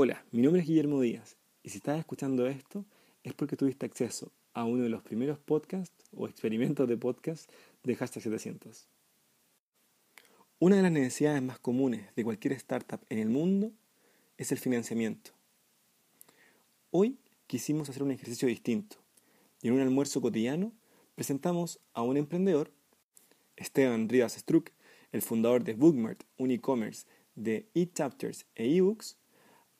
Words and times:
Hola, 0.00 0.24
mi 0.30 0.42
nombre 0.42 0.62
es 0.62 0.68
Guillermo 0.68 1.00
Díaz 1.00 1.36
y 1.64 1.70
si 1.70 1.78
estás 1.78 1.98
escuchando 1.98 2.46
esto 2.46 2.84
es 3.24 3.34
porque 3.34 3.56
tuviste 3.56 3.84
acceso 3.84 4.30
a 4.54 4.62
uno 4.62 4.84
de 4.84 4.88
los 4.88 5.02
primeros 5.02 5.40
podcasts 5.40 6.04
o 6.12 6.28
experimentos 6.28 6.88
de 6.88 6.96
podcast 6.96 7.50
de 7.82 7.96
Hashtag 7.96 8.22
700. 8.22 8.86
Una 10.60 10.76
de 10.76 10.82
las 10.82 10.92
necesidades 10.92 11.42
más 11.42 11.58
comunes 11.58 12.14
de 12.14 12.22
cualquier 12.22 12.52
startup 12.52 13.00
en 13.08 13.18
el 13.18 13.28
mundo 13.28 13.72
es 14.36 14.52
el 14.52 14.58
financiamiento. 14.58 15.32
Hoy 16.92 17.18
quisimos 17.48 17.90
hacer 17.90 18.04
un 18.04 18.12
ejercicio 18.12 18.46
distinto 18.46 18.98
y 19.62 19.66
en 19.66 19.74
un 19.74 19.80
almuerzo 19.80 20.20
cotidiano 20.20 20.72
presentamos 21.16 21.80
a 21.92 22.02
un 22.02 22.16
emprendedor, 22.16 22.70
Esteban 23.56 24.08
Rivas 24.08 24.34
Struck, 24.34 24.70
el 25.10 25.22
fundador 25.22 25.64
de 25.64 25.74
Bookmart, 25.74 26.22
un 26.36 26.52
e-commerce 26.52 27.04
de 27.34 27.66
e-chapters 27.74 28.46
e 28.54 28.76
ebooks, 28.76 29.16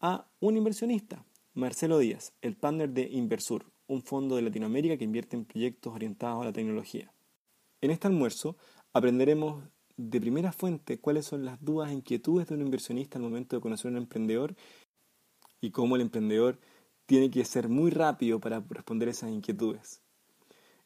a 0.00 0.28
un 0.40 0.56
inversionista, 0.56 1.24
Marcelo 1.54 1.98
Díaz, 1.98 2.32
el 2.40 2.56
partner 2.56 2.90
de 2.90 3.08
Inversur, 3.10 3.66
un 3.88 4.02
fondo 4.02 4.36
de 4.36 4.42
Latinoamérica 4.42 4.96
que 4.96 5.04
invierte 5.04 5.36
en 5.36 5.44
proyectos 5.44 5.92
orientados 5.92 6.42
a 6.42 6.44
la 6.44 6.52
tecnología. 6.52 7.12
En 7.80 7.90
este 7.90 8.06
almuerzo 8.06 8.56
aprenderemos 8.92 9.64
de 9.96 10.20
primera 10.20 10.52
fuente 10.52 11.00
cuáles 11.00 11.26
son 11.26 11.44
las 11.44 11.62
dudas 11.64 11.90
e 11.90 11.94
inquietudes 11.94 12.46
de 12.46 12.54
un 12.54 12.60
inversionista 12.60 13.18
al 13.18 13.24
momento 13.24 13.56
de 13.56 13.62
conocer 13.62 13.88
a 13.88 13.92
un 13.92 13.96
emprendedor 13.96 14.54
y 15.60 15.70
cómo 15.70 15.96
el 15.96 16.02
emprendedor 16.02 16.60
tiene 17.06 17.30
que 17.30 17.44
ser 17.44 17.68
muy 17.68 17.90
rápido 17.90 18.38
para 18.38 18.62
responder 18.68 19.08
esas 19.08 19.30
inquietudes. 19.30 20.02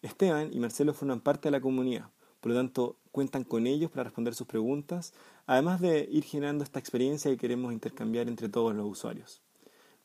Esteban 0.00 0.50
y 0.52 0.58
Marcelo 0.58 0.94
forman 0.94 1.20
parte 1.20 1.48
de 1.48 1.52
la 1.52 1.60
comunidad, 1.60 2.10
por 2.40 2.52
lo 2.52 2.56
tanto 2.56 2.96
cuentan 3.12 3.44
con 3.44 3.66
ellos 3.66 3.90
para 3.90 4.04
responder 4.04 4.34
sus 4.34 4.46
preguntas, 4.46 5.12
además 5.46 5.80
de 5.80 6.08
ir 6.10 6.24
generando 6.24 6.64
esta 6.64 6.80
experiencia 6.80 7.30
que 7.30 7.36
queremos 7.36 7.72
intercambiar 7.72 8.26
entre 8.26 8.48
todos 8.48 8.74
los 8.74 8.86
usuarios. 8.86 9.42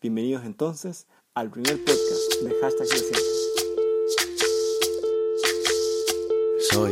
Bienvenidos 0.02 0.46
entonces 0.46 1.08
al 1.34 1.50
primer 1.50 1.84
podcast 1.84 2.42
de 2.44 2.54
Hashtag 2.62 2.88
300. 2.88 3.24
Soy 6.70 6.92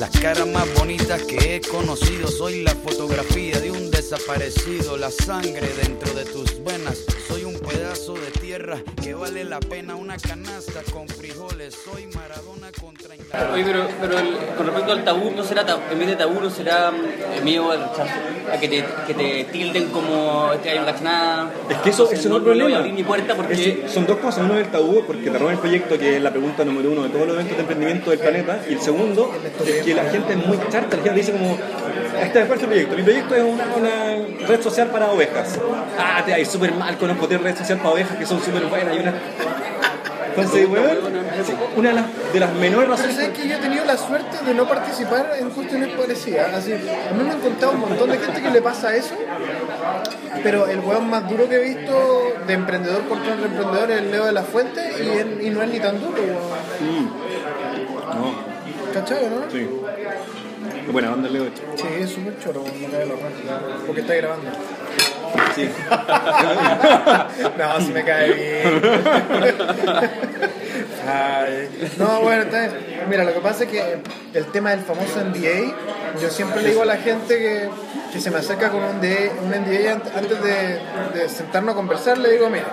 Las 0.00 0.18
caras 0.18 0.46
más 0.46 0.66
bonitas 0.76 1.20
que 1.24 1.56
he 1.56 1.60
conocido. 1.60 2.26
Soy 2.28 2.62
la 2.62 2.74
fotografía 2.74 3.60
de 3.60 3.70
un 3.70 3.90
desaparecido, 3.90 4.96
la 4.96 5.10
sangre 5.10 5.68
dentro 5.74 6.14
de 6.14 6.24
tus 6.24 6.64
venas. 6.64 7.04
Soy 7.28 7.44
un 7.44 7.52
pedazo 7.60 8.14
de 8.14 8.30
tierra 8.50 8.78
que 9.00 9.14
vale 9.14 9.44
la 9.44 9.60
pena 9.60 9.94
una 9.94 10.16
canasta 10.16 10.80
con 10.92 11.06
frijoles. 11.06 11.72
Soy 11.84 12.08
Maradona 12.08 12.66
contra 12.80 13.14
Inglaterra. 13.14 13.52
Oye, 13.54 13.62
pero, 13.64 13.86
pero 14.00 14.18
el- 14.18 14.36
con 14.56 14.66
respecto 14.66 14.90
al 14.92 15.04
tabú, 15.04 15.30
¿no 15.36 15.44
será 15.44 15.64
tabú, 15.64 15.82
en 15.92 15.98
vez 16.00 16.08
de 16.08 16.16
tabú, 16.16 16.40
no 16.40 16.50
será 16.50 16.90
mm, 16.90 17.44
miedo 17.44 17.70
al 17.70 17.78
rechazo? 17.78 18.10
A 18.52 18.58
que 18.58 18.66
te, 18.68 18.84
que 19.06 19.14
te 19.14 19.44
tilden 19.52 19.90
como 19.90 20.50
este 20.52 20.70
año 20.70 20.84
nada. 21.00 21.52
Es 21.70 21.76
que 21.76 21.90
eso, 21.90 22.02
Entonces, 22.02 22.18
eso 22.18 22.28
no 22.28 22.36
es 22.38 22.40
el 22.40 22.42
voy 22.42 22.50
a 22.50 22.54
problema. 22.58 22.78
abrir 22.78 22.92
mi 22.94 23.04
puerta 23.04 23.36
porque. 23.36 23.84
Es- 23.84 23.92
son 23.92 24.04
dos 24.06 24.18
cosas. 24.18 24.42
Uno 24.44 24.54
es 24.58 24.66
el 24.66 24.72
tabú, 24.72 25.04
porque 25.06 25.30
te 25.30 25.38
roban 25.38 25.54
el 25.54 25.60
proyecto, 25.60 25.96
que 25.96 26.16
es 26.16 26.22
la 26.22 26.30
pregunta 26.32 26.64
número 26.64 26.90
uno 26.90 27.04
de 27.04 27.10
todos 27.10 27.26
los 27.28 27.34
eventos 27.36 27.56
de 27.56 27.60
emprendimiento 27.62 28.10
del 28.10 28.18
planeta. 28.18 28.64
Y 28.68 28.72
el 28.72 28.80
segundo 28.80 29.32
es 29.64 29.84
que 29.84 29.94
la 29.94 30.04
gente 30.10 30.32
es 30.32 30.44
muy 30.44 30.58
charta. 30.72 30.96
La 30.96 31.02
gente 31.04 31.20
dice 31.20 31.30
como, 31.30 31.56
este, 32.22 32.40
¿cuál 32.44 32.52
es 32.52 32.60
tu 32.60 32.66
proyecto? 32.66 32.96
Mi 32.96 33.02
proyecto 33.02 33.34
es 33.34 33.42
una, 33.42 33.64
una 33.76 34.46
red 34.46 34.62
social 34.62 34.88
para 34.88 35.10
ovejas. 35.10 35.58
Ah, 35.98 36.22
te 36.24 36.30
va 36.32 36.36
a 36.36 36.40
ir 36.40 36.46
súper 36.46 36.72
mal, 36.74 36.96
conozco 36.98 37.26
tres 37.28 37.40
redes 37.40 37.58
sociales 37.58 37.82
para 37.82 37.94
ovejas 37.94 38.16
que 38.18 38.26
son 38.26 38.40
súper 38.42 38.64
buenas. 38.66 38.96
Y 38.96 38.98
una... 39.00 39.14
Entonces, 40.30 40.68
weón, 40.68 40.98
una 41.76 41.88
de 41.88 41.94
las, 41.96 42.04
de 42.32 42.40
las 42.40 42.52
menores 42.54 42.86
Pero 42.88 42.90
razones... 42.96 43.16
sabes 43.16 43.30
que 43.36 43.48
yo 43.48 43.56
he 43.56 43.58
tenido 43.58 43.84
la 43.84 43.96
suerte 43.96 44.38
de 44.46 44.54
no 44.54 44.66
participar 44.68 45.32
en 45.38 45.50
cuestiones 45.50 45.88
parecidas. 45.88 46.54
Así, 46.54 46.72
a 46.72 46.76
mí 47.14 47.24
me 47.24 47.30
han 47.32 47.40
contado 47.40 47.72
un 47.72 47.80
montón 47.80 48.10
de 48.10 48.18
gente 48.18 48.40
que 48.40 48.50
le 48.50 48.62
pasa 48.62 48.94
eso, 48.94 49.16
pero 50.44 50.68
el 50.68 50.78
weón 50.80 51.10
más 51.10 51.28
duro 51.28 51.48
que 51.48 51.56
he 51.56 51.74
visto 51.74 52.32
de 52.46 52.52
emprendedor 52.54 53.02
contra 53.08 53.32
emprendedor 53.34 53.90
es 53.90 53.98
el 53.98 54.10
Leo 54.12 54.24
de 54.26 54.32
la 54.32 54.42
Fuente 54.44 54.80
y, 55.02 55.08
él- 55.18 55.38
y 55.42 55.50
no 55.50 55.62
es 55.62 55.68
ni 55.68 55.80
tan 55.80 56.00
duro, 56.00 56.22
weón. 56.22 57.10
No, 58.14 58.34
¿Cachai, 58.94 59.24
no? 59.30 59.50
sí. 59.50 59.68
Buena 60.92 61.12
onda, 61.12 61.28
Leo. 61.28 61.44
Sí, 61.76 61.84
es 62.00 62.10
súper 62.10 62.38
choro, 62.38 62.64
me 62.64 62.86
cae 62.88 63.06
la 63.06 63.14
raja, 63.14 63.60
porque 63.86 64.00
está 64.00 64.14
grabando. 64.14 64.50
Sí. 65.54 65.68
No, 67.58 67.80
si 67.80 67.92
me 67.92 68.04
cae 68.04 68.32
bien. 68.32 68.82
Ay. 71.06 71.68
No, 71.98 72.20
bueno, 72.22 72.42
entonces, 72.42 72.72
mira, 73.08 73.24
lo 73.24 73.32
que 73.34 73.40
pasa 73.40 73.64
es 73.64 73.70
que 73.70 73.98
el 74.34 74.44
tema 74.46 74.70
del 74.70 74.80
famoso 74.80 75.20
NDA, 75.24 75.74
yo 76.20 76.28
siempre 76.30 76.62
le 76.62 76.70
digo 76.70 76.82
a 76.82 76.86
la 76.86 76.96
gente 76.96 77.38
que, 77.38 77.68
que 78.12 78.20
se 78.20 78.30
me 78.30 78.38
acerca 78.38 78.70
con 78.70 78.82
un 78.82 78.98
NDA, 78.98 79.32
un 79.42 79.50
NDA 79.50 79.94
ant- 79.96 80.16
antes 80.16 80.42
de, 80.42 80.80
de 81.20 81.28
sentarnos 81.28 81.72
a 81.74 81.76
conversar, 81.76 82.18
le 82.18 82.30
digo, 82.32 82.48
mira, 82.50 82.64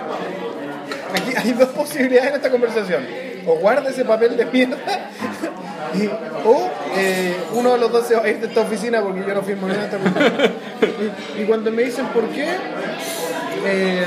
aquí 1.14 1.32
hay 1.36 1.52
dos 1.52 1.68
posibilidades 1.70 2.30
en 2.30 2.36
esta 2.36 2.50
conversación. 2.50 3.06
O 3.46 3.54
guarda 3.56 3.88
ese 3.90 4.04
papel 4.04 4.36
de 4.36 4.44
mierda, 4.46 4.76
o 6.44 6.70
eh, 6.96 7.36
uno 7.54 7.72
de 7.72 7.78
los 7.78 7.92
dos 7.92 8.06
se 8.06 8.14
va 8.16 8.22
a 8.22 8.28
ir 8.28 8.38
de 8.40 8.46
esta 8.46 8.60
oficina 8.62 9.00
porque 9.02 9.24
yo 9.26 9.34
no 9.34 9.42
firmo 9.42 9.66
nada 9.68 9.84
esta. 9.84 9.98
Y, 11.38 11.42
y 11.42 11.44
cuando 11.46 11.70
me 11.72 11.82
dicen 11.82 12.06
por 12.08 12.24
qué, 12.28 12.46
eh, 13.66 14.04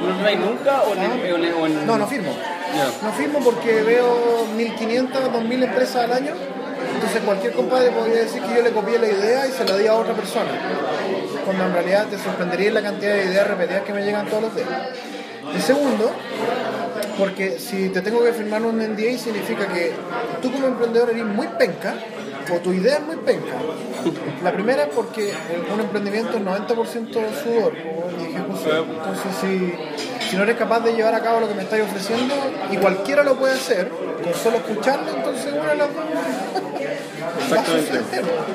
¿No 0.00 0.16
traes 0.18 0.38
nunca 0.40 0.82
o 0.82 0.94
en, 0.94 1.00
o 1.32 1.36
en- 1.36 1.54
o 1.54 1.66
en- 1.66 1.86
no, 1.86 1.98
no 1.98 2.06
firmo. 2.06 2.32
No 3.02 3.12
firmo 3.12 3.40
porque 3.40 3.82
veo 3.82 4.46
1500, 4.56 5.32
2000 5.32 5.62
empresas 5.62 6.04
al 6.04 6.12
año. 6.12 6.32
Entonces 6.94 7.20
cualquier 7.22 7.52
compadre 7.52 7.90
podría 7.90 8.22
decir 8.22 8.40
que 8.42 8.54
yo 8.54 8.62
le 8.62 8.70
copié 8.70 8.98
la 8.98 9.08
idea 9.08 9.46
y 9.46 9.50
se 9.52 9.64
la 9.64 9.76
di 9.76 9.86
a 9.86 9.94
otra 9.94 10.14
persona. 10.14 10.50
Cuando 11.44 11.64
en 11.66 11.72
realidad 11.74 12.06
te 12.08 12.18
sorprendería 12.18 12.70
la 12.72 12.82
cantidad 12.82 13.14
de 13.14 13.24
ideas 13.26 13.46
repetidas 13.46 13.82
que 13.82 13.92
me 13.92 14.02
llegan 14.02 14.26
todos 14.26 14.42
los 14.44 14.54
días. 14.56 14.68
Y 15.56 15.60
segundo, 15.60 16.12
porque 17.18 17.58
si 17.58 17.88
te 17.90 18.00
tengo 18.00 18.22
que 18.24 18.32
firmar 18.32 18.62
un 18.62 18.78
NDA 18.78 19.18
significa 19.18 19.66
que 19.68 19.92
tú 20.40 20.50
como 20.50 20.66
emprendedor 20.66 21.10
eres 21.10 21.24
muy 21.24 21.48
penca 21.58 21.94
o 22.52 22.56
tu 22.58 22.72
idea 22.72 22.96
es 22.96 23.02
muy 23.02 23.16
penca. 23.16 23.54
La 24.42 24.52
primera 24.52 24.84
es 24.84 24.88
porque 24.88 25.32
un 25.72 25.80
emprendimiento 25.80 26.36
es 26.36 26.42
90% 26.42 27.12
sudor 27.42 27.72
o 27.74 28.20
y 28.20 28.24
ejecución. 28.24 28.86
Entonces 28.90 29.32
si, 29.40 30.28
si 30.30 30.36
no 30.36 30.44
eres 30.44 30.56
capaz 30.56 30.80
de 30.80 30.94
llevar 30.94 31.14
a 31.14 31.20
cabo 31.20 31.40
lo 31.40 31.48
que 31.48 31.54
me 31.54 31.62
estáis 31.62 31.84
ofreciendo 31.84 32.34
y 32.72 32.76
cualquiera 32.78 33.22
lo 33.22 33.36
puede 33.36 33.54
hacer 33.54 33.90
con 34.22 34.34
solo 34.34 34.56
escucharlo, 34.56 35.10
entonces 35.14 35.52
una 35.52 35.70
de 35.70 35.76
las 35.76 35.94
dos 35.94 36.04
Exactamente. 37.42 38.00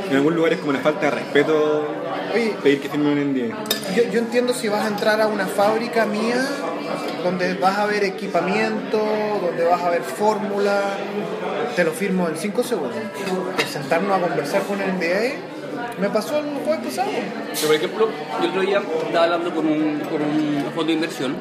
En 0.10 0.16
algún 0.16 0.36
lugar 0.36 0.54
es 0.54 0.60
como 0.60 0.72
una 0.72 0.80
falta 0.80 1.02
de 1.02 1.12
respeto 1.12 1.88
Oye, 2.34 2.56
pedir 2.62 2.82
que 2.82 2.90
firme 2.90 3.12
un 3.12 3.34
NDA. 3.34 3.56
Yo, 3.96 4.04
yo 4.12 4.20
entiendo 4.20 4.54
si 4.54 4.68
vas 4.68 4.86
a 4.86 4.88
entrar 4.88 5.22
a 5.22 5.28
una 5.28 5.46
fábrica 5.46 6.06
mía 6.06 6.44
donde 7.26 7.56
vas 7.56 7.80
a 7.80 7.86
ver 7.88 8.04
equipamiento, 8.04 9.00
donde 9.42 9.66
vas 9.66 9.82
a 9.82 9.90
ver 9.90 10.04
fórmula, 10.04 10.80
te 11.76 11.84
lo 11.84 11.92
firmo 11.92 12.30
en 12.30 12.38
5 12.38 12.64
segundos. 12.64 12.96
Sentarnos 13.68 14.16
a 14.16 14.22
conversar 14.22 14.62
con 14.62 14.80
el 14.80 14.94
NDA, 14.94 16.00
me 16.00 16.10
pasó 16.10 16.38
el 16.38 16.54
jueves 16.64 16.86
pasado. 16.86 17.10
Pero, 17.56 17.68
por 17.68 17.76
ejemplo, 17.76 18.10
yo 18.40 18.44
el 18.44 18.50
otro 18.50 18.62
día 18.62 18.82
estaba 19.08 19.24
hablando 19.26 19.56
con 19.56 19.66
un, 19.66 20.00
con 20.02 20.22
un 20.22 20.66
fondo 20.76 20.86
de 20.86 20.94
inversión 20.94 21.36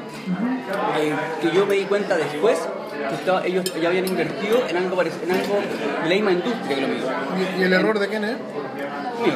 eh, 0.99 1.15
que 1.43 1.51
yo 1.55 1.67
me 1.67 1.75
di 1.75 1.85
cuenta 1.85 2.17
después 2.17 2.59
que 3.09 3.15
estaba- 3.15 3.45
ellos 3.47 3.65
ya 3.81 3.89
habían 3.89 4.07
invertido 4.07 4.59
en 4.69 4.77
algo, 4.77 5.03
en 5.03 5.09
algo 5.33 5.55
de 6.03 6.09
la 6.09 6.15
misma 6.15 6.33
industria 6.33 6.75
que 6.77 6.81
lo 6.83 6.89
mío. 6.89 7.05
¿Y, 7.57 7.61
y 7.61 7.65
el 7.65 7.73
error 7.73 7.99
de 7.99 8.09
quién 8.09 8.25
es? 8.25 8.37
mío. 9.25 9.35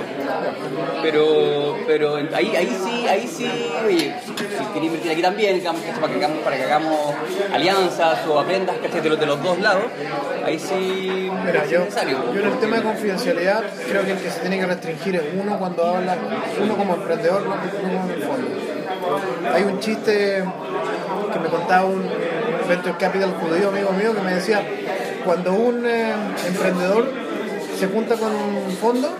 Pero, 1.02 1.76
pero 1.86 2.16
ahí, 2.34 2.54
ahí 2.56 2.78
sí, 2.84 3.06
ahí 3.06 3.26
sí, 3.26 3.50
oye, 3.86 4.14
si 4.24 4.32
queréis 4.74 4.84
invertir 4.92 5.12
aquí 5.12 5.22
también, 5.22 5.54
digamos, 5.56 5.80
para 6.00 6.12
que 6.12 6.18
hagamos, 6.18 6.38
para 6.42 6.56
que 6.56 6.64
hagamos 6.64 7.14
alianzas 7.54 8.26
o 8.26 8.38
aprendas 8.40 8.76
¿cachai? 8.82 9.00
de 9.00 9.08
los, 9.10 9.20
de 9.20 9.26
los 9.26 9.42
dos 9.42 9.58
lados, 9.60 9.84
ahí 10.44 10.58
sí 10.58 11.30
Mira, 11.46 11.62
es 11.64 11.70
yo, 11.70 11.80
necesario. 11.80 12.18
yo 12.34 12.40
en 12.40 12.46
el 12.48 12.58
tema 12.58 12.76
de 12.76 12.82
confidencialidad 12.82 13.62
creo 13.88 14.04
que 14.04 14.12
el 14.12 14.18
que 14.18 14.30
se 14.30 14.40
tiene 14.40 14.58
que 14.58 14.66
restringir 14.66 15.16
es 15.16 15.22
uno 15.40 15.58
cuando 15.58 15.84
habla, 15.86 16.16
uno 16.62 16.76
como 16.76 16.94
emprendedor, 16.96 17.42
no 17.46 17.54
no 17.54 17.62
como 17.62 18.12
el 18.12 18.22
fondo. 18.22 18.48
Hay 19.54 19.62
un 19.62 19.78
chiste 19.80 20.44
que 21.32 21.38
me 21.38 21.48
contaba 21.48 21.84
un 21.86 22.02
venture 22.68 22.96
capital 22.98 23.34
judío 23.40 23.68
amigo 23.68 23.92
mío 23.92 24.14
que 24.14 24.20
me 24.20 24.34
decía, 24.34 24.62
cuando 25.24 25.52
un 25.54 25.86
eh, 25.86 26.12
emprendedor 26.46 27.10
se 27.78 27.86
junta 27.86 28.16
con 28.16 28.34
un 28.34 28.72
fondo, 28.72 29.16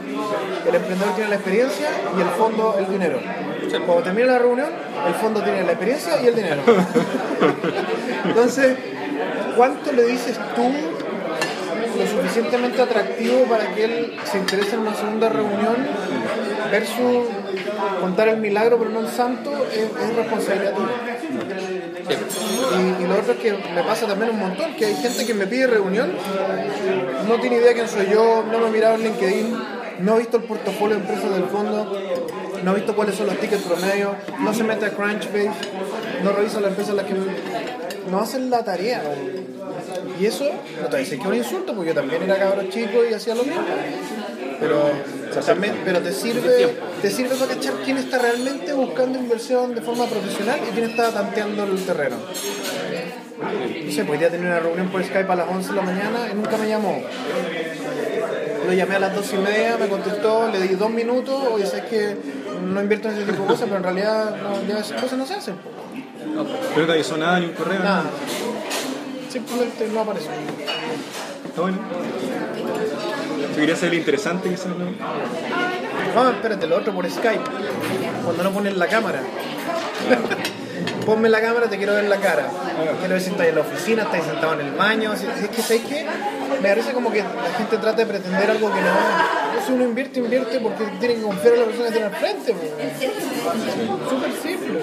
el 0.67 0.75
emprendedor 0.75 1.15
tiene 1.15 1.31
la 1.31 1.37
experiencia 1.37 1.89
y 2.17 2.21
el 2.21 2.29
fondo 2.29 2.77
el 2.79 2.89
dinero. 2.89 3.21
Cuando 3.87 4.03
termina 4.03 4.33
la 4.33 4.39
reunión, 4.39 4.69
el 5.07 5.15
fondo 5.15 5.43
tiene 5.43 5.63
la 5.63 5.73
experiencia 5.73 6.21
y 6.23 6.27
el 6.27 6.35
dinero. 6.35 6.63
Entonces, 8.25 8.77
¿cuánto 9.57 9.93
le 9.93 10.05
dices 10.05 10.39
tú 10.55 10.71
lo 11.99 12.07
suficientemente 12.07 12.81
atractivo 12.81 13.45
para 13.45 13.75
que 13.75 13.85
él 13.85 14.17
se 14.25 14.39
interese 14.39 14.75
en 14.75 14.83
una 14.83 14.95
segunda 14.95 15.29
reunión 15.29 15.77
versus 16.71 17.27
contar 18.01 18.29
el 18.29 18.39
milagro 18.39 18.79
pero 18.79 18.91
no 18.91 19.01
el 19.01 19.09
santo 19.09 19.51
es, 19.73 19.85
es 19.85 20.17
responsabilidad 20.17 20.75
tuya. 20.75 21.08
Y, 22.11 23.07
lo 23.07 23.19
otro 23.19 23.33
es 23.33 23.39
que 23.39 23.53
me 23.53 23.83
pasa 23.83 24.07
también 24.07 24.31
un 24.31 24.39
montón, 24.39 24.75
que 24.75 24.87
hay 24.87 24.95
gente 24.97 25.27
que 25.27 25.35
me 25.35 25.47
pide 25.47 25.67
reunión, 25.67 26.13
no 27.29 27.41
tiene 27.41 27.57
idea 27.57 27.75
quién 27.75 27.89
soy 27.89 28.07
yo, 28.11 28.45
no 28.51 28.59
me 28.59 28.67
ha 28.67 28.71
mirado 28.71 28.95
en 28.97 29.03
LinkedIn, 29.05 29.59
no 30.01 30.15
ha 30.15 30.19
visto 30.19 30.37
el 30.39 30.45
portafolio 30.45 30.97
de 30.97 31.03
empresas 31.03 31.33
del 31.33 31.45
fondo, 31.45 31.93
no 32.63 32.71
ha 32.71 32.75
visto 32.75 32.95
cuáles 32.95 33.15
son 33.15 33.27
los 33.27 33.39
tickets 33.39 33.63
promedio, 33.63 34.15
no 34.41 34.53
se 34.55 34.65
mete 34.65 34.87
a 34.87 34.91
Crunchbase, 34.91 35.51
no 36.23 36.33
revisa 36.33 36.61
las 36.61 36.71
empresas 36.71 36.91
en 36.91 36.97
las 36.97 37.07
que 37.07 37.15
no 38.11 38.21
hacen 38.21 38.51
la 38.51 38.65
tarea. 38.65 39.03
Y 40.21 40.27
eso, 40.27 40.45
no 40.83 40.89
te 40.89 40.97
decir 40.99 41.19
que 41.19 41.23
es 41.23 41.29
un 41.29 41.35
insulto, 41.35 41.75
porque 41.75 41.91
yo 41.91 41.95
también 41.95 42.23
era 42.23 42.37
cabrón 42.37 42.69
chico 42.71 43.05
y 43.09 43.15
hacía 43.15 43.35
lo 43.35 43.45
mismo. 43.45 43.63
Pero, 44.61 44.91
pero 45.85 46.01
te 46.01 46.13
sirve 46.13 46.75
te 47.01 47.11
sirve 47.11 47.37
para 47.37 47.55
cachar 47.55 47.75
quién 47.85 47.99
está 47.99 48.19
realmente 48.19 48.73
buscando 48.73 49.19
inversión 49.19 49.75
de 49.75 49.81
forma 49.81 50.07
profesional 50.07 50.59
y 50.69 50.73
quién 50.73 50.91
está 50.91 51.13
tanteando 51.13 51.65
el 51.65 51.85
terreno. 51.85 52.17
No 53.87 53.93
sé, 53.93 54.05
podría 54.05 54.31
tener 54.31 54.47
una 54.47 54.59
reunión 54.59 54.89
por 54.89 55.03
Skype 55.05 55.31
a 55.31 55.37
las 55.37 55.49
11 55.49 55.69
de 55.69 55.77
la 55.77 55.83
mañana 55.83 56.29
y 56.31 56.35
nunca 56.35 56.57
me 56.57 56.69
llamó. 56.69 57.01
Lo 58.67 58.73
llamé 58.73 58.97
a 58.97 58.99
las 58.99 59.15
2 59.15 59.33
y 59.33 59.37
media, 59.37 59.77
me 59.79 59.89
contestó, 59.89 60.51
le 60.51 60.61
di 60.61 60.75
dos 60.75 60.91
minutos, 60.91 61.41
oye, 61.53 61.65
sabes 61.65 61.85
que 61.85 62.17
no 62.63 62.83
invierto 62.83 63.09
en 63.09 63.15
ese 63.15 63.25
tipo 63.25 63.43
de 63.43 63.49
cosas, 63.49 63.65
pero 63.67 63.77
en 63.77 63.83
realidad 63.85 64.37
no, 64.43 64.79
esas 64.79 65.01
cosas 65.01 65.19
no 65.19 65.27
se 65.27 65.35
hacen. 65.35 65.55
po. 65.55 65.71
Pero 66.75 66.81
no 66.81 66.87
te 66.87 66.93
avisó 66.93 67.17
nada, 67.17 67.39
ni 67.39 67.47
un 67.47 67.53
correo. 67.53 67.79
Nada. 67.79 68.05
Simplemente 69.29 69.89
no 69.93 70.01
apareció. 70.01 70.31
Está 71.47 71.61
bueno. 71.61 71.79
Si 73.55 73.61
quería 73.61 73.77
ser 73.77 73.95
interesante, 73.95 74.49
quizás 74.49 74.69
no. 74.69 74.87
No, 76.15 76.31
espérate, 76.31 76.67
lo 76.67 76.77
otro 76.77 76.95
por 76.95 77.09
Skype. 77.11 77.45
Cuando 78.25 78.43
no 78.43 78.53
pones 78.53 78.77
la 78.77 78.87
cámara. 78.87 79.23
Ponme 81.09 81.31
la 81.31 81.41
cámara, 81.41 81.71
te 81.71 81.79
quiero 81.79 81.95
ver 81.95 82.05
la 82.05 82.17
cara. 82.19 82.51
Quiero 82.99 83.15
ver 83.15 83.23
si 83.23 83.31
estás 83.31 83.47
en 83.47 83.55
la 83.55 83.61
oficina, 83.63 84.03
estás 84.03 84.25
sentado 84.27 84.53
en 84.61 84.67
el 84.67 84.73
baño. 84.73 85.15
Es 85.15 85.21
que, 85.49 85.63
¿sabes 85.63 85.83
qué? 85.89 86.05
Me 86.61 86.69
parece 86.69 86.93
como 86.93 87.11
que 87.11 87.21
la 87.21 87.55
gente 87.57 87.79
trata 87.79 87.97
de 87.97 88.05
pretender 88.07 88.51
algo 88.51 88.69
que 88.71 88.81
no 88.83 88.89
es. 88.89 89.65
Si 89.67 89.73
uno 89.73 89.85
invierte, 89.85 90.19
invierte 90.21 90.61
porque 90.61 90.85
tiene 91.01 91.15
que 91.15 91.23
confiar 91.23 91.55
en 91.55 91.61
la 91.61 91.67
persona 91.67 91.87
que 91.87 91.93
tiene 91.93 92.07
al 92.09 92.15
frente. 92.15 92.55
Súper 94.09 94.33
simple. 94.43 94.81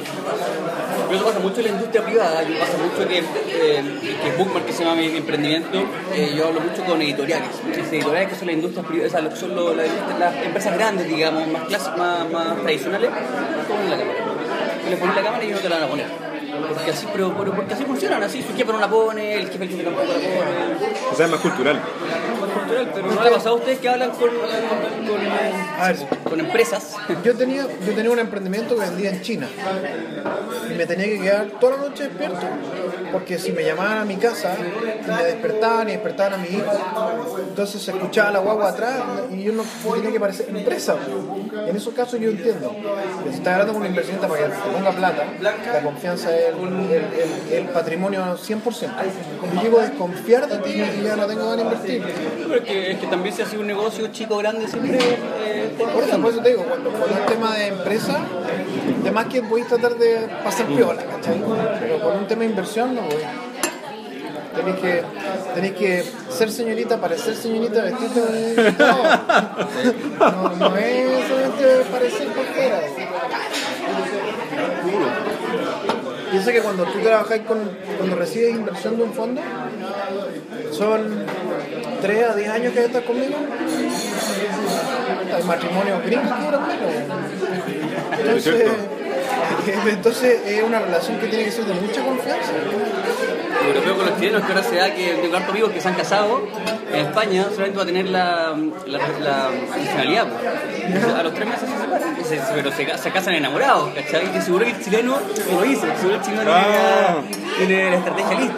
Pero 1.07 1.15
eso 1.15 1.25
pasa 1.25 1.39
mucho 1.39 1.57
en 1.59 1.63
la 1.65 1.71
industria 1.73 2.03
privada, 2.03 2.43
y 2.43 2.55
pasa 2.55 2.73
mucho 2.77 3.07
que, 3.07 3.19
eh, 3.19 4.17
que 4.23 4.31
Bookmark, 4.37 4.65
que 4.65 4.73
se 4.73 4.83
llama 4.83 4.95
mi, 4.95 5.09
mi 5.09 5.17
emprendimiento, 5.19 5.77
eh, 6.15 6.33
yo 6.35 6.47
hablo 6.47 6.61
mucho 6.61 6.83
con 6.85 6.99
editoriales. 7.03 7.49
Las 7.77 7.91
editoriales 7.93 8.29
que 8.29 8.35
son 8.35 8.47
las 8.47 8.55
industrias 8.55 8.85
privadas, 8.87 9.13
o 9.13 9.17
sea, 9.29 9.35
son 9.35 9.55
lo- 9.55 9.75
la- 9.75 9.83
las 10.19 10.35
empresas 10.43 10.73
grandes, 10.73 11.07
digamos, 11.07 11.47
más, 11.49 11.63
clásicas, 11.67 11.97
más, 11.97 12.31
más 12.31 12.57
tradicionales, 12.63 13.09
ponen 13.67 13.89
la 13.91 13.97
cámara. 13.97 14.24
Le 14.89 14.97
ponen 14.97 15.15
la 15.15 15.21
cámara 15.23 15.43
y 15.43 15.47
ellos 15.47 15.57
no 15.57 15.63
te 15.63 15.69
la 15.69 15.75
van 15.75 15.85
a 15.85 15.89
poner. 15.89 16.07
Porque 16.69 16.91
así, 16.91 17.07
pero, 17.11 17.35
pero 17.37 17.53
porque 17.53 17.73
así 17.73 17.83
funcionan, 17.83 18.23
así 18.23 18.41
su 18.41 18.55
jefe 18.55 18.71
no 18.71 18.79
la 18.79 18.89
pone, 18.89 19.35
el 19.35 19.47
jefe 19.47 19.59
del 19.59 19.69
jefe 19.69 19.83
tampoco 19.83 20.05
la 20.07 20.13
pone. 20.13 21.11
O 21.11 21.15
sea, 21.15 21.25
es 21.25 21.31
más 21.31 21.41
cultural. 21.41 21.81
Cultural, 22.55 22.91
pero 22.93 23.07
¿no 23.11 23.21
le 23.23 23.29
ha 23.29 23.33
pasado 23.33 23.55
a 23.55 23.59
ustedes 23.59 23.79
que 23.79 23.89
hablan 23.89 24.09
con, 24.11 24.29
con, 24.29 25.79
A 25.79 25.87
ver, 25.87 25.97
con 26.23 26.39
empresas? 26.39 26.95
Yo 27.23 27.35
tenía, 27.35 27.67
yo 27.85 27.93
tenía 27.93 28.11
un 28.11 28.19
emprendimiento 28.19 28.75
que 28.75 28.81
vendía 28.81 29.09
en 29.11 29.21
China 29.21 29.47
y 30.69 30.73
me 30.73 30.85
tenía 30.85 31.05
que 31.05 31.19
quedar 31.19 31.47
toda 31.59 31.77
la 31.77 31.83
noche 31.89 32.03
despierto 32.03 32.45
porque 33.11 33.37
si 33.37 33.51
me 33.51 33.63
llamaban 33.63 33.99
a 33.99 34.05
mi 34.05 34.15
casa 34.17 34.55
y 34.59 35.11
me 35.11 35.23
despertaban 35.23 35.87
y 35.89 35.91
despertaban 35.93 36.33
a 36.33 36.37
mi 36.37 36.47
hijo, 36.49 36.71
entonces 37.47 37.81
se 37.81 37.91
escuchaba 37.91 38.31
la 38.31 38.39
guagua 38.39 38.69
atrás 38.69 38.95
y 39.31 39.43
yo 39.43 39.53
no 39.53 39.63
tenía 39.93 40.11
que 40.11 40.19
parecer 40.19 40.47
empresa. 40.49 40.95
En 41.67 41.75
esos 41.75 41.93
casos 41.93 42.19
yo 42.19 42.29
entiendo 42.29 42.75
si 43.23 43.35
está 43.35 43.53
hablando 43.53 43.73
con 43.73 43.81
un 43.83 43.87
inversionista 43.89 44.27
para 44.27 44.43
que 44.43 44.49
te 44.49 44.55
ponga 44.71 44.91
plata, 44.91 45.23
la 45.39 45.81
confianza 45.81 46.35
es 46.35 46.45
el, 46.55 46.57
el- 46.57 46.91
el- 46.91 47.53
el 47.53 47.65
patrimonio 47.69 48.37
100%. 48.37 48.89
Yo 49.55 49.61
llego 49.61 49.79
a 49.79 49.83
desconfiar 49.83 50.47
de 50.47 50.57
ti 50.57 50.81
y 50.99 51.03
ya 51.03 51.15
no 51.15 51.25
tengo 51.27 51.49
ganas 51.49 51.83
de 51.83 51.93
invertir. 51.95 52.15
Pero 52.47 52.55
es 52.57 52.63
que, 52.63 52.91
es 52.91 52.99
que 52.99 53.07
también 53.07 53.35
se 53.35 53.43
hace 53.43 53.57
un 53.57 53.67
negocio 53.67 54.07
chico 54.07 54.37
grande 54.37 54.67
siempre 54.67 54.99
eh, 55.01 55.75
Por 55.77 56.03
eso, 56.03 56.21
por 56.21 56.31
eso 56.31 56.41
te 56.41 56.49
digo, 56.49 56.63
cuando, 56.63 56.91
cuando 56.91 57.17
es 57.17 57.25
tema 57.25 57.55
de 57.55 57.67
empresa, 57.67 58.19
de 59.03 59.11
más 59.11 59.25
que 59.25 59.41
voy 59.41 59.61
a 59.61 59.67
tratar 59.67 59.95
de 59.95 60.27
pasar 60.43 60.67
piola, 60.67 61.03
¿cachai? 61.03 61.41
Pero 61.79 61.99
con 62.01 62.17
un 62.17 62.27
tema 62.27 62.41
de 62.41 62.49
inversión 62.49 62.95
no 62.95 63.01
voy. 63.01 63.23
Tenéis 64.55 64.77
que, 64.77 65.03
tenéis 65.53 65.73
que 65.73 66.05
ser 66.29 66.49
señorita, 66.49 66.97
parecer 67.01 67.35
señorita, 67.35 67.81
vestirte 67.81 68.19
y 68.19 68.71
todo. 68.73 68.93
No, 70.19 70.69
no 70.69 70.77
es 70.77 71.27
solamente 71.27 71.65
parecer 71.91 72.27
cualquiera. 72.27 72.81
Piensa 76.31 76.51
que 76.51 76.61
cuando 76.61 76.83
tú 76.85 76.99
trabajas 76.99 77.39
con, 77.47 77.59
cuando 77.97 78.15
recibes 78.15 78.51
inversión 78.51 78.97
de 78.97 79.03
un 79.03 79.13
fondo, 79.13 79.41
son 80.71 81.25
3 82.01 82.23
a 82.29 82.35
10 82.35 82.49
años 82.49 82.73
que 82.73 82.85
estás 82.85 83.03
conmigo. 83.03 83.35
Hay 85.33 85.43
matrimonios 85.43 86.05
gringos 86.05 86.31
que 86.31 86.45
duran 86.45 86.67
menos. 86.67 86.91
Entonces, 88.19 88.71
entonces 89.89 90.41
es 90.45 90.63
una 90.63 90.79
relación 90.79 91.19
que 91.19 91.27
tiene 91.27 91.45
que 91.45 91.51
ser 91.51 91.65
de 91.65 91.73
mucha 91.73 92.03
confianza. 92.03 92.51
Lo 93.73 93.79
que 93.81 93.85
veo 93.85 93.95
con 93.97 94.05
los 94.05 94.15
chilenos 94.19 94.41
que 94.43 94.51
ahora 94.53 94.63
se 94.63 94.75
da 94.75 94.93
que 94.93 95.13
tengo 95.21 95.35
hartos 95.35 95.51
amigos 95.51 95.71
que 95.71 95.81
se 95.81 95.87
han 95.87 95.95
casado 95.95 96.41
en 96.91 96.99
España 97.05 97.43
solamente 97.49 97.77
va 97.77 97.83
a 97.83 97.85
tener 97.85 98.09
la, 98.09 98.55
la, 98.87 98.99
la 99.19 99.49
nacionalidad. 99.77 100.27
pues. 100.27 101.03
A 101.13 101.23
los 101.23 101.33
tres 101.33 101.47
meses 101.47 101.69
se 101.69 101.77
separan. 101.81 102.17
Y 102.19 102.23
se- 102.23 102.41
pero 102.53 102.71
se, 102.71 102.85
ca- 102.85 102.97
se 102.97 103.11
casan 103.11 103.33
enamorados, 103.35 103.89
¿cachai? 103.95 104.29
Y 104.37 104.41
seguro 104.41 104.65
que 104.65 104.71
el 104.71 104.83
chileno 104.83 105.17
no 105.51 105.59
lo 105.59 105.65
dice, 105.65 105.87
seguro 105.97 106.09
que 106.09 106.15
el 106.15 106.21
chileno 106.21 106.51
Ah. 106.53 107.17
tiene, 107.57 107.67
tiene 107.67 107.89
la 107.91 107.97
estrategia 107.97 108.39
lista. 108.39 108.55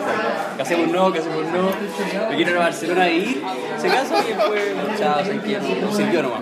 Que 0.57 0.61
hacemos 0.63 0.87
no, 0.91 1.13
que 1.13 1.19
hacemos 1.19 1.43
no. 1.45 2.29
Me 2.29 2.35
quiero 2.35 2.51
ir 2.51 2.57
a 2.57 2.59
Barcelona 2.61 3.03
a 3.03 3.07
vivir, 3.07 3.41
se 3.79 3.87
casan 3.87 4.23
y 4.25 4.33
después, 4.33 4.61
chao, 4.99 5.23
se. 5.23 5.81
No 5.81 5.93
sintió 5.95 6.23
nomás. 6.23 6.41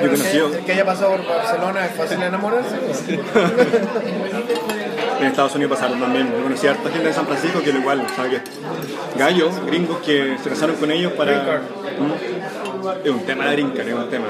Yo 0.00 0.10
conocí 0.10 0.36
El 0.38 0.64
que 0.64 0.72
haya 0.72 0.84
pasado 0.84 1.10
por 1.12 1.26
Barcelona 1.26 1.86
es 1.86 1.92
fácil 1.94 2.22
enamorarse. 2.22 2.76
en 5.20 5.26
Estados 5.26 5.54
Unidos 5.54 5.78
pasaron 5.78 6.00
también. 6.00 6.30
Yo 6.30 6.42
conocí 6.42 6.66
a 6.66 6.70
harta 6.72 6.90
gente 6.90 7.06
de 7.06 7.14
San 7.14 7.26
Francisco 7.26 7.60
que 7.62 7.72
lo 7.72 7.80
igual, 7.80 8.06
¿sabes 8.14 8.32
qué? 8.32 9.18
Gallos, 9.18 9.64
gringos 9.66 9.98
que 9.98 10.36
se 10.42 10.48
casaron 10.50 10.76
con 10.76 10.90
ellos 10.90 11.12
para. 11.12 11.60
Mm. 11.98 13.04
Es 13.04 13.10
un 13.10 13.20
tema 13.20 13.46
de 13.46 13.52
green 13.52 13.70
card, 13.70 13.88
es 13.88 13.94
un 13.94 14.10
tema. 14.10 14.26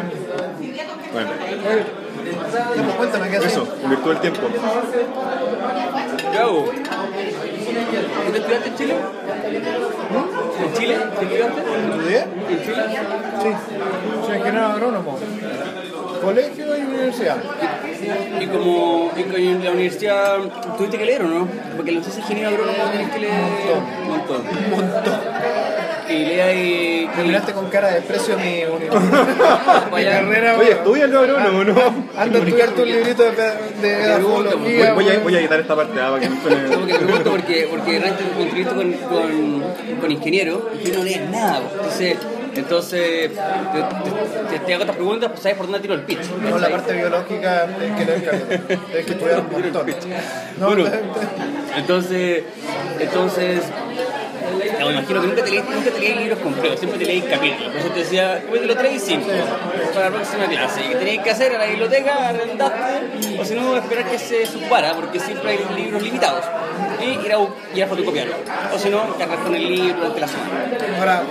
Bueno, 1.12 1.30
eso, 3.44 3.68
en 3.82 3.90
virtud 3.90 4.10
del 4.10 4.20
tiempo. 4.20 4.40
¿Qué 6.32 6.38
hago? 6.38 6.64
¿Tú 8.26 8.32
te 8.32 8.38
estudiaste 8.38 8.68
en 8.68 8.76
Chile? 8.76 8.96
¿En 10.64 10.72
Chile? 10.74 10.98
¿Te 11.18 11.24
estudiaste? 11.24 11.60
¿Estudié? 11.90 12.18
¿En 12.20 12.62
Chile? 12.62 12.82
Sí. 13.42 13.50
Soy 14.26 14.36
ingeniero 14.36 14.66
agrónomo. 14.66 15.18
Colegio 16.22 16.76
y 16.76 16.80
universidad. 16.80 17.36
Y 18.40 18.46
como 18.46 19.10
en 19.16 19.64
la 19.64 19.70
universidad 19.72 20.38
tuviste 20.76 20.98
que 20.98 21.04
leer 21.04 21.22
o 21.22 21.28
no? 21.28 21.48
Porque 21.76 21.92
los 21.92 22.06
es 22.06 22.18
ingeniero 22.18 22.50
agrónomo 22.50 22.84
tienes 22.90 23.10
que 23.10 23.18
leer 23.18 23.32
un 24.02 24.08
montón. 24.08 24.42
Un 24.46 24.70
montón. 24.70 25.20
Y 26.08 26.24
lea 26.24 26.54
y. 26.54 27.08
Me 27.16 27.24
miraste 27.24 27.52
con 27.52 27.68
cara 27.68 27.88
de 27.88 27.94
desprecio 27.96 28.36
mi, 28.38 28.62
carrera. 30.04 30.56
Oye, 30.58 30.72
estudialo 30.72 31.20
agrónomo, 31.20 31.64
¿no? 31.64 31.74
Anda 32.16 32.38
a 32.38 32.42
estudiar 32.42 32.70
tu 32.70 32.84
librito 32.84 33.24
de, 33.24 33.32
de 33.82 34.02
edafología. 34.04 34.92
Voy, 34.92 35.36
a, 35.36 35.40
quitar 35.40 35.60
esta 35.60 35.74
parte 35.74 36.00
ah, 36.00 36.10
para 36.10 36.20
que 36.20 36.28
no 36.28 36.40
suene. 36.40 36.68
Como 36.68 36.86
que 36.86 36.92
te 36.92 36.98
pregunto 37.00 37.30
porque, 37.30 37.68
porque 37.68 37.98
realmente 37.98 38.64
con, 38.64 38.92
con, 38.92 39.64
con 40.00 40.12
ingeniero 40.12 40.70
y 40.80 40.88
tú 40.90 40.98
no 40.98 41.04
lees 41.04 41.28
nada. 41.28 41.60
pues. 41.60 41.72
Entonces, 41.74 42.16
entonces 42.60 43.30
te, 44.50 44.58
te, 44.58 44.74
hago 44.74 44.82
estas 44.82 44.96
preguntas, 44.96 45.30
pues 45.30 45.42
sabes 45.42 45.56
por 45.56 45.66
dónde 45.66 45.80
tiro 45.80 45.94
el 45.94 46.02
pitch. 46.02 46.30
No, 46.42 46.58
la 46.58 46.68
parte 46.68 46.92
biológica 46.94 47.64
es 47.64 47.94
que. 47.94 48.04
Tienes 48.06 49.06
que 49.06 49.12
estudiar 49.12 49.40
un 49.40 49.50
montón. 49.50 49.86
No, 50.58 50.68
Bueno. 50.68 50.86
Entonces, 51.76 52.44
entonces, 52.98 53.62
me 54.78 54.92
imagino 54.92 55.20
que 55.20 55.26
nunca 55.26 55.44
te 55.44 55.50
leí, 55.50 55.62
nunca 55.62 55.90
te 55.90 56.00
leí 56.00 56.14
libros 56.14 56.38
completos, 56.38 56.78
siempre 56.78 56.98
te 56.98 57.04
leí 57.04 57.20
capítulos. 57.22 57.72
Por 57.72 57.80
eso 57.80 57.90
te 57.90 57.98
decía, 58.00 58.42
capítulo 58.46 58.76
3 58.76 58.94
y 58.94 58.98
5 58.98 59.26
para 59.94 60.10
la 60.10 60.16
próxima 60.16 60.46
clase. 60.46 60.80
Y 60.84 60.88
que 60.88 60.94
tenías 60.96 61.24
que 61.24 61.30
hacer 61.30 61.54
a 61.54 61.58
la 61.58 61.66
biblioteca, 61.66 62.28
arrendaste, 62.28 63.38
o 63.38 63.44
si 63.44 63.54
no, 63.54 63.76
esperar 63.76 64.10
que 64.10 64.18
se 64.18 64.46
subara, 64.46 64.94
porque 64.94 65.20
siempre 65.20 65.50
hay 65.50 65.58
libros 65.76 66.02
limitados. 66.02 66.44
Y 67.00 67.26
ir 67.26 67.32
a, 67.32 67.76
ir 67.76 67.84
a 67.84 67.86
fotocopiarlo. 67.86 68.34
O 68.74 68.78
si 68.78 68.88
no, 68.88 69.16
cargar 69.16 69.38
con 69.40 69.54
el 69.54 69.68
libro 69.68 69.96
durante 69.96 70.20
la 70.20 70.28
semana. 70.28 70.50
Ahora, 70.98 71.22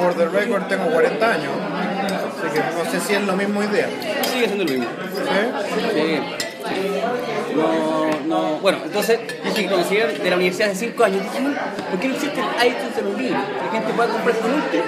for 0.00 0.14
the 0.14 0.28
record, 0.28 0.66
tengo 0.68 0.90
40 0.90 1.30
años. 1.30 1.52
Así 1.60 2.48
que 2.54 2.60
no 2.60 2.90
sé 2.90 3.00
si 3.00 3.14
es 3.14 3.22
lo 3.22 3.36
mismo 3.36 3.62
idea. 3.62 3.88
Sigue 4.32 4.46
siendo 4.46 4.64
lo 4.64 4.70
mismo. 4.70 4.86
¿Sí? 5.14 5.40
Sí. 5.94 6.20
No, 7.54 8.09
bueno, 8.62 8.78
entonces, 8.84 9.18
sí, 9.54 9.64
cuando 9.64 9.88
llegué 9.88 10.06
de 10.06 10.30
la 10.30 10.36
universidad 10.36 10.70
hace 10.70 10.86
5 10.86 11.04
años, 11.04 11.22
dije, 11.22 11.40
"No, 11.40 11.50
¿por 11.90 12.00
qué 12.00 12.08
no 12.08 12.14
existe 12.14 12.40
el 12.40 12.66
iTunes 12.68 12.96
de 12.96 13.02
los 13.02 13.18
libros? 13.18 13.42
Que 13.44 13.64
la 13.66 13.72
gente 13.72 13.92
pueda 13.92 14.08
comprar 14.10 14.36
con 14.36 14.52
un 14.52 14.60
clic 14.62 14.84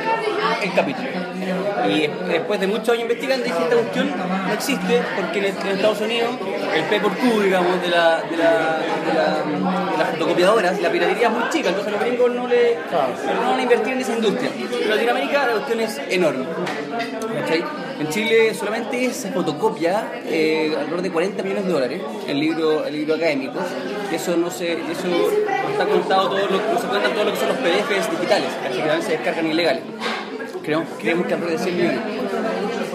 el 0.62 0.72
capítulo. 0.72 1.08
Y 1.88 2.06
después 2.30 2.60
de 2.60 2.66
muchos 2.66 2.90
años 2.90 3.02
investigando, 3.02 3.44
dije, 3.44 3.58
esta 3.62 3.74
cuestión 3.76 4.12
no 4.46 4.52
existe 4.52 5.02
porque 5.16 5.38
en, 5.38 5.44
en 5.46 5.66
Estados 5.68 6.00
Unidos 6.00 6.30
el 6.74 6.84
P 6.84 7.00
por 7.00 7.12
Q, 7.16 7.40
digamos, 7.42 7.82
de 7.82 7.88
la, 7.88 8.22
de 8.22 8.36
la, 8.36 8.78
de 8.78 9.14
la, 9.14 9.90
de 9.90 9.98
las 9.98 10.10
fotocopiadoras, 10.10 10.80
la 10.80 10.90
piratería 10.90 11.28
es 11.28 11.32
muy 11.32 11.48
chica, 11.50 11.70
entonces 11.70 11.92
los 11.92 12.00
gringos 12.00 12.30
no 12.32 12.46
le 12.46 12.76
no 12.76 13.50
van 13.50 13.58
a 13.58 13.62
invertir 13.62 13.92
en 13.94 14.00
esa 14.00 14.14
industria. 14.14 14.50
Pero 14.54 14.82
en 14.82 14.90
Latinoamérica 14.90 15.46
la 15.46 15.52
cuestión 15.52 15.80
es 15.80 16.00
enorme. 16.08 16.44
¿cachai? 17.40 17.64
En 18.02 18.08
Chile 18.08 18.52
solamente 18.52 19.12
se 19.14 19.30
fotocopia 19.30 20.10
eh, 20.26 20.72
alrededor 20.76 21.02
de 21.02 21.10
40 21.12 21.42
millones 21.44 21.66
de 21.66 21.72
dólares 21.72 22.02
el 22.26 22.40
libro, 22.40 22.84
el 22.84 22.94
libro 22.94 23.14
académico. 23.14 23.54
Eso 24.12 24.36
no 24.36 24.50
se, 24.50 24.72
eso 24.72 25.30
está 25.70 25.86
contado 25.86 26.30
todo 26.30 26.38
lo, 26.38 26.80
se 26.80 26.86
cuenta 26.88 27.08
todo 27.10 27.24
lo 27.24 27.30
que 27.30 27.36
son 27.38 27.48
los 27.48 27.58
PDFs 27.58 28.10
digitales, 28.10 28.48
¿cachai? 28.60 28.82
que 28.82 28.90
a 28.90 28.94
veces 28.94 29.04
se 29.04 29.12
descargan 29.12 29.46
ilegales. 29.46 29.82
Creemos, 30.64 30.88
creemos 31.00 31.26
que 31.26 31.34
alrededor 31.34 31.58
de 31.58 31.64
100 31.64 31.76
millones. 31.76 32.00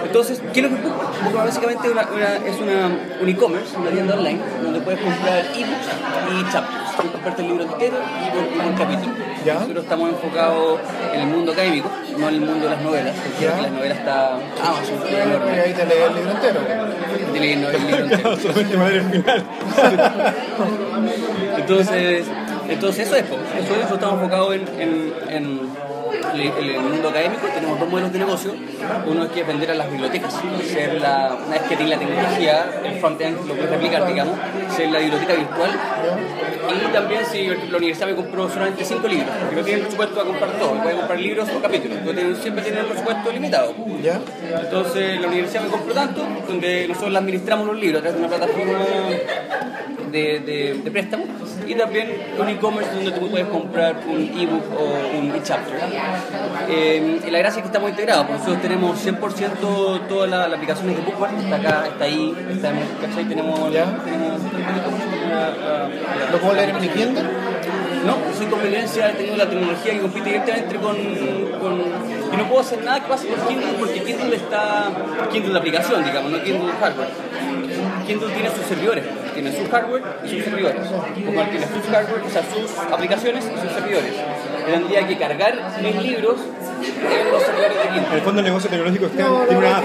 Entonces, 0.04 0.42
¿qué 0.54 0.60
es 0.60 0.70
lo 0.72 0.76
que? 0.78 0.82
Bookmark 1.24 1.46
básicamente 1.48 1.90
una- 1.90 2.08
una- 2.14 2.36
es 2.46 2.60
una, 2.60 2.98
un 3.22 3.30
e-commerce, 3.30 3.78
una 3.78 3.90
tienda 3.90 4.14
online, 4.16 4.40
donde 4.62 4.80
puedes 4.82 5.00
comprar 5.00 5.40
ebooks 5.56 5.88
y 6.32 6.52
chapters. 6.52 6.87
Puedes 6.98 7.12
comprarte 7.12 7.42
el 7.44 7.48
libro 7.50 7.64
entero 7.64 7.98
y 7.98 8.30
por, 8.32 8.44
y 8.44 8.70
por 8.70 8.76
capítulo. 8.80 9.14
Ya. 9.46 9.54
Nosotros 9.56 9.84
estamos 9.84 10.10
enfocados 10.10 10.80
en 11.14 11.20
el 11.22 11.28
mundo 11.28 11.52
académico, 11.52 11.90
no 12.18 12.28
en 12.28 12.34
el 12.36 12.42
mundo 12.42 12.66
de 12.66 12.72
las 12.72 12.82
novelas, 12.82 13.16
porque 13.16 13.46
Ya. 13.46 13.62
las 13.62 13.72
novelas 13.72 13.98
está 14.00 14.32
Amazon, 14.34 15.00
que 15.04 15.10
es 15.10 15.14
Y 15.18 15.30
enorme. 15.30 15.52
ahí 15.62 15.74
te 15.74 15.86
lees 15.86 16.08
el 16.10 16.16
libro 16.16 16.32
entero. 16.32 16.60
Te 17.34 17.40
leen 17.40 17.64
el 17.64 17.88
libro 17.88 18.04
entero. 18.06 18.38
Solamente 18.42 18.78
madre 18.78 18.96
el 18.98 19.04
final. 19.04 19.44
Entonces, 21.58 22.26
entonces 22.70 23.08
eso 23.08 23.16
es, 23.16 23.24
eso 23.24 23.76
es, 23.76 23.92
estamos 23.92 24.16
enfocados 24.16 24.56
en, 24.56 24.62
en, 24.80 25.14
en 25.30 25.70
el, 26.34 26.42
en 26.42 26.70
el 26.76 26.80
mundo 26.82 27.10
académico, 27.10 27.48
tenemos 27.54 27.80
dos 27.80 27.90
modelos 27.90 28.12
de 28.14 28.20
negocio, 28.20 28.54
uno 29.06 29.24
es 29.26 29.32
que 29.32 29.42
es 29.42 29.48
vender 29.48 29.72
a 29.72 29.76
las 29.76 29.90
bibliotecas, 29.92 30.34
ser 30.68 31.00
la, 31.02 31.36
una 31.46 31.54
vez 31.56 31.62
que 31.64 31.76
tienes 31.76 31.98
la 31.98 32.00
tecnología, 32.06 32.66
el 32.84 33.00
frontend 33.00 33.48
lo 33.48 33.54
puedes 33.56 33.70
replicar, 33.70 34.08
digamos, 34.08 34.36
ser 34.76 34.90
la 34.92 35.00
biblioteca 35.00 35.34
virtual, 35.34 35.72
y 36.12 36.94
también 36.94 37.26
si 37.26 37.48
la 37.48 37.78
universidad 37.78 38.08
me 38.08 38.16
compró 38.16 38.50
solamente 38.50 38.84
cinco 38.86 39.08
libros, 39.08 39.30
porque 39.40 39.56
no 39.56 39.62
tienen 39.64 39.82
presupuesto 39.84 40.22
a 40.22 40.26
comprar 40.26 40.52
todo, 40.52 40.74
pueden 40.82 40.98
comprar 40.98 41.20
libros 41.20 41.48
o 41.56 41.62
capítulos, 41.62 41.98
tienen- 42.04 42.36
siempre 42.36 42.64
tienen 42.64 42.82
el 42.82 42.86
presupuesto 42.88 43.32
limitado. 43.32 43.74
¿Ya? 44.04 44.20
Entonces 44.62 45.20
la 45.22 45.28
universidad 45.28 45.64
me 45.64 45.70
compró 45.70 45.94
tanto, 45.94 46.24
donde 46.48 46.88
nosotros 46.88 47.16
administramos 47.16 47.68
los 47.68 47.78
libros 47.78 48.00
a 48.00 48.02
través 48.04 48.20
de 48.22 48.28
una 48.28 48.38
plataforma 48.38 48.80
de, 50.12 50.40
de, 50.40 50.74
de 50.84 50.92
préstamo 50.92 51.26
y 51.68 51.76
también 51.76 52.10
un 52.40 52.48
e-commerce 52.48 52.94
donde 52.94 53.12
tú 53.12 53.30
puedes 53.30 53.48
comprar 53.48 53.96
un 54.08 54.22
ebook 54.40 54.64
o 54.80 55.18
un 55.20 55.36
e-chapter. 55.36 55.76
Eh, 56.70 57.20
y 57.28 57.30
la 57.30 57.40
gracia 57.40 57.60
es 57.60 57.64
que 57.64 57.68
estamos 57.68 57.90
integrados, 57.90 58.26
porque 58.26 58.40
nosotros 58.40 58.62
tenemos 58.62 58.98
100% 59.06 60.08
todas 60.08 60.30
las, 60.30 60.54
aplicaciones 60.54 60.96
de 60.98 61.04
Bookmark, 61.04 61.38
está 61.44 61.56
acá, 61.58 61.88
está 61.88 62.06
ahí, 62.06 62.34
está 62.52 62.70
en 62.70 62.80
¿cachai? 63.02 63.26
Tenemos, 63.26 63.72
Ya. 63.74 63.86
tenemos 64.04 64.42
la- 64.54 65.30
la- 65.30 65.50
la- 65.50 65.87
¿Lo 66.32 66.38
puedo 66.40 66.54
leer 66.54 66.70
en 66.70 66.82
mi 66.82 66.90
Kindle? 66.90 67.24
no, 68.08 68.18
soy 68.36 68.46
competencia, 68.48 69.12
he 69.12 69.14
tenido 69.14 69.36
la 69.36 69.50
tecnología 69.50 69.94
que 69.94 70.00
compite 70.00 70.30
directamente 70.30 70.76
con. 70.78 70.96
Y 70.98 72.38
no 72.38 72.48
puedo 72.48 72.62
hacer 72.62 72.84
nada 72.84 73.02
que 73.02 73.08
pase 73.08 73.28
por 73.28 73.48
Kindle 73.48 73.74
porque 73.80 74.02
Kindle 74.04 74.36
está... 74.36 74.90
Kindle 75.32 75.54
la 75.54 75.60
aplicación, 75.60 76.04
digamos, 76.04 76.32
no 76.32 76.44
Kindle 76.44 76.72
hardware. 76.80 77.10
Kindle 78.06 78.34
tiene 78.34 78.50
sus 78.50 78.66
servidores, 78.66 79.04
tiene 79.34 79.52
su 79.52 79.70
hardware 79.70 80.04
y 80.24 80.30
sus 80.30 80.44
servidores. 80.44 80.88
Como 80.88 81.44
tiene 81.44 81.68
sus 81.68 81.86
hardware, 81.92 82.22
o 82.22 82.30
sus 82.30 82.78
aplicaciones 82.92 83.46
y 83.46 83.62
sus 83.62 83.72
servidores. 83.72 84.14
Tendría 84.68 85.08
que 85.08 85.18
cargar 85.18 85.56
mis 85.82 85.96
libros 85.96 86.36
en 86.40 87.32
los 87.32 87.42
servidores 87.42 87.78
de 87.78 87.84
En 87.84 87.94
Kindle. 87.94 88.16
el 88.18 88.22
fondo 88.22 88.40
el 88.42 88.46
negocio 88.46 88.70
tecnológico 88.70 89.06
es 89.06 89.12
que 89.14 89.24
No, 89.24 89.40
tiene 89.48 89.58
una 89.58 89.78
app. 89.78 89.84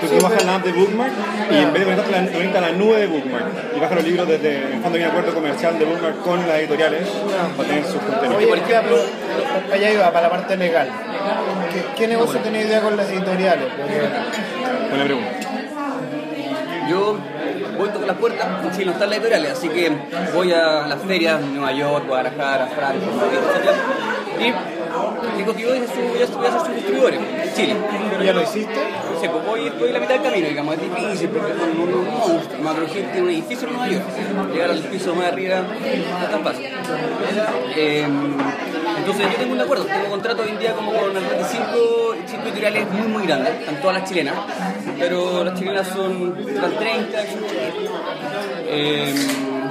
Tú, 0.00 0.06
tú 0.06 0.22
bajas 0.24 0.44
la 0.44 0.54
app 0.56 0.64
de 0.64 0.72
Bookmark 0.72 1.12
y 1.50 1.56
en 1.56 1.72
vez 1.72 1.80
de 1.80 1.84
conectarte 1.84 2.12
la, 2.12 2.26
te 2.26 2.32
conecta 2.32 2.58
a 2.58 2.60
la 2.60 2.72
nube 2.72 2.96
de 2.98 3.06
Bookmark. 3.06 3.46
Y 3.76 3.80
bajas 3.80 3.96
los 3.96 4.04
libros 4.04 4.28
desde, 4.28 4.56
en 4.58 4.72
el 4.74 4.82
fondo 4.82 4.98
hay 4.98 5.04
un 5.04 5.10
acuerdo 5.10 5.34
comercial 5.34 5.78
de 5.78 5.84
Bookmark 5.86 6.22
con 6.22 6.46
las 6.46 6.58
editoriales 6.58 7.08
para 7.56 7.68
tener 7.68 7.84
sus 7.84 8.00
contenidos. 8.02 8.36
Oye, 8.36 8.46
por 8.46 8.60
pero 8.60 8.96
allá 9.72 9.90
iba, 9.90 10.12
para 10.12 10.22
la 10.22 10.30
parte 10.30 10.56
legal. 10.56 10.88
¿Qué, 11.72 11.84
qué 11.96 12.06
negocio 12.06 12.38
tiene 12.40 12.62
idea 12.62 12.80
con 12.80 12.96
las 12.96 13.08
editoriales? 13.08 13.66
Porque 13.76 14.00
Buena 14.90 15.04
pregunta. 15.04 15.30
Yo 16.88 17.18
voy 17.76 17.88
a 17.88 17.92
tocar 17.92 18.08
las 18.08 18.16
puertas, 18.16 18.46
en 18.64 18.70
Chile 18.72 18.86
no 18.86 18.92
están 18.92 19.10
las 19.10 19.18
editoriales, 19.18 19.52
así 19.52 19.68
que 19.68 19.92
voy 20.32 20.52
a 20.52 20.86
las 20.86 21.02
ferias, 21.02 21.40
Nueva 21.40 21.72
York, 21.72 22.06
Guadalajara, 22.06 22.64
etc. 22.66 24.17
Y 24.40 25.42
voy 25.42 25.78
a, 25.78 25.86
su, 25.86 26.00
voy 26.00 26.22
a, 26.22 26.26
voy 26.26 26.46
a 26.46 26.58
sus 26.58 26.74
distribuidores 26.74 27.20
en 27.20 27.54
Chile. 27.54 27.76
¿Ya 28.24 28.32
lo 28.32 28.42
hiciste? 28.42 28.74
Sé, 29.20 29.28
pues 29.28 29.46
voy, 29.46 29.66
estoy 29.66 29.88
en 29.88 29.94
la 29.94 30.00
mitad 30.00 30.14
del 30.14 30.22
camino, 30.22 30.48
digamos, 30.48 30.74
es 30.74 30.80
difícil 30.82 31.28
porque 31.30 31.52
con 31.54 31.70
un 31.70 32.04
monstruo. 32.04 32.62
Macrogen 32.62 33.10
tiene 33.12 33.22
un 33.22 33.30
edificio 33.30 33.68
en 33.68 33.74
Nueva 33.74 33.92
York. 33.92 34.04
Llegar 34.52 34.70
al 34.70 34.80
piso 34.80 35.14
más 35.14 35.26
arriba 35.26 35.60
no 35.60 36.24
es 36.24 36.30
tan 36.30 36.44
fácil. 36.44 36.66
Eh, 37.76 38.06
entonces 38.98 39.26
yo 39.32 39.36
tengo 39.38 39.52
un 39.54 39.60
acuerdo, 39.60 39.84
tengo 39.84 40.08
contrato 40.08 40.42
hoy 40.42 40.50
en 40.50 40.58
día 40.58 40.72
como 40.74 40.92
con 40.92 41.16
alrededor 41.16 41.38
de 41.38 41.44
cinco, 41.44 42.14
cinco 42.26 42.42
editoriales 42.44 42.90
muy 42.90 43.08
muy 43.08 43.26
grandes, 43.26 43.54
están 43.60 43.80
todas 43.80 44.00
las 44.00 44.08
chilenas, 44.08 44.34
pero 44.98 45.44
las 45.44 45.58
chilenas 45.58 45.88
son 45.88 46.36
están 46.46 46.76
30, 46.76 47.18
son 47.18 47.40
chiquitas. 47.46 47.72
Eh, 48.66 49.14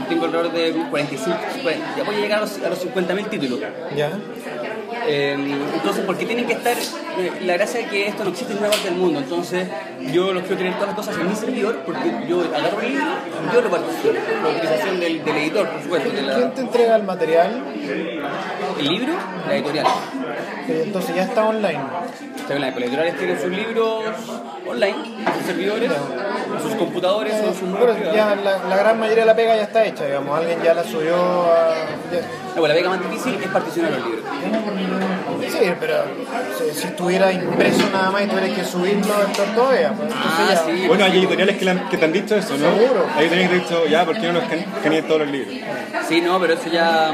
tengo 0.10 0.26
alrededor 0.26 0.52
de 0.54 0.72
45, 0.90 1.40
50, 1.56 1.96
ya 1.98 2.04
voy 2.04 2.16
a 2.16 2.20
llegar 2.20 2.38
a 2.40 2.42
los, 2.42 2.58
a 2.60 2.70
los 2.70 2.86
50.000 2.86 3.30
títulos. 3.30 3.60
Ya. 3.96 4.12
Eh, 5.10 5.34
entonces, 5.74 6.04
porque 6.06 6.26
tienen 6.26 6.46
que 6.46 6.54
estar, 6.54 6.74
eh, 6.78 7.32
la 7.46 7.54
gracia 7.54 7.80
es 7.80 7.88
que 7.88 8.08
esto 8.08 8.24
no 8.26 8.30
existe 8.32 8.52
en 8.54 8.60
ninguna 8.60 8.72
parte 8.72 8.90
del 8.90 8.98
mundo, 9.00 9.20
entonces 9.20 9.68
yo 10.12 10.34
los 10.34 10.44
quiero 10.44 10.58
tener 10.58 10.74
todas 10.74 10.88
las 10.88 10.96
cosas 10.98 11.18
en 11.18 11.30
mi 11.30 11.36
servidor, 11.36 11.78
porque 11.86 12.12
yo 12.28 12.42
agarro 12.42 12.82
el 12.82 12.90
libro, 12.90 13.06
yo 13.54 13.62
lo 13.62 13.70
participo, 13.70 14.10
la 14.44 14.50
utilización 14.50 15.00
del, 15.00 15.24
del 15.24 15.38
editor, 15.38 15.70
por 15.70 15.82
supuesto, 15.82 16.10
de 16.10 16.22
la- 16.24 16.36
¿Quién 16.36 16.52
te 16.54 16.62
entrega 16.62 16.96
el 16.98 17.04
material? 17.04 17.64
el 18.80 18.88
libro, 18.88 19.14
la 19.48 19.56
editorial. 19.56 19.86
Entonces 20.68 21.16
ya 21.16 21.24
está 21.24 21.48
online. 21.48 21.80
Está 22.36 22.54
bien, 22.56 22.62
Las 22.62 22.76
editoriales 22.78 23.18
tienen 23.18 23.40
sus 23.42 23.50
libros 23.52 24.04
online, 24.70 24.96
sus 25.38 25.46
servidores, 25.46 25.92
sus 26.62 26.76
computadores, 26.76 27.34
Eh, 27.34 27.54
sus 27.58 28.14
ya 28.16 28.36
la, 28.36 28.58
la 28.70 28.76
gran 28.78 29.00
mayoría 29.00 29.24
de 29.24 29.28
la 29.28 29.36
pega 29.36 29.56
ya 29.56 29.64
está 29.64 29.86
hecha, 29.86 30.06
digamos. 30.06 30.38
Alguien 30.38 30.62
ya 30.64 30.74
la 30.74 30.84
subió 30.84 31.16
a... 31.16 31.74
ya- 32.12 32.22
No, 32.56 32.62
pues 32.62 32.70
la 32.70 32.76
pega 32.76 32.90
más 32.90 33.00
difícil 33.10 33.36
es 33.42 33.48
particionar 33.50 33.92
los 33.92 34.04
libros. 34.06 34.24
Sí, 35.50 35.72
pero 35.80 35.96
si, 36.58 36.80
si 36.80 36.88
estuviera 36.88 37.32
impreso 37.32 37.90
nada 37.94 38.12
más 38.12 38.24
y 38.24 38.28
tuvieras 38.28 38.50
que 38.52 38.64
subirlo, 38.66 39.14
esto 39.24 39.44
todavía. 39.56 39.94
pues, 39.94 40.12
Ah, 40.14 40.48
ya- 40.50 40.66
sí. 40.66 40.88
Bueno, 40.88 41.06
hay 41.06 41.18
editoriales 41.20 41.58
que, 41.58 41.66
le 41.66 41.72
han- 41.72 41.90
que 41.90 41.98
te 41.98 42.06
han 42.06 42.14
dicho 42.14 42.36
eso, 42.36 42.58
¿no? 42.58 42.70
Seguro. 42.76 43.06
Hay 43.16 43.26
editoriales 43.26 43.50
que 43.50 43.68
te 43.68 43.76
han 43.76 43.80
dicho, 43.82 43.86
ya, 43.92 44.06
¿por 44.06 44.16
qué 44.20 44.28
no 44.28 44.34
los 44.34 44.44
escan- 44.44 44.66
escaneas 44.78 45.06
todos 45.08 45.20
los 45.22 45.30
libros? 45.30 45.54
Sí, 46.08 46.22
no, 46.22 46.40
pero 46.40 46.54
eso 46.54 46.70
ya, 46.70 47.12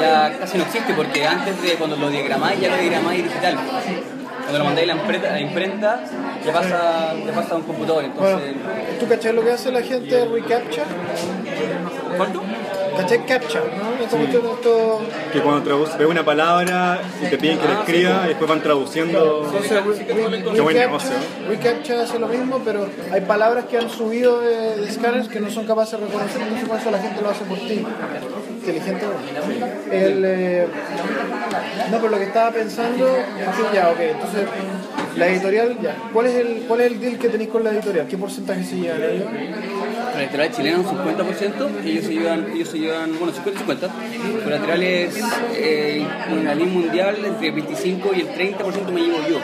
ya 0.00 0.38
casi 0.40 0.58
no 0.58 0.64
existe 0.64 0.92
porque 0.94 1.26
antes 1.26 1.60
de 1.62 1.74
cuando 1.74 1.96
lo 1.96 2.08
diagramáis 2.10 2.60
ya 2.60 2.68
lo 2.70 2.76
diagramáis 2.76 3.24
digital. 3.24 3.56
Cuando 4.42 4.58
lo 4.58 4.64
mandáis 4.64 4.90
a 4.90 5.32
la 5.32 5.40
imprenta, 5.40 6.00
ya 6.44 6.52
pasa, 6.52 7.14
ya 7.24 7.32
pasa 7.32 7.54
a 7.54 7.56
un 7.56 7.62
computador. 7.62 8.04
Bueno, 8.14 8.38
Entonces, 8.38 8.98
¿tú 9.00 9.08
cachai 9.08 9.32
lo 9.34 9.42
que 9.44 9.52
hace 9.52 9.70
la 9.72 9.82
gente 9.82 10.14
de 10.14 10.24
reCAPTCHA? 10.26 10.84
¿cuánto? 12.16 12.42
¿Cachai 12.96 13.26
CAPTCHA? 13.26 13.60
¿no? 13.60 14.04
Esto... 14.04 15.00
Que 15.32 15.40
cuando 15.40 15.80
ves 15.98 16.06
una 16.08 16.24
palabra 16.24 17.00
y 17.22 17.26
te 17.26 17.38
piden 17.38 17.58
que 17.58 17.68
la 17.68 17.80
Ah, 17.80 17.84
sí, 17.86 17.92
pues. 17.92 18.24
y 18.24 18.28
después 18.28 18.48
van 18.50 18.62
traduciendo. 18.62 19.44
Entonces, 19.46 20.04
Qué 20.06 20.12
buen 20.12 20.32
reCAPTCHA, 20.76 20.86
negocio. 20.86 21.10
reCAPTCHA 21.48 22.02
hace 22.02 22.18
lo 22.18 22.28
mismo, 22.28 22.60
pero 22.64 22.88
hay 23.12 23.20
palabras 23.22 23.66
que 23.66 23.78
han 23.78 23.88
subido 23.90 24.40
de, 24.40 24.76
de 24.76 24.88
escáneres 24.88 25.28
que 25.28 25.40
no 25.40 25.50
son 25.50 25.66
capaces 25.66 26.00
de 26.00 26.06
reconocer, 26.06 26.40
entonces 26.42 26.68
por 26.68 26.78
eso 26.78 26.90
la 26.90 26.98
gente 26.98 27.20
lo 27.22 27.30
hace 27.30 27.44
por 27.44 27.58
ti. 27.58 27.84
Inteligente. 28.58 29.04
bueno. 29.06 29.66
El, 29.92 30.24
eh, 30.26 30.66
no, 31.90 31.96
pero 31.98 32.08
lo 32.10 32.18
que 32.18 32.24
estaba 32.24 32.50
pensando 32.50 33.06
es 33.16 33.22
que 33.70 33.74
ya, 33.76 33.90
ok, 33.90 34.00
entonces 34.00 34.42
la 35.16 35.28
editorial, 35.28 35.78
ya. 35.80 35.96
¿Cuál 36.12 36.26
es 36.26 36.34
el, 36.36 36.64
cuál 36.68 36.80
es 36.80 36.92
el 36.92 37.00
deal 37.00 37.18
que 37.18 37.28
tenéis 37.28 37.50
con 37.50 37.64
la 37.64 37.70
editorial? 37.70 38.06
¿Qué 38.06 38.16
porcentaje 38.16 38.64
se 38.64 38.76
llevan 38.76 39.02
ellos? 39.02 39.26
La 40.14 40.22
editorial 40.22 40.52
chilena 40.52 40.78
un 40.78 40.84
50%, 40.84 41.84
ellos 41.84 42.04
se 42.04 42.12
llevan, 42.12 42.46
ellos 42.52 42.68
se 42.68 42.78
llevan 42.78 43.18
bueno, 43.18 43.32
50 43.32 43.50
y 43.50 43.58
50. 43.58 43.88
Pero 44.38 44.50
la 44.50 44.56
editorial 44.56 44.82
es 44.82 45.24
eh, 45.54 46.06
la 46.44 46.54
línea 46.54 46.74
mundial 46.74 47.16
entre 47.24 47.48
el 47.48 47.54
25 47.54 48.10
y 48.14 48.20
el 48.20 48.28
30% 48.28 48.92
me 48.92 49.00
llevo 49.00 49.18
yo. 49.28 49.38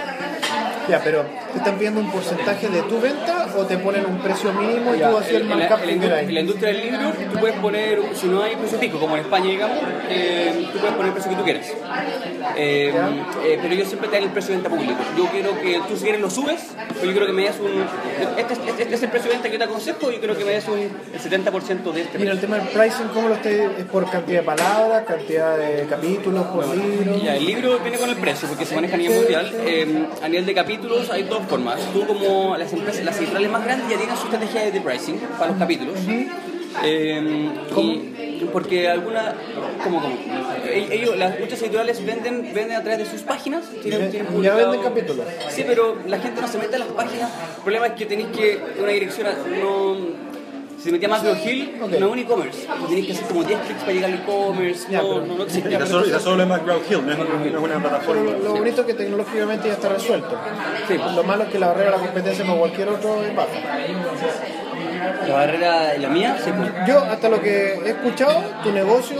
Ya, 0.89 1.01
pero 1.03 1.25
¿te 1.53 1.59
están 1.59 1.77
pidiendo 1.77 2.01
un 2.01 2.11
porcentaje 2.11 2.69
de 2.69 2.83
tu 2.83 3.01
venta 3.01 3.49
o 3.57 3.65
te 3.65 3.79
ponen 3.79 4.05
un 4.05 4.19
precio 4.19 4.53
mínimo 4.53 4.95
y 4.95 4.99
Ya, 4.99 5.11
tú 5.11 5.17
haces 5.19 5.35
el 5.35 5.43
en, 5.43 5.49
la, 5.51 5.57
markup 5.57 5.81
que 5.87 5.99
queráis. 5.99 6.29
en 6.29 6.35
la 6.35 6.41
industria 6.41 6.69
del 6.69 6.83
libro, 6.83 7.13
tú 7.33 7.39
puedes 7.39 7.57
poner, 7.59 8.01
si 8.15 8.27
no 8.27 8.43
hay 8.43 8.55
precio 8.57 8.79
fijo, 8.79 8.99
como 8.99 9.17
en 9.17 9.23
España, 9.23 9.47
digamos, 9.51 9.79
eh, 10.11 10.69
tú 10.73 10.79
puedes 10.79 10.95
poner 10.95 11.07
el 11.09 11.13
precio 11.13 11.31
que 11.31 11.37
tú 11.37 11.45
quieras. 11.45 11.67
Eh, 12.57 12.93
eh, 13.47 13.59
pero 13.63 13.75
yo 13.75 13.85
siempre 13.87 14.09
te 14.09 14.17
doy 14.17 14.27
el 14.27 14.31
precio 14.33 14.51
de 14.55 14.61
venta 14.61 14.71
público. 14.77 14.95
Yo 15.17 15.27
quiero 15.29 15.59
que 15.61 15.81
tú, 15.89 15.97
si 15.97 16.03
quieres, 16.05 16.21
lo 16.21 16.29
subes, 16.31 16.61
pero 17.01 17.07
yo 17.07 17.15
creo 17.15 17.27
que 17.27 17.33
me 17.33 17.45
das 17.47 17.57
un. 17.61 17.85
Este, 18.39 18.53
es- 18.53 18.59
este- 18.69 18.83
este 18.83 18.95
es 18.95 19.03
el 19.03 19.09
precio 19.11 19.31
de 19.31 19.37
venta 19.37 19.49
que 19.49 19.55
yo 19.55 19.59
te 19.59 19.65
aconsejo, 19.65 20.13
y 20.13 20.19
creo 20.19 20.37
que 20.37 20.45
me 20.45 20.53
des 20.53 20.69
un 20.69 20.79
el 20.79 21.21
70% 21.21 21.93
de 21.93 22.03
este 22.03 22.19
Mira, 22.19 22.33
el 22.33 22.41
tema 22.41 22.57
del 22.59 22.69
pricing, 22.69 23.09
¿cómo 23.15 23.29
lo 23.29 23.35
estáis? 23.37 23.61
¿Es 23.79 23.85
por 23.87 24.09
cantidad 24.11 24.41
de 24.41 24.45
palabras, 24.47 25.05
cantidad 25.07 25.57
de 25.57 25.87
capítulos 25.89 26.45
por 26.47 26.67
libro? 26.77 27.17
Ya, 27.23 27.37
el 27.37 27.47
libro 27.47 27.79
viene 27.79 27.97
con 27.99 28.11
el 28.11 28.17
precio 28.17 28.49
porque 28.49 28.67
se 28.67 28.75
maneja 28.75 28.95
a 28.95 28.99
nivel 28.99 29.17
mundial. 29.19 29.53
Eh, 29.65 30.07
a 30.23 30.29
nivel 30.29 30.45
de 30.47 30.55
capítulos 30.55 30.74
hay 31.13 31.23
dos 31.25 31.43
formas. 31.49 31.81
Tú 31.93 32.07
como 32.07 32.57
las 32.57 32.73
empresas, 32.73 33.05
las 33.05 33.17
editoriales 33.19 33.51
más 33.51 33.65
grandes 33.65 33.89
ya 33.89 33.97
tienen 33.97 34.17
su 34.17 34.25
estrategia 34.25 34.71
de 34.71 34.81
pricing 34.81 35.19
para 35.39 35.51
los 35.51 35.59
capítulos. 35.59 35.95
Eh, 36.83 37.51
y- 37.77 38.11
porque 38.53 38.89
alguna, 38.89 39.35
como, 39.83 40.03
como, 40.03 40.17
ellos, 40.71 41.17
las, 41.17 41.39
muchas 41.39 41.61
editoriales 41.63 42.05
venden, 42.05 42.43
venden 42.53 42.73
a 42.73 42.83
través 42.83 42.99
de 42.99 43.07
sus 43.07 43.23
páginas. 43.23 43.65
Tienen, 43.83 44.11
tienen 44.11 44.43
Ya 44.43 44.55
venden 44.55 44.83
capítulos. 44.83 45.27
Sí, 45.49 45.65
pero 45.67 45.97
la 46.07 46.19
gente 46.19 46.41
no 46.41 46.49
se 46.49 46.59
mete 46.59 46.77
a 46.77 46.81
las 46.81 46.89
páginas. 46.89 47.31
El 47.57 47.63
problema 47.63 47.87
es 47.87 47.93
que 47.95 48.07
tenéis 48.07 48.29
que 48.37 48.61
una 48.79 48.93
dirección 48.93 49.29
no 49.61 49.97
si 50.85 50.91
se 50.91 50.93
metía 50.93 51.09
más 51.09 51.25
Macro 51.25 51.39
Hill, 51.51 51.79
Ok. 51.83 51.91
no 51.93 51.97
es 52.07 52.13
un 52.13 52.19
e-commerce. 52.19 52.67
Tú 52.67 52.87
Tenéis 52.89 53.07
que 53.07 53.13
hacer 53.15 53.27
como 53.29 53.43
10 53.43 53.59
clics 53.61 53.81
para 53.81 53.93
llegar 53.95 54.11
al 54.11 54.19
e-commerce. 54.19 54.87
Ya, 54.91 55.01
No, 55.01 55.09
pero- 55.09 55.27
no, 55.27 55.35
no 55.39 55.45
está 56.05 56.21
solo, 56.21 56.43
en 56.43 56.49
McGraw 56.51 56.79
Hill, 56.91 57.07
no 57.07 57.13
es, 57.13 57.19
no 57.19 57.25
es 57.25 57.31
una 57.31 57.59
Pero 57.59 57.81
plataforma. 57.81 58.23
lo, 58.33 58.39
lo 58.39 58.53
bonito 58.53 58.81
es 58.83 58.87
que 58.89 58.93
tecnológicamente 58.95 59.69
ya 59.69 59.73
está 59.75 59.89
resuelto. 59.89 60.37
Sí. 60.87 60.99
Lo 61.17 61.23
malo 61.25 61.45
es 61.45 61.49
que 61.49 61.59
la 61.59 61.69
barrera 61.69 61.93
de 61.93 61.97
la 61.97 62.03
competencia 62.03 62.45
con 62.45 62.59
cualquier 62.59 62.89
otro 62.91 63.23
es 63.25 63.35
baja. 63.35 63.49
La 65.27 65.35
barrera, 65.35 65.99
la 65.99 66.09
mía, 66.09 66.37
sí, 66.43 66.51
pues. 66.57 66.71
Yo, 66.87 66.99
hasta 66.99 67.29
lo 67.29 67.41
que 67.41 67.75
he 67.85 67.89
escuchado, 67.91 68.43
tu 68.63 68.73
negocio, 68.73 69.19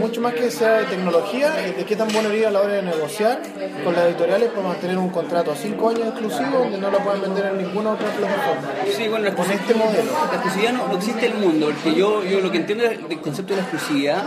mucho 0.00 0.20
más 0.20 0.34
que 0.34 0.50
sea 0.50 0.78
de 0.78 0.84
tecnología, 0.84 1.64
es 1.66 1.76
de 1.76 1.84
qué 1.84 1.96
tan 1.96 2.08
bueno 2.08 2.30
eres 2.30 2.46
a 2.46 2.50
la 2.50 2.60
hora 2.60 2.74
de 2.74 2.82
negociar 2.82 3.40
con 3.84 3.94
las 3.94 4.06
editoriales 4.06 4.50
para 4.50 4.68
mantener 4.68 4.98
un 4.98 5.08
contrato 5.10 5.52
a 5.52 5.56
5 5.56 5.88
años 5.90 6.08
exclusivo 6.08 6.58
donde 6.58 6.78
no 6.78 6.90
lo 6.90 6.98
pueden 6.98 7.22
vender 7.22 7.46
en 7.46 7.58
ninguna 7.58 7.92
otra 7.92 8.08
plataforma. 8.08 8.68
Sí, 8.96 9.08
bueno, 9.08 9.34
Con 9.36 9.50
este 9.50 9.74
modelo. 9.74 10.12
La 10.28 10.34
exclusividad 10.34 10.72
no, 10.72 10.95
existe 10.96 11.26
el 11.26 11.34
mundo, 11.34 11.66
porque 11.66 11.98
yo, 11.98 12.24
yo 12.24 12.40
lo 12.40 12.50
que 12.50 12.58
entiendo 12.58 12.84
del, 12.84 13.20
concepto 13.20 13.54
de 13.54 13.62
la 13.62 13.68
exclusividad, 13.68 14.22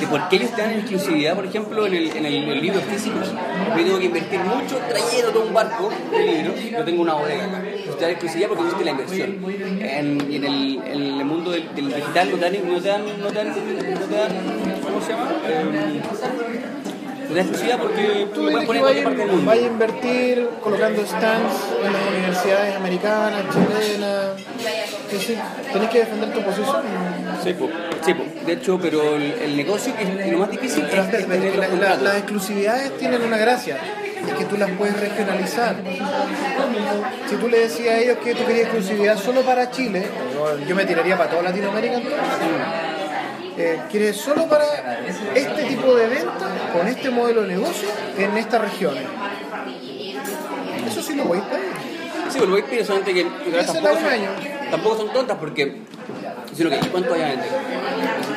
de 0.00 0.06
por 0.06 0.28
qué 0.28 0.36
ellos 0.36 0.50
te 0.54 0.62
dan 0.62 0.72
exclusividad, 0.72 1.34
por 1.34 1.46
ejemplo, 1.46 1.86
en 1.86 1.94
el, 1.94 2.16
en 2.16 2.26
el, 2.26 2.34
el 2.48 2.60
libro 2.60 2.80
físico, 2.80 3.16
yo 3.20 3.84
tengo 3.84 3.98
que 3.98 4.04
invertir 4.04 4.40
mucho 4.40 4.78
trayendo 4.88 5.32
todo 5.32 5.44
un 5.44 5.54
barco 5.54 5.90
de 6.10 6.18
libros, 6.24 6.54
yo 6.70 6.84
tengo 6.84 7.02
una 7.02 7.14
bodega 7.14 7.44
acá. 7.44 7.58
Entonces 7.58 7.96
te 7.96 8.02
dan 8.02 8.10
exclusividad 8.12 8.48
porque 8.48 8.62
existe 8.64 8.84
la 8.84 8.90
inversión. 8.90 9.44
En, 9.80 10.30
y 10.30 10.36
en 10.36 10.44
el, 10.44 10.82
en 10.84 11.02
el 11.02 11.24
mundo 11.24 11.50
del, 11.50 11.74
del 11.74 11.94
digital 11.94 12.30
no 12.30 12.36
te 12.36 12.50
dan, 12.50 12.68
no 12.68 12.80
te 12.80 12.88
dan, 12.88 13.04
no 13.20 13.28
te 13.28 13.34
dan, 13.34 13.48
no 13.48 14.06
te 14.06 14.14
dan 14.14 14.78
¿cómo 14.82 15.00
se 15.00 15.12
llama? 15.12 15.30
Eh, 15.46 16.00
te 17.28 17.34
dan 17.34 17.38
exclusividad 17.38 17.78
porque 17.78 18.28
tú 18.34 18.40
puedes 18.42 18.66
poner 18.66 18.76
en 18.76 18.82
cualquier 18.82 19.04
parte 19.04 19.18
del 19.18 19.28
vaya, 19.28 19.36
mundo. 19.36 19.50
vaya 19.50 19.62
a 19.62 19.66
invertir 19.66 20.48
colocando 20.62 21.06
stands 21.06 21.54
en 21.84 21.92
las 21.92 22.02
universidades 22.10 22.76
americanas, 22.76 23.42
chilenas. 23.52 24.30
Sí, 25.10 25.18
sí. 25.18 25.38
Tenés 25.72 25.88
que 25.90 25.98
defender 26.00 26.32
tu 26.32 26.42
posición. 26.42 26.82
Sí, 27.42 27.54
sí, 28.04 28.14
de 28.46 28.52
hecho, 28.52 28.78
pero 28.80 29.16
el, 29.16 29.22
el 29.32 29.56
negocio 29.56 29.94
que 29.96 30.02
es 30.02 30.32
lo 30.32 30.38
más 30.38 30.50
difícil 30.50 30.84
es, 30.84 30.90
Pero 30.90 31.02
es 31.02 31.08
espérate, 31.08 31.32
tener 31.38 31.44
los 31.50 31.56
la- 31.56 31.62
la- 31.64 31.68
contratos. 31.70 32.02
las 32.02 32.16
exclusividades 32.16 32.98
tienen 32.98 33.22
una 33.22 33.36
gracia, 33.38 33.78
es 34.26 34.34
que 34.34 34.44
tú 34.44 34.56
las 34.56 34.70
puedes 34.72 34.98
regionalizar. 35.00 35.76
Si 37.28 37.36
tú 37.36 37.48
le 37.48 37.60
decías 37.60 37.94
a 37.94 37.98
ellos 37.98 38.18
que 38.22 38.34
tú 38.34 38.44
querías 38.44 38.66
exclusividad 38.66 39.16
solo 39.18 39.42
para 39.42 39.70
Chile, 39.70 40.06
yo- 40.66 40.74
me 40.74 40.84
tiraría 40.84 41.16
para 41.16 41.30
toda 41.30 41.42
Latinoamérica 41.44 41.94
entonces. 41.94 42.18
Eh, 43.56 43.80
quieres 43.90 44.16
solo 44.16 44.46
para 44.46 44.64
este 45.34 45.62
tipo 45.64 45.94
de 45.96 46.06
venta, 46.06 46.48
con 46.72 46.86
este 46.86 47.10
modelo 47.10 47.42
de 47.42 47.48
negocio, 47.48 47.88
en 48.16 48.36
estas 48.36 48.60
regiones. 48.60 49.02
Eso 50.86 51.02
sí 51.02 51.14
lo 51.14 51.24
voy 51.24 51.38
a 51.38 51.42
pedir. 51.48 51.64
Sí, 52.30 52.38
lo 52.40 52.46
voy 52.48 52.60
a 52.60 52.64
pedir 52.66 52.84
solamente 52.84 53.14
que 53.14 53.24
que 53.24 53.50
tampoco 53.64 53.96
un 53.98 54.06
año. 54.06 54.28
Tampoco 54.70 54.96
son 54.96 55.12
tontas 55.12 55.36
porque, 55.38 55.82
sino 56.54 56.70
que 56.70 56.78
¿cuánto 56.90 57.10
voy 57.10 57.22
a 57.22 57.28
vender? 57.28 57.48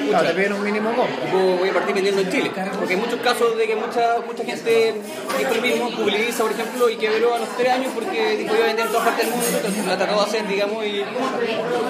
Claro, 0.09 0.27
te 0.27 0.33
piden 0.33 0.53
un 0.53 0.63
mínimo 0.63 0.93
compra. 0.93 1.15
Voy 1.31 1.69
a 1.69 1.73
partir 1.73 1.95
vendiendo 1.95 2.21
en 2.21 2.29
Chile, 2.29 2.51
porque 2.77 2.93
hay 2.93 2.99
muchos 2.99 3.19
casos 3.21 3.57
de 3.57 3.67
que 3.67 3.75
mucha, 3.75 4.17
mucha 4.25 4.43
gente 4.43 4.95
dijo 5.37 5.53
lo 5.53 5.61
mismo, 5.61 5.91
publica, 5.91 6.43
por 6.43 6.51
ejemplo, 6.51 6.89
y 6.89 6.97
quebró 6.97 7.35
a 7.35 7.39
los 7.39 7.49
tres 7.57 7.71
años 7.71 7.91
porque 7.93 8.37
dijo 8.37 8.55
yo 8.55 8.63
vender 8.63 8.85
en 8.85 8.91
todas 8.91 9.07
partes 9.07 9.25
del 9.25 9.35
mundo, 9.35 9.47
entonces 9.55 9.85
la 9.85 9.97
trató 9.97 10.15
de 10.15 10.21
hacer, 10.21 10.47
digamos, 10.47 10.85
y 10.85 11.03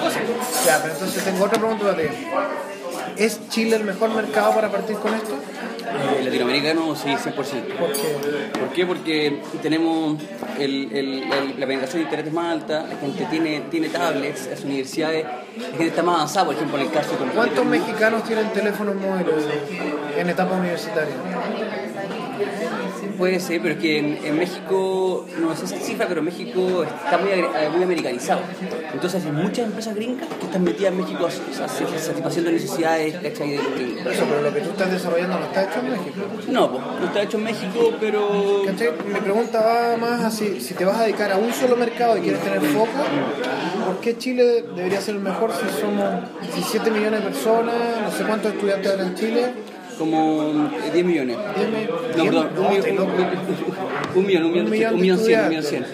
cosas. 0.00 0.22
Ya, 0.66 0.80
pero 0.82 0.94
entonces 0.94 1.24
tengo 1.24 1.44
otra 1.44 1.58
pregunta 1.58 1.84
para 1.84 1.96
ti. 1.96 2.08
¿Es 3.16 3.48
Chile 3.48 3.76
el 3.76 3.84
mejor 3.84 4.10
mercado 4.10 4.54
para 4.54 4.70
partir 4.70 4.96
con 4.96 5.14
esto? 5.14 5.34
Eh, 5.94 6.24
latinoamericano, 6.24 6.94
sí, 6.96 7.08
100%. 7.16 7.34
Porque 7.78 8.58
¿Por 8.58 8.68
qué? 8.72 8.86
Porque 8.86 9.42
tenemos 9.62 10.20
el, 10.58 10.90
el- 10.92 11.22
el- 11.32 11.60
la 11.60 11.66
penetración 11.66 11.98
de 11.98 12.04
internet 12.04 12.26
es 12.28 12.32
más 12.32 12.52
alta, 12.52 12.86
la 12.88 12.96
gente 12.96 13.26
tiene, 13.30 13.60
tiene 13.70 13.88
tablets, 13.88 14.48
las 14.50 14.64
universidades, 14.64 15.24
la 15.58 15.66
gente 15.68 15.86
está 15.86 16.02
más 16.02 16.16
avanzada, 16.16 16.46
por 16.46 16.54
ejemplo, 16.54 16.78
en 16.78 16.86
el 16.86 16.90
caso 16.92 17.10
de 17.12 17.30
¿Cuántos 17.32 17.64
mexicanos 17.66 18.24
tienen 18.24 18.48
teléfonos 18.52 18.94
móviles 18.96 19.44
en 20.16 20.28
etapa 20.30 20.54
universitaria? 20.54 21.14
Puede 23.18 23.40
ser, 23.40 23.60
pero 23.60 23.74
es 23.74 23.80
que 23.80 23.98
en, 23.98 24.18
en 24.24 24.38
México, 24.38 25.26
no 25.38 25.54
sé 25.54 25.66
si 25.66 25.76
cifra, 25.76 26.06
pero 26.08 26.22
México 26.22 26.82
está 26.82 27.18
muy, 27.18 27.30
eh, 27.30 27.44
muy 27.72 27.82
americanizado. 27.82 28.40
Entonces 28.92 29.24
hay 29.24 29.32
muchas 29.32 29.66
empresas 29.66 29.94
gringas 29.94 30.28
que 30.28 30.46
están 30.46 30.64
metidas 30.64 30.92
en 30.92 31.00
México 31.00 31.28
satisfaciendo 31.30 32.50
necesidades. 32.50 33.14
Por 33.14 34.12
eso, 34.12 34.24
pero 34.28 34.42
lo 34.42 34.52
que 34.52 34.60
tú 34.60 34.70
estás 34.70 34.90
desarrollando 34.90 35.38
no 35.38 35.44
está 35.44 35.64
hecho 35.64 35.80
en 35.80 35.90
México. 35.90 36.16
No, 36.48 36.72
pues, 36.72 36.82
no 37.00 37.06
está 37.06 37.22
hecho 37.22 37.36
en 37.38 37.44
México, 37.44 37.92
pero... 38.00 38.62
¿Cachai? 38.66 38.90
Mi 39.06 39.20
pregunta 39.20 39.60
va 39.60 39.96
más 39.96 40.20
así, 40.22 40.60
si 40.60 40.74
te 40.74 40.84
vas 40.84 40.98
a 40.98 41.02
dedicar 41.04 41.32
a 41.32 41.36
un 41.36 41.52
solo 41.52 41.76
mercado 41.76 42.16
y 42.18 42.22
quieres 42.22 42.40
tener 42.40 42.60
foco, 42.60 42.88
¿por 43.86 44.00
qué 44.00 44.16
Chile 44.16 44.64
debería 44.74 45.00
ser 45.00 45.16
el 45.16 45.20
mejor 45.20 45.50
si 45.52 45.80
somos 45.80 46.24
17 46.40 46.90
millones 46.90 47.20
de 47.20 47.30
personas, 47.30 47.74
no 48.02 48.10
sé 48.10 48.24
cuántos 48.24 48.52
estudiantes 48.52 48.92
hay 48.92 49.06
en 49.06 49.14
Chile? 49.14 49.52
Como 49.98 50.42
eh, 50.42 50.90
10 50.92 51.04
millones. 51.04 51.36
Dime, 51.56 51.88
No, 52.16 52.24
perdón, 52.24 52.48
un, 52.56 52.70
millón, 52.70 52.84
un, 52.94 54.26
millón, 54.26 54.44
un 54.44 54.50
millón, 54.50 54.64
Un 54.64 54.70
de 54.70 54.76
cien, 54.76 54.94
un 54.94 55.00
millón 55.00 55.18
cien. 55.64 55.84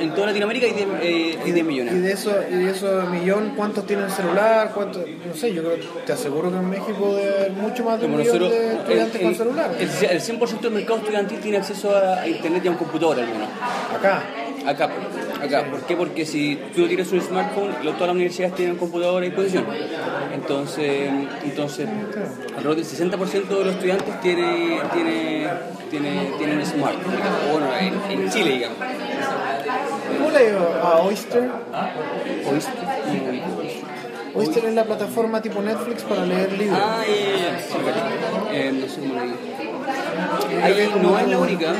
En 0.00 0.14
toda, 0.14 0.26
Latinoamérica 0.28 0.66
hay 0.66 0.72
10, 0.72 0.86
eh, 1.02 1.38
hay 1.44 1.52
10 1.52 1.66
millones. 1.66 1.94
Y 1.94 1.98
de 1.98 2.12
eso, 2.12 2.30
y 2.50 2.54
de 2.54 2.70
esos 2.70 3.08
millón, 3.10 3.52
¿cuántos 3.56 3.86
tienen 3.86 4.10
celular? 4.10 4.70
¿Cuántos? 4.74 5.02
No 5.26 5.34
sé, 5.34 5.52
yo 5.52 5.62
creo, 5.62 5.76
te 6.06 6.12
aseguro 6.12 6.50
que 6.50 6.56
en 6.58 6.70
México 6.70 7.12
haber 7.12 7.50
mucho 7.52 7.84
más 7.84 8.00
de 8.00 8.06
un 8.06 8.16
millón 8.16 8.38
de 8.40 8.72
estudiantes 8.74 9.14
el, 9.16 9.20
con 9.22 9.30
el- 9.30 9.36
celular. 9.36 9.70
el- 9.78 10.10
el 10.10 10.20
100% 10.20 10.60
del 10.60 10.72
mercado 10.72 10.98
estudiantil 10.98 11.38
tiene 11.40 11.58
acceso 11.58 11.94
a 11.96 12.26
internet 12.26 12.62
y 12.64 12.68
a 12.68 12.70
un 12.72 12.76
computador 12.76 13.18
al 13.20 13.26
menos. 13.26 13.48
Acá. 13.98 14.22
Acá, 14.66 14.90
acá. 15.42 15.70
¿Por 15.70 15.80
qué? 15.82 15.96
Porque 15.96 16.26
si 16.26 16.56
tú 16.74 16.86
tienes 16.86 17.10
un 17.12 17.20
smartphone, 17.20 17.72
todas 17.82 18.00
las 18.00 18.10
universidades 18.10 18.54
tienen 18.54 18.74
un 18.74 18.78
computador 18.78 19.22
a 19.22 19.26
disposición. 19.26 19.66
Entonces, 20.32 21.10
entonces 21.44 21.88
alrededor 22.56 22.76
del 22.76 22.84
60% 22.84 23.48
de 23.48 23.64
los 23.64 23.74
estudiantes 23.74 24.20
tiene, 24.20 24.80
tiene, 24.92 25.48
tiene, 25.90 26.30
tienen 26.38 26.58
un 26.58 26.66
smartphone. 26.66 27.14
Bueno, 27.52 27.66
en, 27.78 28.20
en 28.20 28.30
Chile, 28.30 28.50
digamos. 28.52 28.78
¿Cómo 30.18 30.30
le 30.30 30.46
digo 30.46 30.66
a 30.82 31.00
Oyster? 31.00 31.50
¿Oíste? 32.50 32.72
Oyster 34.34 34.64
es 34.66 34.74
la 34.74 34.84
plataforma 34.84 35.40
tipo 35.42 35.60
Netflix 35.62 36.02
para 36.02 36.24
leer 36.24 36.52
libros. 36.52 36.78
Ah, 36.80 37.02
ya, 37.06 37.58
ya. 37.58 38.52
Eh, 38.52 38.72
no 38.72 38.88
sé 38.88 39.00
cómo 39.00 39.14
le 39.14 39.22
digo. 39.22 39.36
Ahí 40.62 40.90
no 41.02 41.18
es 41.18 41.28
la 41.28 41.38
única. 41.38 41.72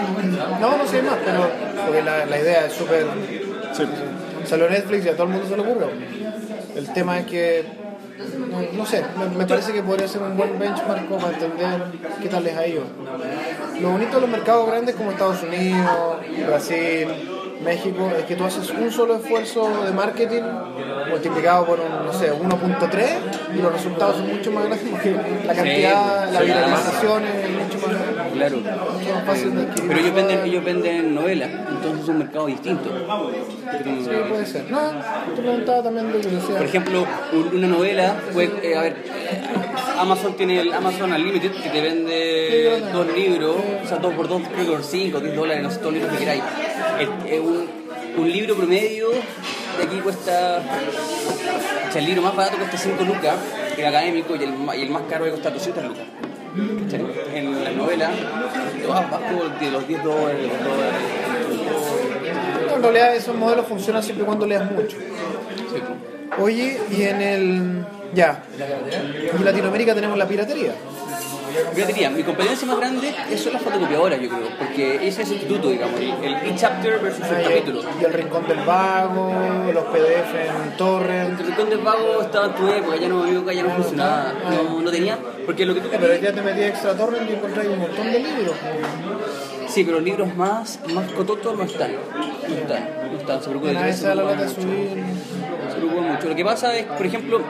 No, 0.60 0.76
no 0.76 0.86
sé 0.86 1.02
más, 1.02 1.16
pero 1.24 1.50
porque 1.84 2.02
la, 2.02 2.26
la 2.26 2.38
idea 2.38 2.66
es 2.66 2.72
súper... 2.72 3.06
Sí. 3.78 3.84
Salió 4.44 4.68
Netflix 4.68 5.06
y 5.06 5.08
a 5.08 5.12
todo 5.12 5.24
el 5.24 5.32
mundo 5.34 5.48
se 5.48 5.56
le 5.56 5.62
ocurre. 5.62 5.86
El 6.74 6.92
tema 6.92 7.18
es 7.18 7.26
que, 7.26 7.64
no, 8.50 8.60
no 8.76 8.86
sé, 8.86 9.04
me, 9.18 9.38
me 9.38 9.46
parece 9.46 9.72
que 9.72 9.82
podría 9.82 10.08
ser 10.08 10.22
un 10.22 10.36
buen 10.36 10.58
benchmark 10.58 11.08
para 11.08 11.32
entender 11.32 11.82
qué 12.20 12.28
tal 12.28 12.44
les 12.44 12.56
ha 12.56 12.66
ido. 12.66 12.82
Lo 13.80 13.90
bonito 13.90 14.16
de 14.16 14.20
los 14.22 14.30
mercados 14.30 14.66
grandes 14.66 14.94
como 14.96 15.10
Estados 15.12 15.42
Unidos, 15.42 16.18
Brasil, 16.46 17.08
México, 17.64 18.10
es 18.16 18.24
que 18.24 18.36
tú 18.36 18.44
haces 18.44 18.70
un 18.70 18.90
solo 18.90 19.16
esfuerzo 19.16 19.84
de 19.84 19.92
marketing 19.92 20.42
multiplicado 21.10 21.66
por 21.66 21.80
un, 21.80 22.06
no 22.06 22.12
sé, 22.12 22.32
1.3 22.32 23.56
y 23.56 23.62
los 23.62 23.72
resultados 23.72 24.16
son 24.16 24.28
mucho 24.28 24.52
más 24.52 24.64
grandes 24.64 24.88
porque 24.90 25.16
la 25.44 25.54
cantidad, 25.54 26.28
Sí, 26.28 26.34
la 26.34 26.40
sí, 26.40 27.67
Claro. 28.38 28.56
Pero 29.88 30.00
ellos 30.00 30.14
venden, 30.14 30.40
ellos 30.44 30.64
venden 30.64 31.14
novelas, 31.14 31.50
entonces 31.68 32.02
es 32.02 32.08
un 32.08 32.18
mercado 32.18 32.46
distinto. 32.46 32.88
Sí, 33.84 34.10
puede 34.28 34.46
ser. 34.46 34.70
No, 34.70 34.78
te 35.34 35.42
preguntaba 35.42 35.82
también 35.82 36.12
de 36.12 36.18
curiosidad. 36.20 36.56
Por 36.56 36.66
ejemplo, 36.66 37.06
un- 37.32 37.56
una 37.56 37.66
novela, 37.68 38.16
pues, 38.32 38.50
eh, 38.62 38.76
a 38.76 38.82
ver, 38.82 38.96
Amazon 39.98 40.34
tiene 40.36 40.60
el 40.60 40.72
Amazon 40.72 41.12
Unlimited 41.12 41.52
que 41.52 41.68
te 41.70 41.80
vende 41.80 42.82
dos 42.92 43.06
libros, 43.14 43.56
o 43.84 43.88
sea, 43.88 43.98
dos 43.98 44.14
por 44.14 44.28
dos, 44.28 44.42
creo 44.52 44.64
que 44.66 44.70
por 44.72 44.82
cinco, 44.84 45.20
10 45.20 45.34
dólares, 45.34 45.62
no 45.62 45.70
sé, 45.70 45.78
todos 45.78 45.92
los 45.92 46.02
libros 46.02 46.12
que 46.18 46.24
queráis. 46.24 46.42
Eh, 47.26 47.40
un, 47.40 47.66
un 48.22 48.30
libro 48.32 48.54
promedio 48.56 49.10
de 49.10 49.84
aquí 49.84 49.96
cuesta. 50.02 50.62
O 51.88 51.92
sea, 51.92 52.00
el 52.00 52.06
libro 52.06 52.22
más 52.22 52.36
barato 52.36 52.56
cuesta 52.58 52.76
5 52.76 53.02
lucas, 53.04 53.36
el 53.76 53.84
académico, 53.86 54.34
y 54.36 54.44
el, 54.44 54.52
y 54.78 54.82
el 54.82 54.90
más 54.90 55.02
caro 55.08 55.26
cuesta 55.28 55.50
200 55.50 55.84
lucas. 55.84 56.02
¿Cachai? 56.84 57.06
En 57.34 57.64
la 57.64 57.70
novela, 57.70 58.10
vas 58.88 59.10
bajo 59.10 59.48
de 59.60 59.70
los 59.70 59.86
10 59.86 60.04
dólares, 60.04 60.48
los 60.48 60.64
dólares. 60.64 61.00
No, 62.66 62.76
en 62.76 62.82
realidad 62.82 63.14
esos 63.14 63.36
modelos 63.36 63.66
funcionan 63.66 64.02
siempre 64.02 64.24
y 64.24 64.26
cuando 64.26 64.46
leas 64.46 64.70
mucho. 64.70 64.96
Sí. 64.96 65.82
Oye, 66.40 66.78
y 66.90 67.02
en 67.02 67.22
el. 67.22 67.86
Ya. 68.14 68.42
En 69.34 69.44
Latinoamérica 69.44 69.94
tenemos 69.94 70.16
la 70.16 70.26
piratería. 70.26 70.72
Piratería, 71.74 72.10
mi 72.10 72.22
competencia 72.22 72.66
más 72.66 72.78
grande 72.78 73.14
es 73.30 73.40
son 73.40 73.52
las 73.52 73.62
fotocopiadoras, 73.62 74.20
yo 74.20 74.28
creo, 74.28 74.48
porque 74.58 74.96
ese 74.96 75.22
es 75.22 75.28
el 75.28 75.34
instituto, 75.34 75.70
digamos, 75.70 76.00
el, 76.00 76.34
e-chapter 76.34 76.98
versus 77.00 77.26
el 77.26 77.42
capítulo. 77.42 77.82
Y 78.00 78.04
el 78.04 78.12
Rincón 78.12 78.48
del 78.48 78.60
Vago, 78.60 79.32
los 79.72 79.84
PDF 79.84 80.34
en 80.34 80.76
torrent. 80.76 81.40
El 81.40 81.46
rincón 81.46 81.70
del 81.70 81.78
vago 81.78 82.22
estaba 82.22 82.46
en 82.46 82.54
tu 82.54 82.68
época, 82.68 82.96
ya 82.96 83.08
no, 83.08 83.26
yo 83.30 83.50
ya 83.50 83.62
no 83.62 83.70
funcionaba, 83.70 84.32
no, 84.50 84.80
no 84.80 84.90
tenía, 84.90 85.18
porque 85.46 85.64
lo 85.64 85.74
que 85.74 85.80
tú 85.80 85.88
Pero 85.90 86.14
ya 86.16 86.32
te 86.32 86.42
metí 86.42 86.62
extra 86.62 86.94
torrent 86.94 87.30
y 87.30 87.34
encontré 87.34 87.68
un 87.68 87.78
montón 87.78 88.12
de 88.12 88.18
libros. 88.18 88.56
Sí, 89.68 89.84
pero 89.84 90.00
libros 90.00 90.34
más, 90.34 90.80
más 90.94 91.10
cototos 91.12 91.56
no 91.56 91.64
están. 91.64 91.92
No 91.92 92.54
están, 92.54 92.88
no 93.12 93.18
están, 93.18 93.42
se 93.42 94.14
lata 94.14 94.34
de. 94.34 94.48
Se 94.48 94.54
preocupan 95.76 96.12
mucho. 96.12 96.28
Lo 96.28 96.34
que 96.34 96.44
pasa 96.44 96.76
es, 96.76 96.86
por 96.86 97.04
ejemplo, 97.04 97.40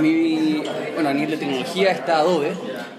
mi, 0.00 0.64
bueno, 0.94 1.08
a 1.08 1.14
nivel 1.14 1.30
de 1.30 1.36
tecnología 1.36 1.92
está 1.92 2.18
Adobe, 2.18 2.52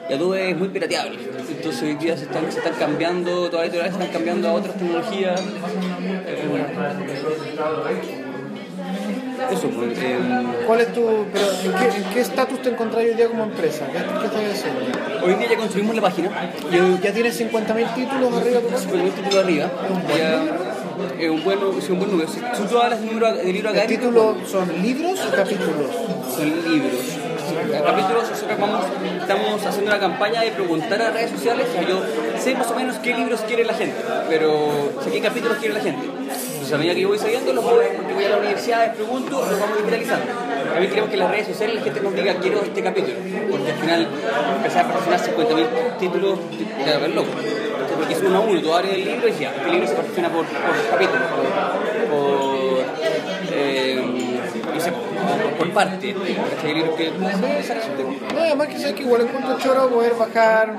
y 0.09 0.13
Adobe 0.13 0.51
es 0.51 0.57
muy 0.57 0.69
pirateable. 0.69 1.17
Entonces 1.49 1.83
hoy 1.83 1.95
día 1.95 2.15
se 2.17 2.23
están, 2.23 2.51
se 2.51 2.59
están 2.59 2.73
cambiando, 2.73 3.49
todas 3.49 3.53
las 3.53 3.63
editoriales 3.65 3.95
se 3.95 4.03
están 4.03 4.13
cambiando 4.13 4.49
a 4.49 4.53
otras 4.53 4.75
tecnologías. 4.75 5.41
Eso, 9.51 9.69
pues, 9.69 9.97
eh, 9.99 10.17
¿Cuál 10.65 10.81
es 10.81 10.93
tu. 10.93 11.01
Pero 11.31 11.45
¿en 11.63 11.71
qué, 11.91 11.97
en 11.97 12.03
qué 12.13 12.19
estatus 12.21 12.61
te 12.61 12.69
encontrás 12.69 13.03
hoy 13.03 13.13
día 13.13 13.27
como 13.27 13.43
empresa? 13.43 13.85
¿Qué, 13.85 13.93
qué 13.93 14.25
estás 14.25 14.65
haciendo? 14.65 15.25
hoy 15.25 15.35
día 15.35 15.49
ya 15.51 15.57
construimos 15.57 15.95
la 15.95 16.01
página. 16.01 16.29
Yo, 16.71 16.99
¿Ya 17.01 17.13
tienes 17.13 17.39
50.000 17.39 17.95
títulos 17.95 18.33
arriba 18.33 18.59
de 18.59 18.61
tu 18.65 18.69
casa? 18.69 18.89
Con 18.89 19.01
un 19.01 19.11
título 19.11 19.39
arriba. 19.41 19.71
Ya, 20.17 20.43
es 21.19 21.29
un 21.29 21.43
buen, 21.43 21.59
sí, 21.81 21.91
un 21.91 21.99
buen 21.99 22.11
número. 22.11 22.29
Si 22.29 22.39
tú 22.39 22.65
todas 22.69 22.89
las 22.89 23.01
de 23.01 23.07
libro 23.07 23.27
¿El 23.27 23.67
académico, 23.67 23.87
título 23.87 24.37
son 24.47 24.81
libros 24.81 25.19
o 25.25 25.35
capítulos? 25.35 25.91
son 26.35 26.73
libros. 26.73 27.26
Capítulos, 27.57 28.29
nosotros 28.29 28.51
estamos 29.21 29.65
haciendo 29.65 29.91
una 29.91 29.99
campaña 29.99 30.41
de 30.41 30.51
preguntar 30.51 31.01
a 31.01 31.09
redes 31.09 31.31
sociales. 31.31 31.65
Yo 31.87 32.01
sé 32.39 32.53
más 32.53 32.69
o 32.69 32.75
menos 32.75 32.97
qué 32.97 33.15
libros 33.15 33.41
quiere 33.47 33.65
la 33.65 33.73
gente, 33.73 33.97
pero 34.29 34.91
sé 35.03 35.09
qué 35.09 35.21
capítulos 35.21 35.57
quiere 35.57 35.73
la 35.73 35.81
gente. 35.81 36.05
Entonces, 36.05 36.73
a 36.73 36.77
medida 36.77 36.93
que 36.93 37.01
yo 37.01 37.07
voy 37.07 37.17
sabiendo, 37.17 37.53
los 37.53 37.63
voy, 37.63 37.85
porque 37.95 38.13
voy 38.13 38.25
a 38.25 38.29
la 38.29 38.37
universidad, 38.37 38.87
les 38.87 38.95
pregunto, 38.95 39.43
los 39.49 39.59
vamos 39.59 39.77
digitalizando. 39.77 40.25
Mí 40.79 40.87
queremos 40.87 41.09
que 41.09 41.17
las 41.17 41.31
redes 41.31 41.47
sociales 41.47 41.75
la 41.77 41.81
gente 41.81 42.01
nos 42.01 42.13
diga 42.13 42.35
quiero 42.35 42.61
este 42.61 42.83
capítulo, 42.83 43.15
porque 43.49 43.71
al 43.71 43.77
final 43.77 44.07
empezar 44.57 44.85
a 44.85 44.87
proporcionar 44.89 45.19
50.000 45.19 45.97
títulos 45.97 46.39
te 46.83 46.91
va 46.91 46.95
a 46.95 46.99
ver 46.99 47.09
loco. 47.09 47.29
Porque 47.97 48.13
es 48.13 48.21
uno 48.21 48.37
a 48.37 48.39
uno, 48.41 48.61
tú 48.61 48.73
abres 48.73 48.93
el 48.93 49.05
libro 49.05 49.27
y 49.27 49.31
ya, 49.31 49.49
este 49.55 49.71
libro 49.71 49.87
se 49.87 49.95
perfecciona 49.95 50.29
por, 50.29 50.45
por 50.45 50.89
capítulo, 50.91 51.21
por, 52.11 52.19
por 52.19 52.85
eh, 53.51 54.37
parte. 55.77 56.13
no 58.33 58.39
además 58.39 58.67
que 58.67 58.79
sabes 58.79 58.95
que 58.95 59.03
igual 59.03 59.21
encuentro 59.21 59.57
choro 59.59 59.89
poder 59.89 60.13
bajar 60.13 60.73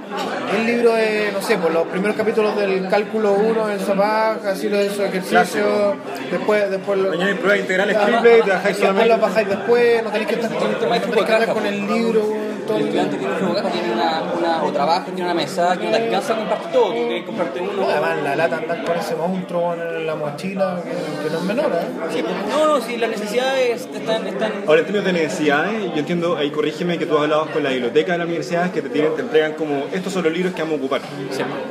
el 0.56 0.66
libro 0.66 0.94
de, 0.94 1.30
no 1.32 1.40
sé, 1.40 1.56
por 1.56 1.72
los 1.72 1.86
primeros 1.86 2.16
capítulos 2.16 2.56
del 2.56 2.88
cálculo 2.88 3.34
1 3.34 3.66
del 3.68 3.80
Zapag, 3.80 4.46
así 4.46 4.68
lo 4.68 4.78
de 4.78 4.86
esos 4.86 5.00
ejercicios, 5.00 5.94
después, 6.30 6.70
después 6.70 6.98
lo, 6.98 7.10
Mañana 7.10 7.30
hay 7.30 7.34
pruebas 7.34 7.60
integrales 7.60 7.96
triple 7.96 8.38
y 8.38 8.42
trabajáis 8.42 8.76
después 8.76 8.78
solamente. 8.78 9.08
lo 9.08 9.18
bajáis 9.18 9.48
después, 9.48 10.02
no 10.02 10.10
tenéis 10.10 10.28
que 10.28 10.34
estar, 10.34 11.54
con 11.54 11.66
el 11.66 11.86
libro 11.86 12.47
todo 12.68 12.76
El 12.76 12.84
estudiante 12.84 13.16
tiene 13.16 13.34
un 13.34 13.54
caja, 13.54 13.70
tiene 13.70 13.92
una, 13.92 14.22
una, 14.38 14.62
o 14.62 14.70
trabaja, 14.72 15.04
tiene 15.06 15.22
una 15.24 15.34
mesa 15.34 15.76
que 15.76 15.84
no 15.86 15.90
te 15.90 15.96
alcanza 15.96 16.34
a 16.34 16.36
comprarte 16.36 16.68
todo, 16.72 16.86
tú 16.88 16.92
tienes 16.94 17.20
que 17.20 17.26
comprarte 17.26 17.60
uno. 17.60 17.88
Además, 17.88 18.18
la 18.22 18.36
lata 18.36 18.56
andar 18.58 18.84
con 18.84 18.96
ese 18.96 19.14
monstruo 19.16 19.74
en 19.74 20.06
la 20.06 20.14
mochila, 20.14 20.80
que, 20.84 20.90
que 21.24 21.30
no 21.32 21.38
es 21.38 21.44
menor, 21.44 21.72
¿eh? 21.72 21.86
Sí, 22.12 22.22
pues, 22.22 22.34
no, 22.50 22.66
no, 22.66 22.80
si 22.80 22.96
las 22.96 23.10
necesidades 23.10 23.88
están, 23.92 24.26
están 24.26 24.52
Ahora, 24.66 24.80
en 24.80 24.86
términos 24.86 25.04
de 25.06 25.12
necesidades, 25.14 25.82
yo 25.92 25.98
entiendo, 25.98 26.36
ahí 26.36 26.50
corrígeme 26.50 26.98
que 26.98 27.06
tú 27.06 27.16
has 27.16 27.22
hablado 27.24 27.46
con 27.50 27.62
la 27.62 27.70
biblioteca 27.70 28.12
de 28.12 28.18
la 28.18 28.24
universidad 28.24 28.70
que 28.70 28.82
te, 28.82 28.88
tienen, 28.90 29.14
te 29.16 29.22
entregan 29.22 29.54
como 29.54 29.84
estos 29.92 30.12
son 30.12 30.24
los 30.24 30.32
libros 30.32 30.54
que 30.54 30.62
vamos 30.62 30.76
a 30.76 30.82
ocupar. 30.82 31.00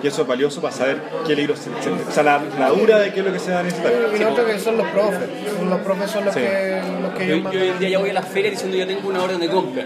Y 0.03 0.07
eso 0.07 0.21
es 0.23 0.27
valioso 0.27 0.61
para 0.61 0.73
saber 0.73 0.97
qué 1.25 1.35
libros, 1.35 1.59
se, 1.59 1.69
se- 1.83 1.91
o 1.91 2.11
sea, 2.11 2.23
la, 2.23 2.41
la 2.59 2.69
dura 2.69 2.99
de 2.99 3.13
qué 3.13 3.19
es 3.19 3.25
lo 3.25 3.31
que 3.31 3.39
se 3.39 3.51
va 3.53 3.59
a 3.59 3.63
necesitar. 3.63 3.91
Y 4.19 4.23
otro 4.23 4.45
que 4.45 4.59
son 4.59 4.77
los 4.77 4.87
profes, 4.87 5.29
son 5.57 5.69
los 5.69 5.79
profes 5.81 6.11
son 6.11 6.25
los 6.25 6.33
Sí. 6.33 6.39
que, 6.41 6.81
los 7.01 7.13
que 7.13 7.27
Yo, 7.27 7.35
yo 7.51 7.59
hoy 7.61 7.67
en 7.69 7.79
día 7.79 7.89
ya 7.89 7.99
voy 7.99 8.09
a 8.09 8.13
las 8.13 8.27
ferias 8.27 8.51
diciendo 8.53 8.77
yo 8.77 8.87
tengo 8.87 9.09
una 9.09 9.23
orden 9.23 9.39
de 9.39 9.47
compra. 9.49 9.83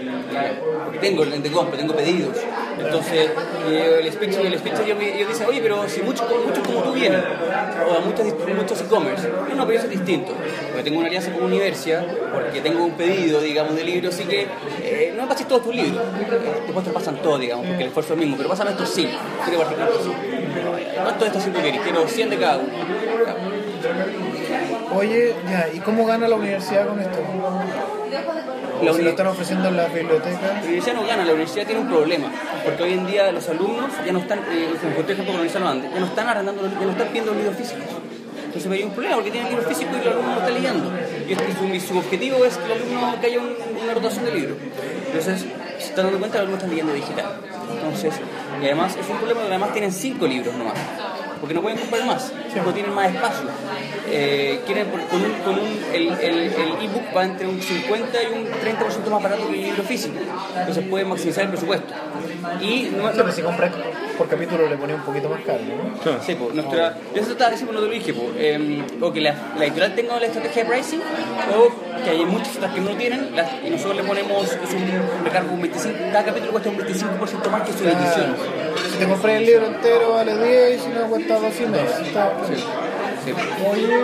Porque 0.86 1.01
tengo 1.02 1.24
compra, 1.52 1.76
tengo 1.76 1.94
pedidos. 1.94 2.36
Entonces, 2.78 3.30
eh, 3.68 4.00
el 4.02 4.12
speech, 4.12 4.34
el 4.36 4.58
speech 4.58 4.78
ellos, 4.84 4.98
me- 4.98 5.14
ellos 5.16 5.28
dicen, 5.28 5.46
oye, 5.46 5.60
pero 5.60 5.86
si 5.88 6.00
muchos 6.02 6.26
muchos 6.46 6.66
como 6.66 6.82
tú 6.82 6.92
vienen, 6.92 7.22
o 7.22 8.00
muchos, 8.00 8.26
dist- 8.26 8.54
muchos 8.56 8.80
e-commerce, 8.80 9.28
no, 9.28 9.54
no, 9.54 9.66
pero 9.66 9.78
eso 9.78 9.86
es 9.88 9.90
distinto. 9.98 10.32
Porque 10.68 10.82
tengo 10.84 10.98
una 11.00 11.08
alianza 11.08 11.30
con 11.32 11.44
Universia, 11.44 12.04
porque 12.32 12.60
tengo 12.60 12.84
un 12.84 12.92
pedido, 12.92 13.40
digamos, 13.40 13.76
de 13.76 13.84
libros, 13.84 14.14
así 14.14 14.24
que 14.24 14.46
eh, 14.82 15.12
no 15.14 15.22
me 15.22 15.28
pases 15.28 15.46
todos 15.46 15.64
tus 15.64 15.74
libros. 15.74 16.02
Eh, 16.02 16.62
Después 16.64 16.84
te 16.86 16.90
pasan 16.92 17.16
todos, 17.22 17.40
digamos, 17.40 17.66
porque 17.66 17.82
el 17.82 17.88
esfuerzo 17.88 18.14
es 18.14 18.18
el 18.18 18.20
mismo, 18.24 18.36
pero 18.38 18.48
pásame 18.48 18.70
estos 18.70 18.88
sí. 18.88 19.08
Quiero 19.44 19.58
partir 19.60 19.78
con 19.78 19.86
estos 19.88 20.04
sí. 20.04 20.12
¿Cuántos 20.94 21.20
de 21.20 21.26
estos 21.26 21.42
sí 21.42 21.50
tú 21.50 21.60
quieres? 21.60 21.80
Quiero 21.82 22.08
100 22.08 22.30
de 22.30 22.38
cada 22.38 22.56
uno. 22.58 22.72
Oye, 24.94 25.34
ya, 25.50 25.68
¿y 25.72 25.78
cómo 25.80 26.06
gana 26.06 26.28
la 26.28 26.36
universidad 26.36 26.86
con 26.86 27.00
esto? 27.00 27.18
Lo 28.82 29.10
están 29.10 29.26
ofreciendo 29.28 29.68
en 29.68 29.76
las 29.76 29.92
bibliotecas. 29.94 30.42
La 30.42 30.62
universidad 30.62 30.94
no 30.94 31.06
gana, 31.06 31.24
la 31.24 31.32
universidad 31.32 31.66
tiene 31.66 31.80
un 31.82 31.88
problema, 31.88 32.28
porque 32.64 32.82
hoy 32.82 32.92
en 32.94 33.06
día 33.06 33.30
los 33.32 33.48
alumnos 33.48 33.90
ya 34.04 34.12
no 34.12 34.18
están, 34.18 34.38
eh, 34.40 34.68
encontré 34.82 35.14
ejemplo 35.14 35.34
con 35.34 35.46
la 35.46 35.60
Londres, 35.60 35.90
ya 35.94 36.00
no 36.00 36.06
están 36.06 36.28
arrendando, 36.28 36.62
ya 36.68 36.84
no 36.86 36.90
están 36.90 37.12
viendo 37.12 37.34
libros 37.34 37.56
físicos. 37.56 37.84
Entonces 38.44 38.70
hay 38.70 38.82
un 38.82 38.90
problema 38.90 39.14
porque 39.16 39.30
tienen 39.30 39.48
libros 39.50 39.66
físicos 39.66 39.94
y 39.94 40.04
los 40.04 40.12
alumnos 40.14 40.34
no 40.34 40.40
están 40.46 40.54
leyendo. 40.54 40.90
Y, 41.28 41.34
su, 41.34 41.74
y 41.74 41.80
su 41.80 41.98
objetivo 41.98 42.44
es 42.44 42.56
que 42.58 42.68
los 42.68 42.78
alumnos 42.82 43.16
que 43.16 43.26
haya 43.26 43.38
un- 43.40 43.56
una 43.82 43.94
rotación 43.94 44.24
de 44.26 44.34
libros. 44.34 44.58
Entonces 45.06 45.40
se 45.78 45.84
están 45.88 46.04
dando 46.06 46.18
cuenta 46.18 46.38
que 46.38 46.44
los 46.44 46.48
alumnos 46.48 46.58
están 46.58 46.70
leyendo 46.70 46.92
digital. 46.92 47.26
Entonces, 47.72 48.14
y 48.60 48.64
además 48.66 48.96
es 49.00 49.08
un 49.08 49.16
problema 49.16 49.40
además 49.48 49.72
tienen 49.72 49.92
cinco 49.92 50.26
libros 50.26 50.54
nomás. 50.54 50.74
Porque 51.42 51.54
no 51.54 51.60
pueden 51.60 51.76
comprar 51.76 52.06
más, 52.06 52.32
no 52.54 52.72
tienen 52.72 52.94
más 52.94 53.12
espacio. 53.12 53.48
Eh, 54.06 54.60
quieren 54.64 54.86
con 55.10 55.24
un, 55.24 55.32
con 55.44 55.54
un, 55.54 55.84
el, 55.92 56.12
el, 56.12 56.38
el 56.38 56.84
ebook 56.84 57.16
va 57.16 57.24
entre 57.24 57.48
un 57.48 57.60
50 57.60 58.22
y 58.22 58.26
un 58.26 58.46
30% 58.46 59.10
más 59.10 59.20
barato 59.20 59.48
que 59.48 59.54
el 59.54 59.62
libro 59.62 59.82
físico. 59.82 60.14
Entonces 60.56 60.84
pueden 60.88 61.08
maximizar 61.08 61.42
el 61.42 61.50
presupuesto. 61.50 61.92
Y 62.60 62.92
no, 62.96 63.08
Sí, 63.08 63.16
pero 63.16 63.32
si 63.32 63.42
compras 63.42 63.72
por 64.16 64.28
capítulo 64.28 64.68
le 64.68 64.76
ponía 64.76 64.94
un 64.96 65.02
poquito 65.02 65.28
más 65.28 65.40
caro, 65.42 65.60
¿no? 65.60 66.00
Sí, 66.22 66.34
pues, 66.34 66.54
nuestra, 66.54 66.96
yo 67.14 67.22
eso 67.22 67.32
estaba 67.32 67.50
diciendo, 67.50 67.72
no 67.72 67.80
te 67.80 67.86
lo 67.86 67.92
dije, 67.92 68.12
pues, 68.14 68.28
eh, 68.36 68.82
o 69.00 69.12
que 69.12 69.20
la, 69.20 69.34
la 69.58 69.64
editorial 69.64 69.94
tenga 69.94 70.18
la 70.20 70.26
estrategia 70.26 70.64
de 70.64 70.70
pricing, 70.70 71.00
o 71.00 72.02
que 72.04 72.10
hay 72.10 72.24
muchas 72.24 72.56
otras 72.56 72.72
que 72.74 72.80
no 72.80 72.90
tienen, 72.96 73.34
las- 73.34 73.50
y 73.64 73.70
nosotros 73.70 73.96
le 73.96 74.04
ponemos 74.04 74.44
es 74.44 74.74
un 74.74 75.24
recargo, 75.24 75.52
un 75.54 75.62
25, 75.62 75.98
cada 76.12 76.24
capítulo 76.24 76.52
cuesta 76.52 76.70
un 76.70 76.78
25% 76.78 77.50
más 77.50 77.62
que 77.62 77.72
su 77.72 77.84
edición. 77.84 78.36
Si 78.92 78.98
te 78.98 79.06
compré 79.08 79.36
el 79.38 79.46
libro 79.46 79.66
entero 79.66 80.12
vale 80.14 80.36
10 80.36 80.76
y 80.76 80.82
si 80.82 80.88
no 80.90 81.06
cuesta 81.08 81.38
2 81.38 81.52
y 81.60 81.66
medio. 81.66 81.84
Sí. 83.24 83.32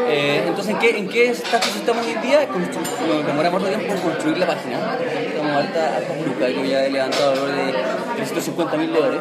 Eh, 0.08 0.44
entonces, 0.46 0.72
¿en 0.74 0.78
qué, 0.78 0.96
¿en 0.98 1.08
qué 1.08 1.30
estatus 1.30 1.74
estamos 1.76 2.06
hoy 2.06 2.12
en 2.12 2.22
día? 2.22 2.46
Nos 2.46 3.26
demoramos 3.26 3.62
harto 3.64 3.76
tiempo 3.76 3.94
en 3.94 4.00
construir 4.00 4.38
la 4.38 4.46
página. 4.46 4.78
Estamos 5.00 5.52
harta, 5.52 5.96
harta 5.96 6.14
lucas, 6.24 6.50
yo 6.54 6.64
ya 6.64 6.84
he 6.86 6.90
levantado 6.90 7.32
alrededor 7.32 7.66
de 7.66 7.72
350 8.16 8.76
mil 8.76 8.92
dólares. 8.92 9.20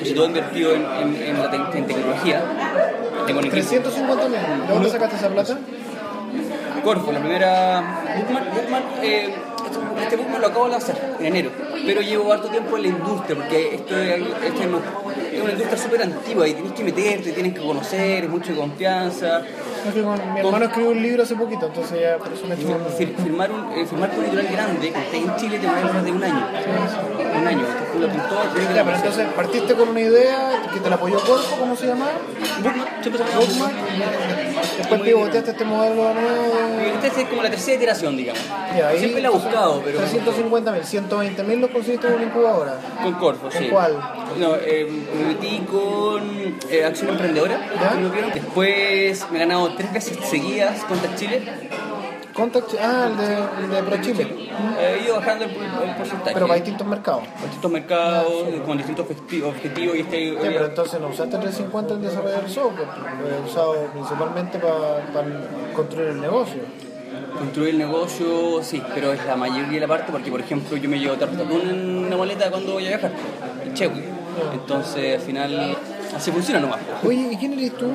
Pues 0.00 0.14
todo 0.14 0.26
invertido 0.26 0.74
en, 0.74 0.84
en, 0.84 1.22
en 1.22 1.38
la 1.38 1.50
te- 1.50 1.78
en 1.78 1.86
tecnología. 1.86 2.42
Tengo 3.26 3.38
un 3.40 3.44
equipo. 3.46 3.56
350 3.56 4.28
mil. 4.28 4.66
¿De 4.66 4.74
dónde 4.74 4.90
sacaste 4.90 5.16
esa 5.16 5.28
plata? 5.28 5.58
Corfo, 6.82 7.12
la 7.12 7.20
primera 7.20 8.02
Bookman, 8.16 8.44
Bookman, 8.54 8.82
eh, 9.02 9.34
este- 9.66 10.02
este 10.02 10.16
Bookman 10.16 10.40
lo 10.40 10.46
acabo 10.46 10.64
de 10.64 10.70
lanzar 10.72 10.96
en 11.20 11.26
enero, 11.26 11.50
pero 11.84 12.00
llevo 12.00 12.32
harto 12.32 12.48
tiempo 12.48 12.76
en 12.78 12.82
la 12.82 12.88
industria, 12.88 13.36
porque 13.36 13.74
esto 13.74 13.94
esto 13.98 14.64
no- 14.66 14.80
es 15.36 15.42
una 15.42 15.52
industria 15.52 15.78
súper 15.78 16.02
antigua 16.02 16.48
y 16.48 16.54
tienes 16.54 16.72
que 16.72 16.84
meterte, 16.84 17.32
tienes 17.32 17.54
que 17.54 17.60
conocer, 17.60 18.24
es 18.24 18.30
mucho 18.30 18.52
de 18.52 18.58
confianza. 18.58 19.40
Es 19.86 19.94
que 19.94 20.02
con- 20.02 20.34
mi 20.34 20.40
hermano 20.40 20.64
escribió 20.66 20.90
un 20.90 21.02
libro 21.02 21.22
hace 21.22 21.34
poquito, 21.36 21.66
entonces 21.66 22.00
ya 22.00 22.18
por 22.18 22.32
eso 22.32 22.46
me 22.46 22.54
un- 22.54 22.84
Fir- 22.98 23.16
Firmar, 23.16 23.50
un, 23.50 23.72
eh, 23.72 23.86
firmar 23.86 24.10
con 24.10 24.18
un 24.20 24.24
editorial 24.26 24.52
grande, 24.52 24.92
que 24.92 24.98
esté 24.98 25.16
en 25.16 25.36
Chile, 25.36 25.58
te 25.58 25.66
va 25.66 25.78
a 25.78 25.92
más 25.92 26.04
de 26.04 26.12
un 26.12 26.22
año. 26.22 26.46
Un 27.40 27.46
año, 27.46 27.60
esto 27.60 27.84
fue 27.92 28.00
lo 28.02 28.08
pintó, 28.08 28.74
Ya, 28.74 28.84
pero 28.84 28.96
entonces 28.96 29.26
partiste 29.34 29.74
con 29.74 29.88
una 29.88 30.00
idea 30.00 30.62
que 30.72 30.80
te 30.80 30.88
la 30.90 30.96
apoyó 30.96 31.18
Corpo, 31.20 31.56
¿cómo 31.58 31.74
se 31.76 31.86
llama? 31.86 32.06
Bookman. 32.62 33.72
Después 34.78 35.00
pivoteaste 35.00 35.50
este 35.52 35.64
modelo 35.64 36.08
de 36.08 36.14
nuevo. 36.14 37.02
Esta 37.02 37.20
es 37.20 37.28
como 37.28 37.42
la 37.42 37.50
tercera 37.50 37.76
iteración, 37.76 38.16
digamos. 38.16 38.42
Y 38.76 38.80
ahí, 38.80 38.98
Siempre 38.98 39.22
la 39.22 39.28
he 39.28 39.30
buscado, 39.30 39.80
pero 39.84 39.98
350 39.98 40.72
mil, 40.72 40.84
120 40.84 41.42
mil 41.44 41.60
los 41.60 41.70
conseguiste 41.70 42.06
en 42.08 42.14
una 42.14 42.24
incubadora. 42.24 42.74
con 43.02 43.14
Corfo, 43.14 43.42
¿Con 43.48 43.52
sí. 43.52 43.68
cuál? 43.70 43.96
No, 44.38 44.54
eh, 44.56 44.86
me 45.16 45.24
metí 45.34 45.58
con 45.70 46.56
eh, 46.70 46.84
Acción 46.84 47.10
Emprendedora. 47.10 47.60
Después 48.34 49.26
me 49.30 49.36
he 49.36 49.40
ganado 49.40 49.74
tres 49.74 49.92
veces 49.92 50.18
seguidas 50.28 50.82
contra 50.84 51.14
Chile. 51.16 51.42
Contact, 52.32 52.74
ah, 52.80 53.08
el 53.10 53.16
de, 53.16 53.64
el 53.64 53.70
de 53.70 53.82
Pro 53.90 54.00
Chile. 54.02 54.22
Eh, 54.78 54.98
he 55.00 55.04
ido 55.04 55.16
bajando 55.16 55.44
el, 55.44 55.50
el 55.50 55.96
porcentaje. 55.96 56.30
Pero 56.32 56.46
para 56.46 56.54
distintos 56.60 56.86
mercados. 56.86 57.22
distintos 57.42 57.70
mercados, 57.70 58.32
con 58.64 58.78
distintos 58.78 59.06
objeti- 59.06 59.42
objetivos 59.42 59.96
y 59.96 60.00
este... 60.00 60.16
Sí, 60.30 60.36
pero 60.40 60.66
entonces 60.66 61.00
no 61.00 61.08
usaste 61.08 61.36
el 61.36 61.42
350 61.42 61.94
en 61.94 62.02
desarrollar 62.02 62.44
el 62.44 62.50
software, 62.50 62.86
lo 63.20 63.36
he 63.36 63.40
usado 63.50 63.74
principalmente 63.92 64.58
para 64.58 65.02
construir 65.74 66.08
el 66.10 66.20
negocio. 66.20 66.62
Construir 67.40 67.70
el 67.70 67.78
negocio, 67.78 68.62
sí, 68.62 68.82
pero 68.94 69.14
es 69.14 69.24
la 69.24 69.34
mayoría 69.34 69.72
de 69.72 69.80
la 69.80 69.88
parte 69.88 70.12
porque, 70.12 70.30
por 70.30 70.40
ejemplo, 70.40 70.76
yo 70.76 70.90
me 70.90 70.98
llevo 70.98 71.14
tartatún 71.14 71.70
en 71.70 72.04
una 72.04 72.16
maleta 72.18 72.50
cuando 72.50 72.74
voy 72.74 72.84
a 72.84 72.88
viajar, 72.90 73.12
el 73.64 73.72
Chewy. 73.72 74.04
Entonces, 74.52 75.18
al 75.18 75.22
final, 75.22 75.78
así 76.14 76.30
funciona 76.30 76.60
nomás. 76.60 76.80
Oye, 77.02 77.30
¿y 77.32 77.36
quién 77.36 77.54
eres 77.54 77.78
tú? 77.78 77.90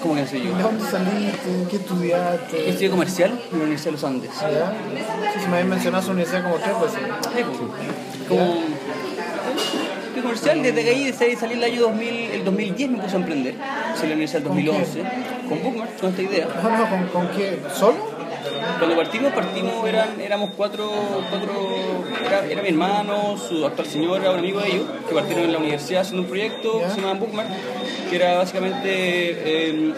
¿Cómo 0.00 0.14
que 0.14 0.22
no 0.22 0.26
soy 0.26 0.42
yo? 0.44 0.56
¿De 0.56 0.62
dónde 0.62 0.84
saliste? 0.86 1.66
¿Qué 1.70 1.76
estudiaste? 1.76 2.56
Yo 2.56 2.68
estudié 2.70 2.90
comercial 2.90 3.30
en 3.32 3.58
la 3.58 3.64
Universidad 3.64 3.90
de 3.90 3.92
los 3.92 4.04
Andes. 4.04 4.30
Ah, 4.40 4.50
¿ya? 4.50 4.72
Sí, 5.34 5.40
se 5.40 5.48
me 5.48 5.54
habían 5.54 5.68
mencionado 5.68 6.02
su 6.04 6.10
universidad 6.12 6.42
como 6.44 6.56
tres 6.56 6.80
veces. 6.80 7.00
Sí, 7.36 7.44
po. 7.44 8.28
Como... 8.28 8.62
¿Qué 10.14 10.22
comercial? 10.22 10.62
Desde 10.62 10.84
que 10.84 10.90
ahí, 10.90 11.14
ahí 11.20 11.36
salí 11.36 11.52
el 11.52 11.64
año 11.64 11.82
2000, 11.82 12.14
el 12.30 12.44
2010 12.44 12.90
me 12.90 12.98
puse 12.98 13.14
a 13.14 13.18
emprender. 13.18 13.54
Salí 13.94 14.06
a 14.06 14.08
la 14.08 14.14
universidad 14.14 14.40
del 14.40 14.48
¿Con 14.48 14.56
qué? 14.56 14.64
2011, 14.64 15.02
con 15.48 15.62
Bookmark, 15.62 16.00
con 16.00 16.10
esta 16.10 16.22
idea. 16.22 16.48
No, 16.62 16.78
no, 16.78 16.88
¿con, 16.88 17.06
con 17.08 17.36
qué? 17.36 17.60
¿Solo? 17.74 18.17
Cuando 18.76 18.96
partimos, 18.96 19.32
partimos, 19.32 19.88
eran, 19.88 20.20
éramos 20.20 20.50
cuatro, 20.56 20.90
cuatro 21.30 22.04
era, 22.24 22.46
era 22.46 22.62
mi 22.62 22.68
hermano, 22.68 23.36
su 23.36 23.64
actual 23.66 23.86
señora, 23.86 24.30
un 24.30 24.38
amigo 24.38 24.60
de 24.60 24.68
ellos, 24.68 24.86
que 25.08 25.14
partieron 25.14 25.44
en 25.44 25.52
la 25.52 25.58
universidad 25.58 26.02
haciendo 26.02 26.22
un 26.22 26.28
proyecto 26.28 26.80
que 26.80 26.90
se 26.90 26.96
llamaba 26.96 27.18
Bookmark, 27.18 27.48
que 28.10 28.16
era 28.16 28.36
básicamente 28.36 28.90
eh, 28.90 29.94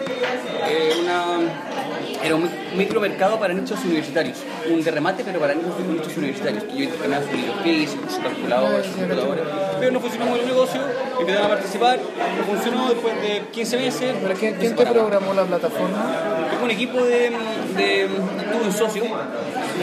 eh, 0.67 0.93
una, 1.01 1.80
era 2.23 2.35
un 2.35 2.43
mic- 2.43 2.73
micromercado 2.75 3.39
para 3.39 3.53
nichos 3.53 3.79
universitarios, 3.83 4.37
un 4.71 4.83
de 4.83 4.91
remate 4.91 5.23
pero 5.23 5.39
para 5.39 5.53
nichos, 5.55 5.79
nichos 5.87 6.17
universitarios, 6.17 6.63
que 6.65 6.77
yo 6.77 6.83
intercambiaba 6.83 7.23
sus 7.25 7.33
libros 7.33 7.55
físicos, 7.63 8.13
su 8.13 8.21
calculadora, 8.21 8.83
su 8.83 8.91
computadora, 8.91 9.41
pero 9.79 9.91
no 9.91 9.99
funcionó 9.99 10.25
muy 10.27 10.39
el 10.39 10.45
negocio, 10.45 10.81
empezaron 11.19 11.45
a 11.47 11.49
participar, 11.49 11.99
no 12.37 12.43
funcionó 12.43 12.89
después 12.89 13.21
de 13.21 13.41
15 13.51 13.77
meses. 13.77 14.15
¿Pero 14.21 14.35
quién, 14.35 14.57
te 14.57 14.85
programó 14.85 15.33
la 15.33 15.43
plataforma? 15.45 16.15
Un 16.63 16.69
equipo 16.69 17.01
de, 17.03 17.31
de 17.75 18.07
tuve 18.51 18.65
un 18.65 18.71
socio 18.73 19.03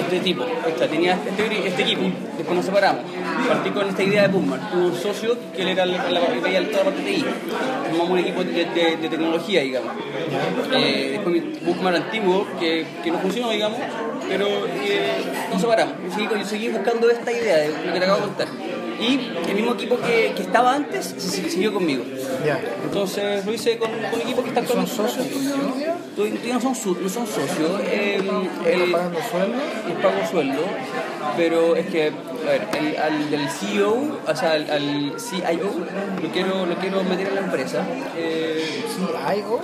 este 0.00 0.20
tipo, 0.20 0.44
esta, 0.66 0.86
tenía 0.86 1.14
este, 1.14 1.68
este 1.68 1.82
equipo, 1.82 2.02
después 2.36 2.56
nos 2.56 2.64
separamos. 2.64 3.02
Partí 3.48 3.70
con 3.70 3.88
esta 3.88 4.02
idea 4.02 4.22
de 4.22 4.28
Bookmark, 4.28 4.70
tuve 4.70 4.86
un 4.86 4.94
socio 4.94 5.36
que 5.54 5.70
era 5.70 5.86
la, 5.86 6.10
la, 6.10 6.20
veía 6.42 6.64
toda 6.70 6.78
la 6.78 6.90
parte 6.90 7.02
de 7.02 7.14
TI. 7.14 7.24
Formamos 7.90 8.10
un 8.10 8.18
equipo 8.18 8.44
de 8.44 9.08
tecnología, 9.08 9.62
digamos. 9.62 9.92
Eh, 10.72 11.08
después 11.12 11.34
mi 11.34 11.40
Bookmark 11.64 11.96
antiguo, 11.96 12.46
que, 12.58 12.86
que 13.02 13.10
no 13.10 13.18
funcionó, 13.18 13.50
digamos, 13.50 13.78
pero 14.28 14.46
eh, 14.66 15.22
nos 15.50 15.60
separamos. 15.60 15.94
Yo 16.04 16.14
seguí, 16.14 16.28
yo 16.40 16.44
seguí 16.46 16.68
buscando 16.68 17.10
esta 17.10 17.32
idea 17.32 17.56
de 17.56 17.68
lo 17.68 17.92
que 17.92 17.98
te 17.98 18.04
acabo 18.04 18.16
de 18.20 18.24
contar. 18.26 18.48
Y 19.00 19.30
el 19.48 19.54
mismo 19.54 19.74
equipo 19.74 19.96
que, 20.00 20.32
que 20.34 20.42
estaba 20.42 20.74
antes 20.74 21.14
se- 21.16 21.48
siguió 21.50 21.72
conmigo. 21.72 22.02
Ya. 22.44 22.60
Entonces 22.84 23.44
lo 23.46 23.52
hice 23.54 23.78
con, 23.78 23.90
con 23.90 24.14
un 24.14 24.20
equipo 24.20 24.42
que 24.42 24.48
está 24.48 24.66
¿Son 24.66 24.80
actualmente. 24.80 24.96
socios 24.96 25.26
todavía 26.16 26.54
no 26.54 26.74
son, 26.74 27.02
no 27.02 27.08
son 27.08 27.26
socios. 27.26 27.80
eh, 27.84 28.16
¿Están 28.16 28.80
el, 28.82 28.90
pagando 28.90 29.18
sueldo? 29.30 29.56
les 29.86 29.96
pago 29.98 30.26
sueldo, 30.28 30.62
pero 31.36 31.76
es 31.76 31.86
que, 31.86 32.06
a 32.08 32.50
ver, 32.50 32.66
el, 32.76 32.96
al 32.96 33.30
del 33.30 33.48
CEO, 33.48 34.18
o 34.26 34.34
sea, 34.36 34.52
al, 34.52 34.68
al 34.68 35.14
CIO, 35.16 35.70
lo 36.20 36.28
quiero, 36.32 36.66
lo 36.66 36.74
quiero 36.76 37.04
meter 37.04 37.28
en 37.28 37.34
la 37.36 37.40
empresa. 37.42 37.86
Eh, 38.16 38.82
Sí, 38.88 39.38
¿IO? 39.38 39.60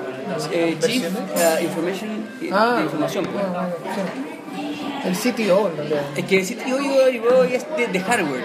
eh, 0.53 0.77
Chief 0.81 1.05
eh, 1.07 1.62
Information 1.64 2.24
Ah, 2.53 2.74
de 2.77 2.83
Información. 2.85 3.24
pues. 3.27 4.34
El 5.05 5.14
CTO, 5.14 5.69
en 5.71 5.77
realidad. 5.77 6.03
Es 6.17 6.25
que 6.25 6.38
el 6.40 6.47
CTO 6.47 6.79
yo, 6.81 7.09
yo 7.11 7.45
es 7.45 7.67
de, 7.77 7.87
de 7.88 8.01
hardware. 8.01 8.40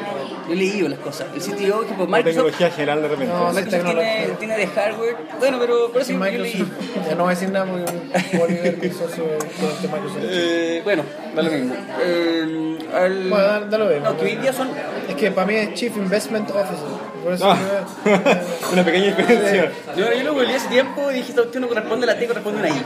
Yo 0.48 0.54
he 0.54 0.56
leído 0.56 0.90
las 0.90 1.00
cosas. 1.00 1.28
El 1.34 1.42
CTO, 1.42 1.82
tipo 1.84 2.04
O 2.04 2.08
Microsoft, 2.08 2.26
tecnología 2.26 2.72
general 2.72 3.02
de 3.04 3.08
repente. 3.08 3.34
No, 3.34 3.40
Microsoft 3.54 3.70
tiene, 3.70 3.84
tecnología. 3.84 4.36
tiene 4.40 4.58
de 4.58 4.68
hardware. 4.68 5.16
Bueno, 5.40 5.58
pero 5.60 5.92
por 5.92 6.02
eso 6.02 6.12
yo 6.14 6.20
leí. 6.20 6.38
Microsoft. 6.40 7.06
Ya 7.08 7.16
no 7.16 7.24
voy 7.24 7.32
a 7.32 7.36
decir 7.36 7.50
nada 7.50 7.66
porque 7.66 8.38
Oliver 8.44 8.78
es 8.82 8.96
socio 8.98 9.24
de 9.24 9.30
de 9.38 9.88
Microsoft. 9.88 10.18
Eh, 10.24 10.82
bueno, 10.84 11.04
da 11.36 11.42
lo 11.44 11.52
mismo. 11.52 11.76
Eh, 12.02 12.78
al- 12.94 13.30
Bueno, 13.30 13.44
da- 13.46 13.60
da 13.62 13.78
lo 13.78 13.86
mismo. 13.86 14.04
No, 14.10 14.18
que 14.18 14.26
hoy 14.26 14.36
día 14.38 14.52
son. 14.54 14.70
Es 15.08 15.16
que 15.16 15.32
para 15.32 15.48
mí 15.48 15.56
es 15.56 15.74
Chief 15.76 15.96
Investment 15.96 16.50
Officer. 16.50 17.09
Por 17.24 17.34
eso 17.34 17.46
Ah, 17.52 17.58
una 18.74 18.84
pequeña 18.84 19.06
diferencia. 19.16 19.72
Yo, 19.98 20.14
yo 20.14 20.24
lo 20.24 20.34
volví 20.34 20.54
hace 20.54 20.68
tiempo 20.70 21.12
y 21.12 21.16
dije: 21.16 21.34
cuestión 21.34 21.62
no 21.62 21.68
corresponde 21.68 22.06
a 22.06 22.14
la 22.14 22.20
T, 22.20 22.28
corresponde 22.28 22.60
a 22.60 22.62
una 22.62 22.70
I. 22.78 22.84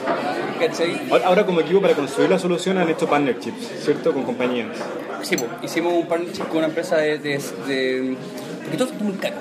¿Cachai? 0.60 1.02
Ahora 1.12 1.26
ahora 1.28 1.46
como 1.46 1.62
equipo 1.62 1.82
para 1.82 1.94
construir 1.94 2.30
la 2.30 2.40
solución 2.40 2.78
han 2.78 2.90
hecho 2.90 3.08
partnerships, 3.08 3.84
¿cierto? 3.84 4.14
Con 4.14 4.24
compañías. 4.24 4.68
Sí, 5.22 5.36
pues, 5.38 5.50
hicimos 5.62 5.94
un 5.94 6.08
partnership 6.08 6.44
con 6.48 6.58
una 6.58 6.68
empresa 6.68 6.98
de. 6.98 7.18
de, 7.20 7.42
de- 7.68 8.18
porque 8.62 8.78
todo 8.78 8.88
esto 8.88 8.98
es 8.98 9.04
muy 9.04 9.14
caro. 9.18 9.36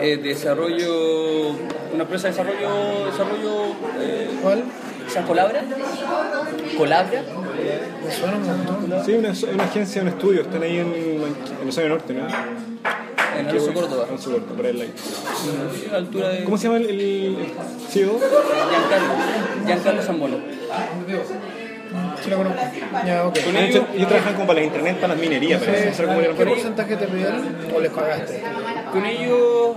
Eh, 0.00 0.16
de 0.18 0.28
desarrollo. 0.28 1.50
Una 1.94 2.02
empresa 2.02 2.28
de 2.28 2.32
desarrollo. 2.34 3.06
desarrollo 3.06 3.64
eh, 4.00 4.28
¿Cuál? 4.42 4.64
¿Se 5.08 5.14
llama 5.14 5.26
Colabra? 5.28 5.62
Colabra. 6.76 7.22
Me 8.04 8.12
suena 8.12 8.36
un 8.36 8.46
montón. 8.46 9.04
Sí, 9.06 9.12
una, 9.14 9.32
una 9.54 9.64
agencia, 9.64 10.02
un 10.02 10.08
estudio, 10.08 10.42
están 10.42 10.62
ahí 10.62 10.78
en, 10.78 10.86
en 10.94 11.64
Rosario 11.64 11.90
Norte, 11.90 12.12
¿no? 12.12 12.26
En 13.38 13.48
Alonso 13.48 13.72
Córdoba. 13.74 14.04
Alonso 14.04 14.30
Córdoba, 14.32 14.52
por 14.56 14.66
el. 14.66 14.82
A 14.82 15.92
la 15.92 15.96
altura 15.98 16.28
de. 16.30 16.44
¿Cómo 16.44 16.56
se 16.58 16.64
llama 16.64 16.78
el, 16.78 16.86
el 16.90 17.00
el 17.00 17.36
CEO? 17.88 18.18
Giancarlo. 18.18 19.14
Giancarlo 19.66 20.02
Zambono. 20.02 20.36
Sí 22.22 22.30
la 22.30 22.36
conozco. 22.36 22.60
Ya, 23.06 23.26
ok. 23.26 23.38
Con 23.44 23.56
Han 23.56 23.64
ellos- 23.64 23.84
ellos 23.94 24.08
trabajan 24.08 24.34
como 24.34 24.46
para 24.46 24.60
la 24.60 24.66
internet, 24.66 24.96
para 24.96 25.14
las 25.14 25.18
minerías. 25.22 25.60
No 25.60 25.66
sé 25.66 26.04
cómo 26.04 26.20
¿Qué 26.36 26.46
porcentaje 26.46 26.96
te 26.96 27.06
pidieron 27.06 27.56
o 27.74 27.80
les 27.80 27.90
pagaste? 27.92 28.42
Con 28.92 29.06
ellos, 29.06 29.76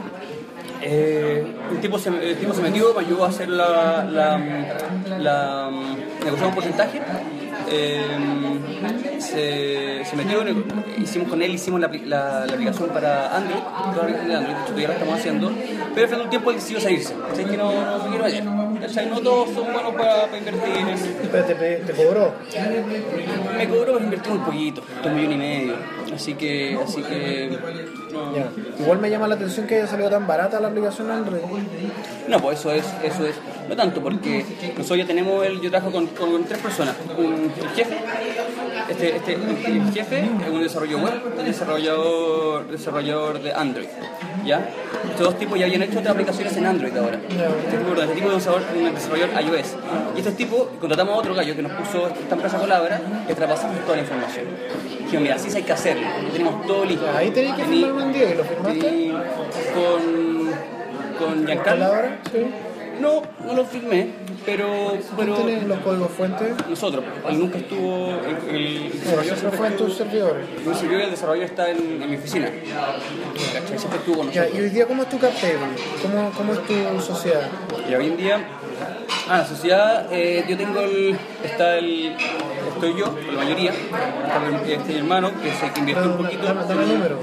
eh, 0.82 1.46
el, 1.72 1.80
tipo 1.82 2.00
se, 2.00 2.10
el 2.10 2.38
tipo 2.38 2.54
se 2.54 2.62
metió, 2.62 2.94
me 2.94 3.02
ayudó 3.02 3.26
a 3.26 3.30
hacer 3.30 3.50
la, 3.50 4.04
la, 4.06 4.38
la 5.20 5.72
negociar 6.24 6.48
un 6.50 6.56
porcentaje. 6.56 7.02
Eh, 7.72 8.02
se, 9.32 10.06
se 10.06 10.16
metió, 10.16 10.44
hicimos 10.98 11.30
con 11.30 11.42
él, 11.42 11.54
hicimos 11.54 11.80
la, 11.80 11.88
la, 11.88 12.44
aplicación 12.44 12.90
para 12.90 13.36
Android, 13.36 13.62
de 14.76 14.88
de 14.88 15.14
haciendo, 15.14 15.52
pero 15.94 16.02
al 16.02 16.08
final 16.08 16.20
del 16.22 16.30
tiempo 16.30 16.52
él 16.52 16.58
decidió 16.58 16.80
salirse, 16.80 17.14
así 17.32 17.44
que 17.46 17.58
no, 17.58 17.72
no. 17.72 18.79
¿Cachai? 18.90 19.10
No 19.10 19.22
todos 19.22 19.50
son 19.54 19.72
buenos 19.72 19.94
para, 19.94 20.26
para 20.26 20.38
invertir 20.38 20.78
en, 20.78 21.30
Pero 21.32 21.46
te, 21.46 21.94
cobró. 21.94 22.34
me 23.58 23.68
cobró, 23.70 23.86
pero 23.86 24.00
invertí 24.00 24.30
muy 24.30 24.40
poquito, 24.40 24.82
un 25.06 25.16
millón 25.16 25.34
y 25.34 25.38
medio. 25.38 25.76
Así 26.14 26.34
que, 26.34 26.78
así 26.84 27.04
que. 27.04 27.58
No, 28.12 28.36
Ya. 28.36 28.50
Igual 28.80 29.00
me 29.00 29.10
llama 29.10 29.28
la 29.28 29.36
atención 29.36 29.68
que 29.68 29.76
haya 29.76 29.88
salido 29.88 30.10
tan 30.10 30.26
barata 30.26 30.60
la 30.60 30.70
aplicación 30.70 31.12
Android. 31.12 31.42
no, 32.28 32.40
pues 32.40 32.60
eso 32.60 32.72
es, 32.72 32.86
eso 33.04 33.28
es. 33.28 33.36
No 33.68 33.76
tanto, 33.76 34.02
porque 34.02 34.44
nosotros 34.76 34.98
ya 34.98 35.06
tenemos 35.06 35.46
el. 35.46 35.62
Yo 35.62 35.70
trabajo 35.70 35.92
con, 35.92 36.08
con 36.08 36.44
tres 36.46 36.60
personas. 36.60 36.96
Un, 37.16 37.52
el 37.56 37.70
jefe, 37.76 37.96
este, 38.90 39.16
este, 39.18 39.34
el 39.34 39.92
jefe 39.94 40.20
es 40.22 40.50
un 40.52 40.62
desarrollador 40.64 41.04
web, 41.04 41.22
un 41.38 41.46
desarrollador, 41.46 42.68
desarrollador 42.68 43.42
de 43.44 43.54
Android. 43.54 43.88
¿Ya? 44.46 44.68
Estos 45.10 45.28
dos 45.28 45.38
tipos 45.38 45.60
ya 45.60 45.66
habían 45.66 45.84
hecho 45.84 46.00
otras 46.00 46.14
aplicaciones 46.14 46.56
en 46.58 46.66
Android 46.66 46.96
ahora. 46.98 47.20
Este 47.30 47.78
tipo, 47.78 48.02
este 48.02 48.16
tipo 48.16 48.32
es 48.32 48.48
un 48.48 48.79
desarrollador, 48.86 49.30
un 49.30 49.36
desarrollador 49.36 49.60
iOS. 49.60 49.76
Y 50.16 50.20
estos 50.20 50.36
tipos, 50.36 50.68
contratamos 50.80 51.14
a 51.16 51.18
otro 51.18 51.34
gallo 51.36 51.56
que 51.56 51.62
nos 51.62 51.72
puso 51.74 52.08
esta 52.08 52.36
empresa 52.36 52.58
Colabra, 52.58 53.02
que 53.28 53.36
traspasamos 53.36 53.80
toda 53.86 53.96
la 53.98 54.02
información. 54.04 54.46
Dijimos, 55.00 55.22
mira, 55.22 55.36
así 55.36 55.56
hay 55.56 55.64
que 55.64 55.74
hacerlo. 55.74 56.08
Ya 56.26 56.32
tenemos 56.32 56.66
todo 56.68 56.86
listo. 56.86 57.06
Ahí 57.16 57.32
tenías 57.32 57.58
que 57.58 57.64
firmar 57.66 57.94
un 57.94 58.14
día 58.14 58.36
lo 58.36 58.44
firmaste. 58.44 59.12
con, 59.74 61.28
con 61.28 61.46
Giancarlo. 61.46 61.92
Sí. 62.32 62.46
No, 63.00 63.22
no 63.46 63.54
lo 63.54 63.64
firmé, 63.64 64.10
pero, 64.46 64.90
¿Quién 64.90 65.02
pero 65.16 65.36
tiene 65.36 65.62
los 65.62 65.80
códigos 65.80 66.12
fuentes? 66.12 66.50
nosotros, 66.70 67.02
él 67.30 67.40
nunca 67.40 67.58
estuvo, 67.58 68.10
el, 68.50 68.56
el 68.56 68.92
desarrollador 68.92 69.26
Eso 69.26 69.36
siempre 69.38 69.58
fue 69.58 69.68
en 69.68 69.78
tus 69.78 69.94
servidores. 69.94 70.46
mi 70.66 70.74
servidor 70.76 71.00
y 71.00 71.04
el 71.06 71.12
desarrollador 71.12 71.50
está 71.50 71.72
en, 71.72 72.02
en 72.02 72.10
mi 72.10 72.18
oficina. 72.18 72.50
¿Cachai? 73.54 73.78
Siempre 73.80 74.00
estuvo 74.00 74.18
con 74.18 74.32
Ya, 74.32 74.50
y 74.50 74.60
hoy 74.60 74.70
día, 74.70 74.86
¿cómo 74.86 75.04
es 75.04 75.10
tu 75.10 75.18
cap 75.18 75.32
table? 75.32 75.60
¿Cómo, 76.02 76.32
¿Cómo 76.36 76.52
es 76.54 76.60
tu 76.66 77.02
sociedad? 77.02 77.48
Y 77.90 77.96
hoy 77.96 78.08
en 78.08 78.18
día, 78.18 78.46
ah, 79.30 79.38
la 79.40 79.46
sociedad, 79.46 80.08
eh, 80.12 80.46
yo 80.48 80.58
tengo 80.58 80.80
el, 80.82 81.18
está 81.44 81.78
el, 81.78 82.16
estoy 82.74 82.96
yo, 82.98 83.06
por 83.14 83.24
la 83.34 83.44
mayoría, 83.44 83.72
está 83.72 84.40
mi- 84.40 84.72
este 84.72 84.94
mi 84.94 85.00
hermano, 85.00 85.32
que 85.42 85.52
se 85.54 85.72
que 85.72 85.80
invirtió 85.80 86.06
un 86.12 86.18
poquito, 86.18 86.44
dame, 86.46 86.62
dame 86.68 86.86
número. 86.86 87.20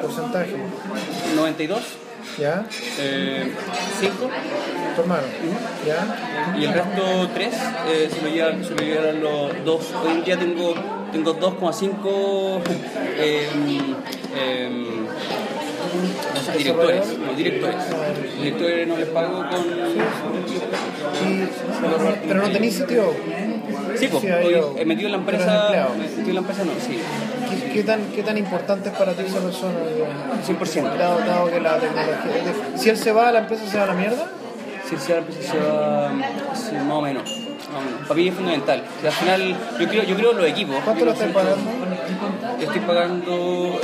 Porcentaje. 0.00 0.56
92, 1.36 1.80
¿Ya? 2.38 2.64
eh, 2.98 3.52
5, 4.00 4.30
Tu 4.94 5.00
hermano. 5.02 5.22
¿Ya? 5.86 6.56
y 6.58 6.64
el 6.64 6.72
resto 6.74 7.28
3 7.34 7.54
eh, 7.88 8.10
se 8.12 8.22
lo 8.22 8.28
llevan, 8.28 8.64
se 8.64 8.70
lo 8.70 8.82
llevan 8.82 9.20
los 9.22 9.64
dos. 9.64 9.92
Hoy 10.04 10.12
en 10.12 10.24
día 10.24 10.38
tengo, 10.38 10.74
tengo 11.12 11.34
2,5 11.38 12.60
eh, 13.18 13.48
directores, 16.56 17.36
directores. 17.36 17.76
Directores 18.38 18.88
no 18.88 18.96
les 18.96 19.08
pago 19.08 19.44
con... 19.48 19.64
Pero 22.28 22.42
no 22.42 22.50
tenéis 22.50 22.74
sitio. 22.76 23.14
Sí, 23.96 24.08
pues, 24.08 24.24
he 24.76 24.84
metido 24.84 25.06
en 25.06 25.12
la 25.12 25.18
empresa. 25.18 25.88
Metido 25.98 26.28
en 26.28 26.34
la 26.34 26.40
empresa, 26.40 26.64
no, 26.64 26.72
sí. 26.80 26.98
¿Qué, 27.50 27.72
qué 27.72 27.82
tan, 27.82 28.00
¿Qué 28.12 28.22
tan 28.22 28.38
importante 28.38 28.88
es 28.88 28.96
para 28.96 29.12
ti 29.12 29.22
esa 29.26 29.40
persona? 29.40 29.78
digamos? 29.94 30.48
100%. 30.48 30.96
Dado, 30.96 31.18
dado 31.20 31.50
que 31.50 31.60
la 31.60 31.78
tecnología... 31.78 32.52
Si 32.76 32.90
él 32.90 32.96
se 32.96 33.12
va, 33.12 33.32
la 33.32 33.40
empresa 33.40 33.66
se 33.66 33.78
va 33.78 33.84
a 33.84 33.86
la 33.88 33.94
mierda. 33.94 34.30
Si 34.88 34.94
el 34.94 35.00
la 35.08 35.18
empresa 35.18 35.52
se 35.52 35.58
va. 35.58 36.12
más 36.84 36.96
o 36.96 37.02
menos. 37.02 37.42
Para 38.02 38.14
mí 38.14 38.28
es 38.28 38.34
fundamental. 38.34 38.84
O 38.98 39.00
sea, 39.00 39.10
al 39.10 39.16
final, 39.16 39.56
yo 39.80 39.88
creo, 39.88 40.02
yo 40.04 40.16
creo 40.16 40.32
los 40.32 40.46
equipos. 40.46 40.76
¿Cuánto 40.84 41.04
lo 41.04 41.12
estás 41.12 41.30
pagando? 41.32 41.70
Estoy 42.60 42.80
pagando 42.80 43.80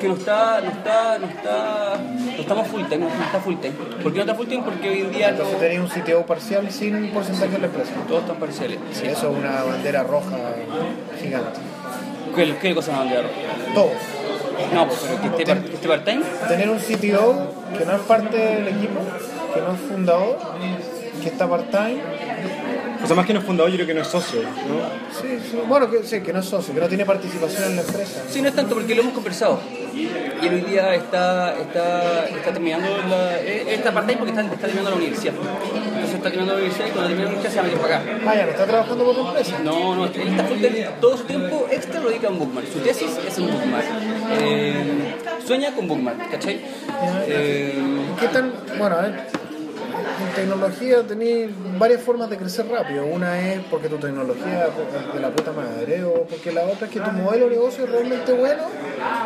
es 0.00 0.04
que 0.04 0.08
no 0.08 0.14
está, 0.14 0.60
no 0.60 0.70
está, 0.70 1.18
no 1.18 1.26
está, 1.26 1.98
no 1.98 2.40
estamos 2.40 2.68
full 2.68 2.84
time, 2.84 3.06
no 3.06 3.24
está 3.24 3.40
full 3.40 3.56
time. 3.56 3.74
¿Por 4.02 4.12
qué 4.12 4.18
no 4.18 4.20
está 4.20 4.34
full 4.34 4.46
time? 4.46 4.62
Porque 4.62 4.88
hoy 4.88 5.00
en 5.00 5.12
día 5.12 5.30
no, 5.30 5.36
Entonces 5.36 5.58
tenéis 5.58 5.80
un 5.80 5.88
CTO 5.88 6.26
parcial 6.26 6.70
sin 6.70 7.10
porcentaje 7.10 7.52
de 7.52 7.58
la 7.58 7.66
empresa. 7.66 7.92
todos 8.08 8.22
están 8.22 8.36
parciales. 8.36 8.78
Sí, 8.92 9.06
eso 9.06 9.30
es 9.30 9.38
una 9.38 9.62
bandera 9.62 10.02
roja 10.02 10.36
gigante. 11.20 11.60
¿Qué, 12.34 12.56
qué 12.56 12.74
cosa 12.74 12.92
me 12.92 12.98
han 12.98 13.10
dado? 13.10 13.28
Todo. 13.74 13.90
No, 14.74 14.86
pues, 14.86 15.00
pero 15.06 15.36
que 15.36 15.42
esté, 15.42 15.68
que 15.68 15.74
esté 15.74 15.88
part-time. 15.88 16.22
Tener 16.48 16.70
un 16.70 16.78
CTO 16.78 17.54
que 17.76 17.84
no 17.84 17.92
es 17.92 18.00
parte 18.02 18.36
del 18.36 18.68
equipo, 18.68 19.00
que 19.54 19.60
no 19.60 19.72
es 19.72 19.80
fundador, 19.80 20.38
que 21.22 21.28
está 21.28 21.48
part-time. 21.48 22.00
O 23.02 23.06
sea, 23.06 23.16
más 23.16 23.26
que 23.26 23.32
no 23.32 23.40
es 23.40 23.46
fundador, 23.46 23.70
yo 23.70 23.76
creo 23.76 23.86
que 23.86 23.94
no 23.94 24.02
es 24.02 24.08
socio, 24.08 24.42
¿no? 24.42 24.48
Sí, 25.20 25.38
sí. 25.50 25.58
Bueno, 25.66 25.90
que, 25.90 26.02
sí, 26.04 26.20
que 26.20 26.32
no 26.32 26.40
es 26.40 26.46
socio, 26.46 26.74
que 26.74 26.80
no 26.80 26.88
tiene 26.88 27.04
participación 27.04 27.64
en 27.64 27.76
la 27.76 27.82
empresa. 27.82 28.22
Sí, 28.28 28.42
no 28.42 28.48
es 28.48 28.54
tanto 28.54 28.74
porque 28.74 28.94
lo 28.94 29.02
hemos 29.02 29.14
conversado. 29.14 29.60
Y 29.94 30.46
él 30.46 30.54
hoy 30.54 30.60
día 30.62 30.94
está, 30.94 31.58
está, 31.58 32.26
está 32.28 32.52
terminando 32.52 32.88
la, 33.08 33.38
eh, 33.40 33.74
está 33.74 33.92
part-time 33.92 34.18
porque 34.18 34.30
está, 34.30 34.42
está 34.42 34.66
terminando 34.66 34.90
la 34.90 34.96
universidad. 34.96 35.34
Entonces 35.34 36.14
está 36.14 36.30
terminando 36.30 36.52
la 36.52 36.58
universidad 36.58 36.86
y 36.86 36.90
cuando 36.90 37.08
termine 37.08 37.24
la 37.24 37.36
universidad 37.36 37.64
se 37.64 37.70
va 37.70 37.76
a 37.76 37.82
para 37.82 37.96
acá. 37.96 38.30
Ah, 38.30 38.34
ya, 38.36 38.44
no 38.44 38.50
está 38.52 38.66
trabajando 38.66 39.04
por 39.04 39.14
tu 39.14 39.26
empresa. 39.28 39.58
No, 39.64 39.96
no, 39.96 40.04
él 40.06 40.28
está 40.28 40.44
full 40.44 40.58
todo 41.00 41.16
su 41.16 41.24
tiempo 41.24 41.66
extra 41.70 42.00
lo 42.00 42.08
dedica 42.08 42.28
a 42.28 42.30
un 42.30 42.38
bookmark. 42.38 42.66
Su 42.72 42.78
tesis 42.80 43.10
es 43.26 43.38
un 43.38 43.50
bookmark. 43.50 43.86
Eh, 44.40 45.14
sueña 45.46 45.74
con 45.74 45.88
bookmark, 45.88 46.30
¿cachai? 46.30 46.60
Eh, 47.26 47.74
¿Qué 48.18 48.28
tan, 48.28 48.52
bueno, 48.78 48.96
a 48.96 49.02
ver, 49.02 49.39
en 50.00 50.34
tecnología 50.34 51.02
tenéis 51.02 51.50
varias 51.78 52.02
formas 52.02 52.30
de 52.30 52.36
crecer 52.36 52.66
rápido. 52.68 53.06
Una 53.06 53.40
es 53.40 53.60
porque 53.70 53.88
tu 53.88 53.98
tecnología 53.98 54.66
es 54.66 55.14
de 55.14 55.20
la 55.20 55.30
puta 55.30 55.52
madre, 55.52 56.04
o 56.04 56.24
porque 56.24 56.52
la 56.52 56.64
otra 56.64 56.86
es 56.86 56.92
que 56.92 57.00
tu 57.00 57.10
modelo 57.12 57.44
de 57.44 57.50
negocio 57.50 57.84
es 57.84 57.90
realmente 57.90 58.32
bueno, 58.32 58.62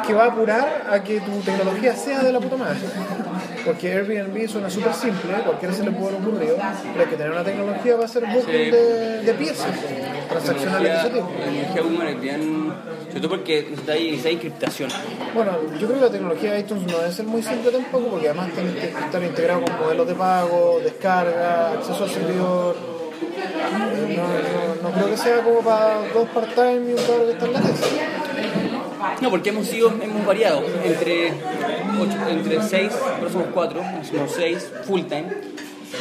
que 0.07 0.15
va 0.15 0.25
a 0.25 0.29
apurar 0.29 0.87
a 0.91 1.03
que 1.03 1.21
tu 1.21 1.41
tecnología 1.41 1.95
sea 1.95 2.23
de 2.23 2.33
la 2.33 2.41
puta 2.41 2.57
madre. 2.57 2.79
Porque 3.65 3.93
Airbnb 3.93 4.49
suena 4.49 4.69
súper 4.69 4.93
simple, 4.93 5.33
cualquiera 5.45 5.75
se 5.75 5.85
le 5.85 5.91
puede 5.93 6.17
ocurrido, 6.17 6.57
pero 6.93 7.05
hay 7.05 7.11
que 7.11 7.17
tener 7.17 7.33
una 7.33 7.45
tecnología 7.45 7.97
va 7.97 8.05
a 8.05 8.09
ser 8.09 8.25
booking 8.27 8.71
de, 8.71 9.23
de 9.23 9.35
piezas, 9.35 9.71
transaccionales 10.29 10.93
de 10.93 10.99
ese 10.99 11.11
tipo. 11.11 11.31
La 11.39 11.45
tecnología 11.47 11.83
Bookmark 11.83 12.11
es 12.11 12.21
bien. 12.21 12.73
Sobre 13.09 13.21
todo 13.21 13.29
porque 13.31 13.67
encriptación. 14.31 14.91
Bueno, 15.35 15.53
yo 15.79 15.87
creo 15.87 15.95
que 15.95 16.05
la 16.07 16.11
tecnología 16.11 16.53
de 16.53 16.61
iTunes 16.61 16.91
no 16.91 16.99
debe 16.99 17.13
ser 17.13 17.27
muy 17.27 17.43
simple 17.43 17.71
tampoco, 17.71 18.09
porque 18.09 18.29
además 18.29 18.51
tiene 18.53 18.75
que 18.75 18.87
estar 18.89 19.23
integrado 19.23 19.63
con 19.63 19.79
modelos 19.79 20.07
de 20.07 20.15
pago, 20.15 20.81
descarga, 20.83 21.73
acceso 21.73 22.05
al 22.05 22.11
servidor. 22.11 22.77
Eh, 22.77 24.17
No, 24.17 24.83
no, 24.83 24.91
no 24.91 24.95
creo 24.95 25.11
que 25.11 25.17
sea 25.17 25.43
como 25.43 25.61
para 25.61 26.01
dos 26.13 26.29
part-time 26.29 26.91
y 26.91 26.93
un 26.93 26.99
cabrón 27.07 27.27
que 27.27 27.33
está 27.33 27.47
en 27.47 27.53
la 27.53 27.61
tesis. 27.61 27.87
No, 29.21 29.31
porque 29.31 29.51
hemos 29.51 29.67
sido, 29.67 29.93
hemos 30.03 30.27
variado 30.27 30.63
entre, 30.85 31.29
entre 32.29 32.63
6, 32.63 32.93
pero 33.19 33.31
somos 33.31 33.49
4, 33.53 33.83
somos 34.11 34.33
6 34.33 34.73
full 34.87 35.03
time. 35.03 35.27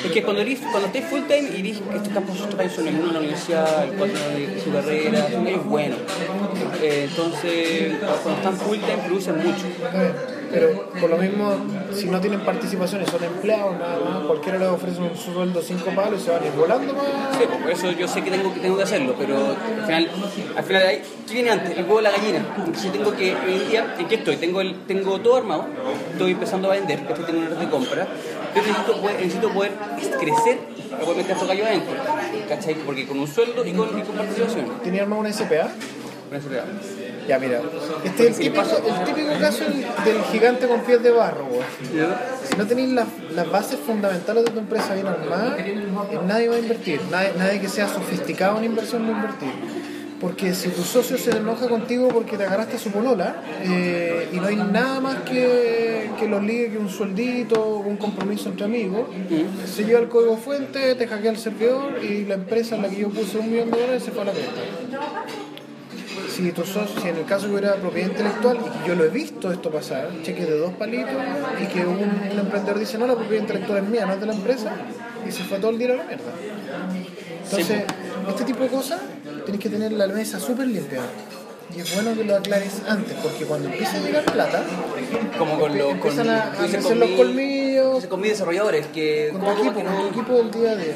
Es 0.03 0.11
que 0.11 0.23
cuando, 0.23 0.41
eres, 0.41 0.59
cuando 0.59 0.87
estés 0.87 1.05
full 1.05 1.21
time 1.21 1.49
y 1.55 1.61
dices 1.61 1.83
que 1.89 1.97
estos 1.97 2.13
campos 2.13 2.35
estos 2.39 2.59
años 2.59 2.73
son 2.73 2.87
el 2.87 2.95
1 2.95 3.07
en 3.07 3.13
la 3.13 3.19
universidad, 3.19 3.83
el 3.83 3.91
4 3.91 4.17
de 4.17 4.61
su 4.61 4.71
carrera, 4.71 5.29
son 5.31 5.47
años 5.47 5.65
buenos. 5.65 5.99
Eh, 6.81 7.07
entonces, 7.09 7.93
cuando 8.23 8.31
están 8.31 8.57
full 8.57 8.79
time 8.79 8.97
producen 9.05 9.37
mucho. 9.37 10.32
Pero 10.53 10.87
por 11.01 11.09
lo 11.09 11.17
mismo, 11.17 11.51
si 11.93 12.05
no 12.05 12.21
tienen 12.21 12.41
participación 12.41 13.01
y 13.01 13.05
son 13.07 13.23
empleados, 13.23 13.75
nada 13.79 13.97
más, 13.99 14.23
cualquiera 14.25 14.59
les 14.59 14.67
ofrece 14.69 15.01
un 15.01 15.17
sueldo 15.17 15.61
5 15.61 15.89
palos 15.95 16.21
y 16.21 16.25
se 16.25 16.31
van 16.31 16.43
a 16.43 16.45
ir 16.45 16.51
volando 16.53 16.93
más. 16.93 17.05
Sí, 17.37 17.43
pues, 17.47 17.59
por 17.61 17.71
eso 17.71 17.91
yo 17.91 18.07
sé 18.07 18.21
que 18.23 18.29
tengo 18.29 18.53
que, 18.53 18.59
tengo 18.59 18.77
que 18.77 18.83
hacerlo, 18.83 19.15
pero 19.17 19.35
al 19.35 19.85
final, 19.85 20.09
al 20.55 20.63
final 20.63 20.83
hay- 20.85 21.01
¿qué 21.27 21.33
viene 21.33 21.49
antes? 21.49 21.71
El 21.75 21.83
huevo 21.85 21.95
o 21.95 22.01
la 22.01 22.11
gallina. 22.11 22.45
Entonces 22.57 22.91
tengo 22.91 23.11
que, 23.15 23.33
hoy 23.35 23.53
en 23.63 23.69
día, 23.69 23.95
¿en 23.97 24.07
qué 24.07 24.15
estoy? 24.15 24.35
Tengo, 24.37 24.61
el, 24.61 24.75
tengo 24.85 25.19
todo 25.21 25.37
armado, 25.37 25.65
estoy 26.11 26.31
empezando 26.33 26.71
a 26.71 26.75
vender, 26.75 26.99
estoy 26.99 27.25
teniendo 27.25 27.49
una 27.51 27.59
red 27.59 27.65
de 27.65 27.71
compra, 27.71 28.07
pero 28.53 28.65
necesito 28.67 29.01
poder, 29.01 29.15
necesito 29.19 29.49
poder 29.51 29.71
crecer 30.19 30.59
para 30.91 31.01
poder 31.03 31.17
meter 31.17 31.35
gallos 31.47 31.65
adentro, 31.67 31.93
¿cachai? 32.47 32.75
Porque 32.75 33.07
con 33.07 33.19
un 33.19 33.27
sueldo 33.27 33.65
y 33.65 33.71
con, 33.73 33.97
y 33.97 34.01
con 34.03 34.15
participación. 34.15 34.65
¿Tenía 34.83 35.01
armado 35.01 35.21
una 35.21 35.33
SPA? 35.33 35.71
Eso 36.31 36.49
real. 36.49 36.65
Ya, 37.27 37.39
mira, 37.39 37.61
este 38.03 38.27
es 38.27 38.39
el 38.39 38.43
típico, 38.45 38.61
el 38.61 39.05
típico 39.05 39.39
caso 39.39 39.63
del, 39.63 40.23
gigante 40.31 40.67
con 40.67 40.81
pies 40.81 41.01
de 41.01 41.11
barro, 41.11 41.45
güey. 41.45 41.61
Si 42.49 42.57
no 42.57 42.65
tenéis 42.65 42.89
las, 42.89 43.07
las 43.33 43.49
bases 43.49 43.79
fundamentales 43.79 44.45
de 44.45 44.51
tu 44.51 44.59
empresa 44.59 44.93
bien 44.93 45.07
armadas, 45.07 45.59
eh, 45.59 46.19
nadie 46.27 46.49
va 46.49 46.55
a 46.55 46.59
invertir. 46.59 46.99
Nadie, 47.09 47.33
nadie 47.37 47.61
que 47.61 47.69
sea 47.69 47.87
sofisticado 47.87 48.57
en 48.57 48.65
inversión 48.65 49.03
va 49.03 49.07
a 49.07 49.11
invertir. 49.11 49.49
Porque 50.19 50.53
si 50.55 50.69
tu 50.69 50.83
socio 50.83 51.17
se 51.17 51.31
enoja 51.31 51.67
contigo 51.67 52.07
porque 52.07 52.37
te 52.37 52.45
agarraste 52.45 52.77
a 52.77 52.79
su 52.79 52.91
polola 52.91 53.35
eh, 53.61 54.29
y 54.31 54.37
no 54.37 54.47
hay 54.47 54.55
nada 54.55 55.01
más 55.01 55.17
que, 55.23 56.11
que 56.17 56.29
los 56.29 56.41
ligue 56.41 56.71
que 56.71 56.77
un 56.77 56.89
sueldito, 56.89 57.77
un 57.79 57.97
compromiso 57.97 58.47
entre 58.47 58.63
amigos, 58.63 59.09
se 59.65 59.83
lleva 59.83 59.99
el 59.99 60.07
código 60.07 60.37
fuente, 60.37 60.95
te 60.95 61.07
hackea 61.07 61.31
el 61.31 61.37
servidor 61.37 62.01
y 62.01 62.23
la 62.23 62.35
empresa 62.35 62.77
en 62.77 62.83
la 62.83 62.89
que 62.89 63.01
yo 63.01 63.09
puse 63.09 63.37
un 63.37 63.51
millón 63.51 63.71
de 63.71 63.81
dólares 63.81 64.03
se 64.03 64.11
fue 64.11 64.21
a 64.21 64.25
la 64.25 64.31
cresta 64.31 64.61
si 66.35 66.51
tu 66.51 66.63
socio, 66.65 66.99
si 67.01 67.07
en 67.09 67.17
el 67.17 67.25
caso 67.25 67.45
que 67.47 67.51
hubiera 67.53 67.75
propiedad 67.75 68.09
intelectual, 68.09 68.57
y 68.57 68.69
que 68.79 68.87
yo 68.87 68.95
lo 68.95 69.03
he 69.05 69.09
visto 69.09 69.51
esto 69.51 69.69
pasar, 69.71 70.09
cheques 70.23 70.47
de 70.47 70.57
dos 70.57 70.73
palitos, 70.73 71.13
y 71.61 71.65
que 71.67 71.85
un, 71.85 71.97
un 72.31 72.39
emprendedor 72.39 72.79
dice, 72.79 72.97
no, 72.97 73.07
la 73.07 73.15
propiedad 73.15 73.41
intelectual 73.41 73.83
es 73.83 73.89
mía, 73.89 74.05
no 74.05 74.13
es 74.13 74.19
de 74.19 74.25
la 74.25 74.33
empresa, 74.33 74.71
y 75.27 75.31
se 75.31 75.43
fue 75.43 75.59
todo 75.59 75.71
el 75.71 75.77
dinero 75.77 75.95
a 75.99 76.03
la 76.03 76.09
mierda. 76.09 76.31
Entonces, 77.43 77.83
este 78.29 78.43
tipo 78.45 78.63
de 78.63 78.69
cosas, 78.69 78.99
tienes 79.45 79.61
que 79.61 79.69
tener 79.69 79.91
la 79.91 80.07
mesa 80.07 80.39
súper 80.39 80.67
limpia. 80.67 81.01
Y 81.75 81.79
es 81.79 81.95
bueno 81.95 82.15
que 82.15 82.23
lo 82.23 82.35
aclares 82.35 82.81
antes, 82.87 83.15
porque 83.23 83.45
cuando 83.45 83.67
empieza 83.67 83.97
a 83.97 84.01
llegar 84.01 84.23
plata, 84.25 84.63
Como 85.39 85.57
con 85.59 85.75
los 85.75 85.87
con, 85.87 85.95
empiezan 85.97 86.29
a, 86.29 86.43
a 86.51 86.51
crecer 86.51 86.81
con 86.83 86.99
los 86.99 87.09
mi- 87.09 87.15
colmillos, 87.17 88.05
con 88.05 88.21
mis 88.21 88.29
desarrolladores 88.31 88.85
que 88.87 89.29
con 89.31 89.41
¿cómo 89.41 89.53
tu 89.55 89.61
que 89.63 89.67
equipo, 89.69 89.83
no- 89.83 89.95
con 89.95 90.01
tu 90.13 90.19
equipo 90.19 90.33
del 90.37 90.51
día 90.51 90.71
a 90.71 90.75
día. 90.75 90.93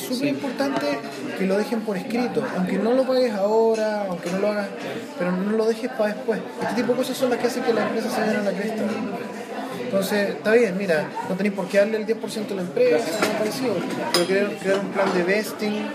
Es 0.00 0.06
súper 0.06 0.28
importante 0.28 0.98
que 1.38 1.44
lo 1.44 1.58
dejen 1.58 1.82
por 1.82 1.94
escrito, 1.94 2.42
aunque 2.56 2.78
no 2.78 2.92
lo 2.92 3.04
pagues 3.04 3.34
ahora, 3.34 4.06
aunque 4.08 4.30
no 4.30 4.38
lo 4.38 4.48
hagas, 4.48 4.68
pero 5.18 5.30
no 5.32 5.52
lo 5.52 5.66
dejes 5.66 5.90
para 5.90 6.14
después. 6.14 6.40
Este 6.62 6.74
tipo 6.76 6.92
de 6.92 6.98
cosas 6.98 7.16
son 7.18 7.28
las 7.28 7.38
que 7.38 7.48
hacen 7.48 7.62
que 7.64 7.74
la 7.74 7.82
empresa 7.82 8.10
se 8.10 8.20
vayan 8.20 8.36
a 8.36 8.42
la 8.42 8.52
cresta. 8.52 8.82
Entonces, 9.84 10.30
está 10.30 10.52
bien, 10.52 10.78
mira, 10.78 11.06
no 11.28 11.34
tenéis 11.34 11.54
por 11.54 11.68
qué 11.68 11.78
darle 11.78 11.98
el 11.98 12.06
10% 12.06 12.50
a 12.50 12.54
la 12.54 12.62
empresa, 12.62 13.06
parecido, 13.38 13.74
pero 14.12 14.26
crear, 14.26 14.46
crear 14.56 14.78
un 14.78 14.88
plan 14.88 15.12
de 15.12 15.22
vesting. 15.22 15.90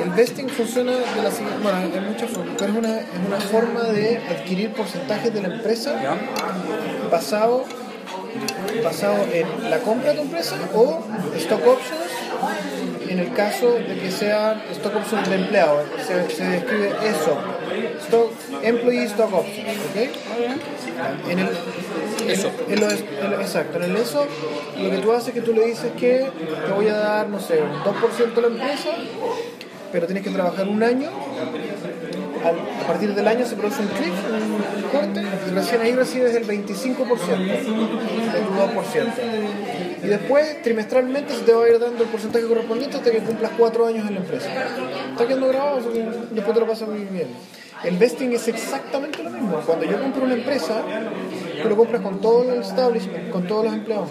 El 0.00 0.10
vesting 0.10 0.48
funciona 0.48 0.92
de 0.92 1.22
la 1.22 1.30
siguiente, 1.30 1.60
bueno, 1.62 1.78
muchas 2.08 2.30
formas, 2.30 2.54
pero 2.56 2.72
es 2.72 2.78
una, 2.78 3.00
es 3.00 3.26
una 3.26 3.40
forma 3.40 3.82
de 3.82 4.16
adquirir 4.16 4.72
porcentajes 4.72 5.34
de 5.34 5.42
la 5.42 5.48
empresa 5.48 5.94
basado 7.10 7.64
basado 8.84 9.26
en 9.32 9.70
la 9.70 9.78
compra 9.78 10.10
de 10.10 10.16
tu 10.16 10.22
empresa 10.22 10.56
o 10.74 11.02
stock 11.36 11.66
options 11.66 12.07
en 13.08 13.18
el 13.18 13.32
caso 13.32 13.72
de 13.72 13.98
que 14.00 14.10
sean 14.10 14.60
stock 14.72 14.96
options 14.96 15.28
de 15.28 15.36
empleado 15.36 15.82
se, 16.06 16.30
se 16.34 16.44
describe 16.44 16.92
eso 17.08 17.38
stock, 18.06 18.30
employee 18.62 19.04
stock 19.04 19.32
options 19.34 19.78
¿ok? 19.90 21.30
en 21.30 21.38
el 21.38 21.48
Eso. 22.28 22.50
en 22.68 22.80
lo- 22.80 22.90
en 22.90 23.30
lo- 23.30 23.40
exacto 23.40 23.78
en 23.78 23.84
el 23.84 23.96
eso 23.96 24.26
lo 24.80 24.90
que 24.90 24.98
tú 24.98 25.12
haces 25.12 25.28
es 25.28 25.34
que 25.34 25.40
tú 25.40 25.52
le 25.54 25.64
dices 25.66 25.92
que 25.98 26.30
te 26.66 26.72
voy 26.72 26.88
a 26.88 26.96
dar 26.96 27.28
no 27.28 27.40
sé 27.40 27.62
un 27.62 27.72
2% 27.84 28.34
de 28.34 28.40
la 28.42 28.48
empresa 28.48 28.90
pero 29.92 30.06
tienes 30.06 30.22
que 30.24 30.30
trabajar 30.30 30.68
un 30.68 30.82
año 30.82 31.08
a 32.50 32.86
partir 32.86 33.14
del 33.14 33.26
año 33.26 33.46
se 33.46 33.56
produce 33.56 33.82
un 33.82 33.88
clic, 33.88 34.12
un 34.12 34.90
corte, 34.90 35.22
y 35.48 35.50
recién 35.54 35.80
ahí 35.80 35.92
recibes 35.92 36.34
el 36.34 36.46
25% 36.46 37.36
de 37.46 38.40
tu 38.40 38.52
2%. 38.52 39.12
Y 40.02 40.06
después, 40.06 40.62
trimestralmente, 40.62 41.34
se 41.34 41.42
te 41.42 41.52
va 41.52 41.64
a 41.64 41.68
ir 41.68 41.78
dando 41.78 42.04
el 42.04 42.08
porcentaje 42.08 42.46
correspondiente 42.46 42.96
hasta 42.98 43.10
que 43.10 43.18
cumplas 43.18 43.50
cuatro 43.58 43.86
años 43.86 44.06
en 44.06 44.14
la 44.14 44.20
empresa. 44.20 44.48
Está 45.10 45.26
quedando 45.26 45.48
grabado, 45.48 45.80
después 46.30 46.54
te 46.54 46.60
lo 46.60 46.66
pasas 46.66 46.88
muy 46.88 47.04
bien. 47.04 47.28
El 47.84 47.96
vesting 47.96 48.32
es 48.32 48.48
exactamente 48.48 49.22
lo 49.22 49.30
mismo. 49.30 49.60
Cuando 49.64 49.84
yo 49.84 50.00
compro 50.00 50.24
una 50.24 50.34
empresa, 50.34 50.82
tú 51.62 51.68
lo 51.68 51.76
compras 51.76 52.02
con 52.02 52.20
todo 52.20 52.52
el 52.52 52.60
establishment, 52.60 53.30
con 53.30 53.46
todos 53.46 53.66
los 53.66 53.74
empleados. 53.74 54.08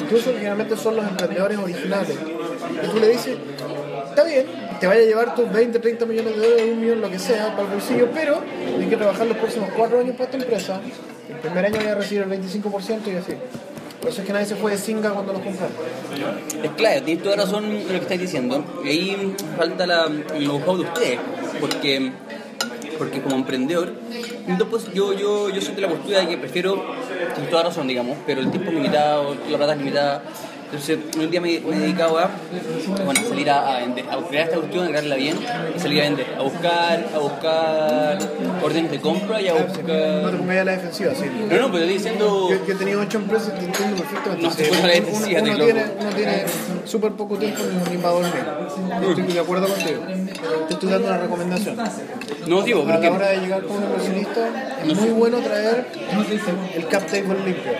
Incluso 0.00 0.32
generalmente 0.32 0.76
son 0.76 0.96
los 0.96 1.06
emprendedores 1.06 1.58
originales. 1.58 2.16
Y 2.82 2.86
tú 2.88 2.98
le 2.98 3.08
dices, 3.08 3.36
está 4.08 4.24
bien, 4.24 4.46
te 4.80 4.86
vaya 4.86 5.00
a 5.00 5.04
llevar 5.04 5.34
tus 5.34 5.50
20, 5.50 5.78
30 5.78 6.06
millones 6.06 6.36
de 6.36 6.40
dólares, 6.40 6.72
un 6.72 6.80
millón, 6.80 7.00
lo 7.00 7.10
que 7.10 7.18
sea, 7.18 7.50
para 7.52 7.62
el 7.62 7.74
bolsillo, 7.74 8.08
pero 8.12 8.42
tienes 8.68 8.88
que 8.88 8.96
trabajar 8.96 9.26
los 9.26 9.36
próximos 9.36 9.70
cuatro 9.76 10.00
años 10.00 10.16
para 10.16 10.24
esta 10.24 10.36
empresa. 10.36 10.80
El 11.28 11.36
primer 11.36 11.66
año 11.66 11.76
voy 11.76 11.88
a 11.88 11.94
recibir 11.94 12.22
el 12.22 12.30
25% 12.30 13.12
y 13.12 13.16
así. 13.16 13.32
Por 14.00 14.10
eso 14.10 14.20
es 14.20 14.26
que 14.26 14.32
nadie 14.32 14.46
se 14.46 14.56
fue 14.56 14.70
de 14.70 14.78
singa 14.78 15.10
cuando 15.10 15.32
los 15.32 15.42
compraron. 15.42 15.74
Es 16.62 16.70
claro, 16.72 17.02
tienes 17.02 17.24
toda 17.24 17.36
razón 17.36 17.64
en 17.64 17.82
lo 17.82 17.88
que 17.88 17.96
estáis 17.96 18.20
diciendo. 18.20 18.64
Y 18.84 18.88
ahí 18.88 19.34
falta 19.56 19.86
la, 19.86 20.04
el 20.04 20.46
de 20.46 20.48
ustedes, 20.48 21.18
porque, 21.60 22.12
porque 22.98 23.20
como 23.20 23.36
emprendedor, 23.36 23.94
entonces 24.46 24.92
yo, 24.94 25.12
yo, 25.12 25.50
yo 25.50 25.60
soy 25.60 25.74
la 25.76 25.88
postura 25.88 26.20
de 26.20 26.28
que 26.28 26.38
prefiero, 26.38 26.84
tienes 27.34 27.50
toda 27.50 27.64
razón, 27.64 27.88
digamos, 27.88 28.16
pero 28.26 28.40
el 28.42 28.50
tiempo 28.50 28.70
es 28.70 28.76
limitado, 28.76 29.34
la 29.50 29.56
plata 29.56 29.72
es 29.72 29.78
limitada. 29.78 30.22
Entonces, 30.66 30.98
un 31.16 31.30
día 31.30 31.40
me, 31.40 31.60
me 31.60 31.76
he 31.76 31.78
dedicado 31.78 32.18
a, 32.18 32.28
bueno, 33.04 33.20
a 33.20 33.28
salir 33.28 33.48
a, 33.50 33.76
a 33.76 33.80
vender, 33.80 34.04
a 34.10 34.16
crear 34.28 34.44
esta 34.46 34.56
cuestión, 34.58 34.84
a 34.84 34.88
crearla 34.88 35.14
bien 35.16 35.38
y 35.76 35.78
salir 35.80 36.00
a 36.00 36.04
vender, 36.04 36.26
a 36.38 36.42
buscar, 36.42 37.06
a 37.14 37.18
buscar 37.18 38.18
órdenes 38.64 38.90
de 38.90 39.00
compra 39.00 39.40
y 39.40 39.48
a 39.48 39.52
No 39.52 39.58
te 39.58 39.64
buscar. 39.82 40.36
pongas 40.36 40.56
a 40.58 40.64
la 40.64 40.72
defensiva, 40.72 41.14
sí. 41.14 41.24
No, 41.24 41.56
no, 41.58 41.66
pero 41.72 41.84
estoy 41.84 41.92
diciendo. 41.92 42.48
Yo, 42.50 42.66
yo 42.66 42.72
he 42.72 42.76
tenido 42.76 43.00
ocho 43.00 43.18
empresas 43.18 43.52
y 43.56 43.58
te 43.60 43.64
entiendo 43.66 43.96
perfectamente. 43.96 44.42
No, 44.42 44.50
se 44.50 44.64
a 44.64 44.70
la 44.72 44.78
uno- 44.78 44.88
defensiva, 44.88 45.40
uno, 45.40 45.56
te 45.56 45.64
tiene, 45.64 45.84
uno 46.00 46.10
tiene 46.16 46.44
súper 46.84 47.12
poco 47.12 47.36
tiempo 47.36 47.62
ni, 47.90 47.96
para 47.98 48.14
dormir. 48.14 48.32
Estoy 49.08 49.32
de 49.34 49.40
acuerdo 49.40 49.68
contigo. 49.68 50.02
Te 50.68 50.74
estoy 50.74 50.90
dando 50.90 51.08
una 51.08 51.18
recomendación. 51.18 51.76
No, 52.48 52.62
digo, 52.62 52.82
A 52.82 52.86
pero 52.86 53.00
la 53.02 53.10
hora 53.12 53.28
de 53.28 53.36
llegar 53.38 53.64
un 53.64 53.82
inversionista, 53.82 54.74
es 54.84 54.94
muy 55.00 55.10
bueno 55.10 55.38
traer 55.38 55.86
el 56.74 56.86
cap 56.88 57.06
table 57.06 57.34
limpio. 57.44 57.72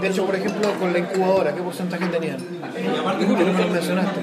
De 0.00 0.08
hecho, 0.08 0.24
por 0.26 0.34
ejemplo, 0.34 0.72
con 0.78 0.92
la 0.92 0.98
incubadora, 0.98 1.54
¿qué 1.54 1.62
porcentaje 1.62 1.85
tenían? 1.90 2.36
No 2.88 3.64
lo 3.64 3.68
mencionaste. 3.72 4.20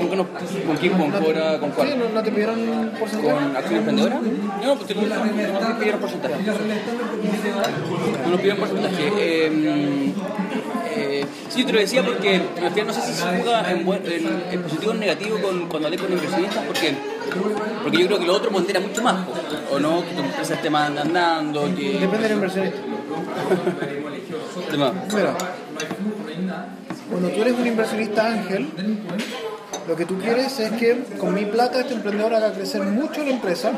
Nunca 0.00 0.16
nos- 0.16 0.26
¿Con 0.66 0.76
quién? 0.76 0.92
¿Con 0.98 1.10
Cora? 1.10 1.58
¿Con 1.58 1.70
cuál? 1.70 1.88
Sí, 1.88 1.94
no, 1.96 2.08
no 2.12 2.22
te 2.22 2.30
pidieron 2.30 2.90
porcentaje. 2.98 3.34
¿Con 3.34 3.56
Acción 3.56 3.76
Emprendedora? 3.78 4.16
No, 4.16 4.66
no, 4.66 4.74
pues 4.76 4.86
te- 4.88 4.94
no 4.94 5.02
nos 5.06 5.78
pidieron 5.78 6.00
porcentaje. 6.00 6.34
No 8.24 8.30
nos 8.30 8.38
pidieron 8.40 8.58
porcentaje. 8.58 9.12
Eh, 9.18 10.12
eh, 10.96 11.24
sí, 11.48 11.60
yo 11.60 11.66
te 11.66 11.72
lo 11.72 11.78
decía 11.80 12.04
porque 12.04 12.36
al 12.62 12.70
final 12.72 12.86
no 12.88 12.92
sé 12.92 13.00
si 13.02 13.12
se 13.14 13.22
juega 13.22 13.70
en, 13.70 13.84
buen- 13.84 14.02
en- 14.06 14.44
en 14.50 14.62
positivo 14.62 14.90
o 14.90 14.94
en 14.94 15.00
negativo 15.00 15.38
con, 15.40 15.68
cuando 15.68 15.88
hablé 15.88 15.98
con 15.98 16.12
inversionistas 16.12 16.64
porque, 16.66 16.94
porque 17.82 17.98
yo 17.98 18.06
creo 18.06 18.18
que 18.18 18.26
lo 18.26 18.34
otro 18.34 18.50
pondera 18.50 18.80
mucho 18.80 19.02
más. 19.02 19.16
O 19.72 19.78
no, 19.78 20.02
que 20.04 20.12
tu 20.14 20.20
empresa 20.22 20.54
esté 20.54 20.70
más 20.70 20.90
andando, 20.96 21.64
que... 21.74 21.98
Depende 22.00 22.28
del 22.28 22.32
inversionista. 22.32 22.78
Mira, 24.74 25.34
cuando 27.10 27.28
tú 27.28 27.42
eres 27.42 27.54
un 27.54 27.66
inversionista 27.66 28.26
ángel, 28.26 28.68
lo 29.86 29.96
que 29.96 30.06
tú 30.06 30.18
quieres 30.18 30.58
es 30.60 30.72
que 30.72 31.04
con 31.18 31.34
mi 31.34 31.44
plata 31.44 31.80
este 31.80 31.94
emprendedor 31.94 32.34
haga 32.34 32.52
crecer 32.52 32.82
mucho 32.82 33.22
la 33.22 33.30
empresa 33.30 33.72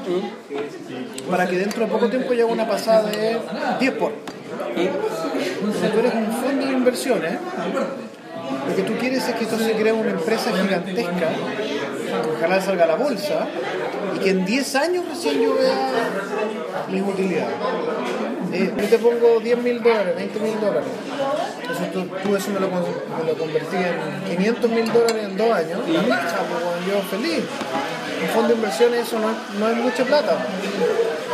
para 1.30 1.46
que 1.48 1.58
dentro 1.58 1.84
de 1.84 1.90
poco 1.90 2.08
tiempo 2.08 2.30
llegue 2.30 2.44
una 2.44 2.68
pasada 2.68 3.10
de 3.10 3.38
10 3.80 3.92
por. 3.94 4.12
Cuando 5.60 5.78
tú 5.78 5.98
eres 5.98 6.14
un 6.14 6.32
fondo 6.32 6.66
de 6.66 6.72
inversiones, 6.72 7.32
lo 8.68 8.76
que 8.76 8.82
tú 8.82 8.92
quieres 8.98 9.26
es 9.26 9.34
que 9.34 9.44
esto 9.44 9.58
se 9.58 9.72
cree 9.72 9.92
una 9.92 10.10
empresa 10.10 10.50
gigantesca, 10.52 11.28
ojalá 12.36 12.60
salga 12.60 12.86
la 12.86 12.94
bolsa, 12.96 13.46
y 14.14 14.18
que 14.18 14.30
en 14.30 14.44
10 14.44 14.74
años 14.76 15.04
recién 15.08 15.40
yo 15.42 15.54
vea 15.54 15.90
mis 16.90 17.02
utilidades. 17.02 17.54
Eh, 18.52 18.72
yo 18.80 18.88
te 18.88 18.98
pongo 18.98 19.40
10 19.40 19.58
mil 19.58 19.82
dólares, 19.82 20.14
20 20.16 20.38
mil 20.40 20.60
dólares. 20.60 20.88
Eso 21.64 21.84
tú, 21.92 22.06
tú 22.22 22.36
eso 22.36 22.50
me 22.52 22.60
lo, 22.60 22.70
convertí 22.70 23.76
en 23.76 24.36
500 24.36 24.70
mil 24.70 24.92
dólares 24.92 25.24
en 25.24 25.36
dos 25.36 25.50
años. 25.52 25.78
Racha, 26.08 26.38
pues, 26.48 26.86
yo 26.86 27.02
feliz. 27.10 27.44
Un 28.22 28.28
fondo 28.28 28.48
de 28.48 28.54
inversiones 28.54 29.06
eso 29.06 29.18
no, 29.18 29.30
es- 29.30 29.58
no 29.60 29.68
es 29.68 29.76
mucha 29.76 30.04
plata. 30.04 30.38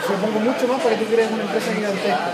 Yo 0.08 0.14
pongo 0.16 0.40
mucho 0.40 0.66
más 0.66 0.80
para 0.80 0.96
que 0.96 1.04
tú 1.04 1.12
crees 1.12 1.30
una 1.30 1.42
empresa 1.42 1.72
gigantesca. 1.74 2.30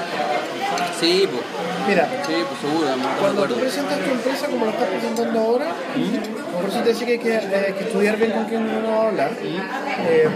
Sí, 1.00 1.28
pues. 1.30 1.42
Mira, 1.88 2.06
Sí, 2.26 2.34
pues 2.46 2.60
seguro, 2.60 2.88
cuando 3.20 3.44
tú 3.44 3.54
presentas 3.54 3.98
tu 4.00 4.10
empresa 4.10 4.46
como 4.48 4.64
lo 4.66 4.70
estás 4.72 4.88
presentando 4.88 5.40
ahora, 5.40 5.66
por 6.60 6.68
eso 6.68 6.80
te 6.80 6.88
decía 6.90 7.06
que 7.06 7.12
hay 7.12 7.18
que, 7.18 7.34
eh, 7.36 7.74
que 7.78 7.84
estudiar 7.84 8.16
bien 8.16 8.32
con 8.32 8.44
quién 8.44 8.62
uno 8.68 8.90
va 8.90 9.04
a 9.04 9.08
hablar. 9.08 9.30
Eh, 9.40 10.28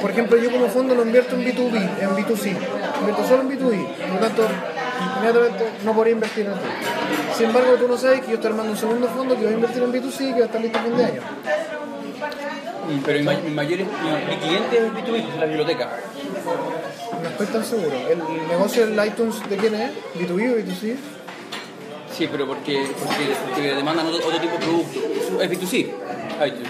por 0.00 0.10
ejemplo, 0.10 0.36
yo 0.38 0.50
como 0.50 0.66
fondo 0.68 0.94
no 0.94 1.02
invierto 1.02 1.36
en 1.36 1.44
B2B, 1.44 1.76
en 2.00 2.10
B2C, 2.16 2.56
invierto 3.00 3.26
solo 3.28 3.42
en 3.42 3.50
B2B, 3.50 3.86
por 3.86 4.10
lo 4.14 4.18
tanto, 4.26 4.42
inmediatamente 5.16 5.64
no 5.84 5.92
podría 5.94 6.12
invertir 6.14 6.46
en 6.46 6.52
ti. 6.54 6.58
Sin 7.36 7.46
embargo, 7.46 7.74
tú 7.74 7.86
no 7.88 7.96
sabes 7.96 8.20
que 8.22 8.28
yo 8.28 8.34
estoy 8.34 8.50
armando 8.50 8.72
un 8.72 8.78
segundo 8.78 9.06
fondo 9.08 9.36
que 9.36 9.44
va 9.44 9.50
a 9.50 9.54
invertir 9.54 9.82
en 9.82 9.92
B2C 9.92 10.20
y 10.30 10.32
que 10.34 10.40
va 10.40 10.44
a 10.44 10.46
estar 10.46 10.60
listo 10.60 10.78
a 10.78 10.82
fin 10.82 10.96
de 10.96 11.04
año. 11.04 11.20
Mm, 12.88 12.98
Pero 13.04 13.18
mi, 13.18 13.24
ma- 13.24 13.32
mi 13.44 13.50
mayor 13.50 13.78
mi, 13.78 13.84
mi 13.84 14.36
cliente 14.40 14.76
es 14.78 14.92
B2B, 14.92 15.28
es 15.34 15.36
la 15.38 15.46
biblioteca. 15.46 15.88
No 17.22 17.28
estoy 17.28 17.46
tan 17.46 17.64
seguro. 17.64 17.92
¿El 18.08 18.18
negocio 18.48 18.86
del 18.86 19.06
iTunes 19.06 19.36
de 19.48 19.56
quién 19.56 19.74
es? 19.74 19.90
¿B2B 20.18 20.52
o 20.52 20.56
B2C? 20.56 20.96
Sí, 22.16 22.28
pero 22.30 22.46
porque, 22.46 22.84
porque, 22.98 23.24
porque 23.48 23.74
demandan 23.74 24.06
otro, 24.06 24.26
otro 24.26 24.40
tipo 24.40 24.52
de 24.54 24.58
producto. 24.58 25.42
Es 25.42 25.50
B2C, 25.50 25.86
iTunes. 26.46 26.68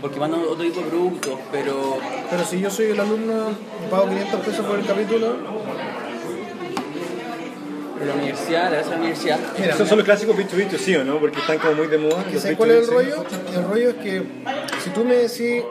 Porque 0.00 0.20
mandan 0.20 0.40
otro 0.42 0.56
tipo 0.64 0.80
de 0.80 0.86
productos, 0.86 1.38
pero 1.50 1.98
Pero 2.30 2.44
si 2.44 2.60
yo 2.60 2.70
soy 2.70 2.86
el 2.86 3.00
alumno 3.00 3.50
y 3.86 3.90
pago 3.90 4.08
500 4.08 4.40
pesos 4.40 4.66
por 4.66 4.78
el 4.78 4.86
capítulo, 4.86 5.36
pero 7.98 8.06
la 8.06 8.14
universidad, 8.14 8.70
la 8.90 8.96
universidad. 8.96 9.38
mira, 9.58 9.74
Esos 9.74 9.88
son 9.88 9.98
los 9.98 10.04
clásicos 10.04 10.36
B2B, 10.36 10.76
sí 10.78 10.94
o 10.96 11.04
no, 11.04 11.18
porque 11.18 11.40
están 11.40 11.58
como 11.58 11.74
muy 11.74 11.86
de 11.86 11.98
moda. 11.98 12.24
¿Y 12.28 12.34
los 12.34 12.42
¿Sabes 12.42 12.56
cuál 12.58 12.70
es 12.72 12.76
el 12.76 12.84
B2B. 12.84 12.90
rollo? 12.94 13.24
El 13.54 13.64
rollo 13.64 13.88
es 13.90 13.96
que 13.96 14.22
si 14.84 14.90
tú 14.90 15.04
me 15.04 15.14
decís 15.14 15.64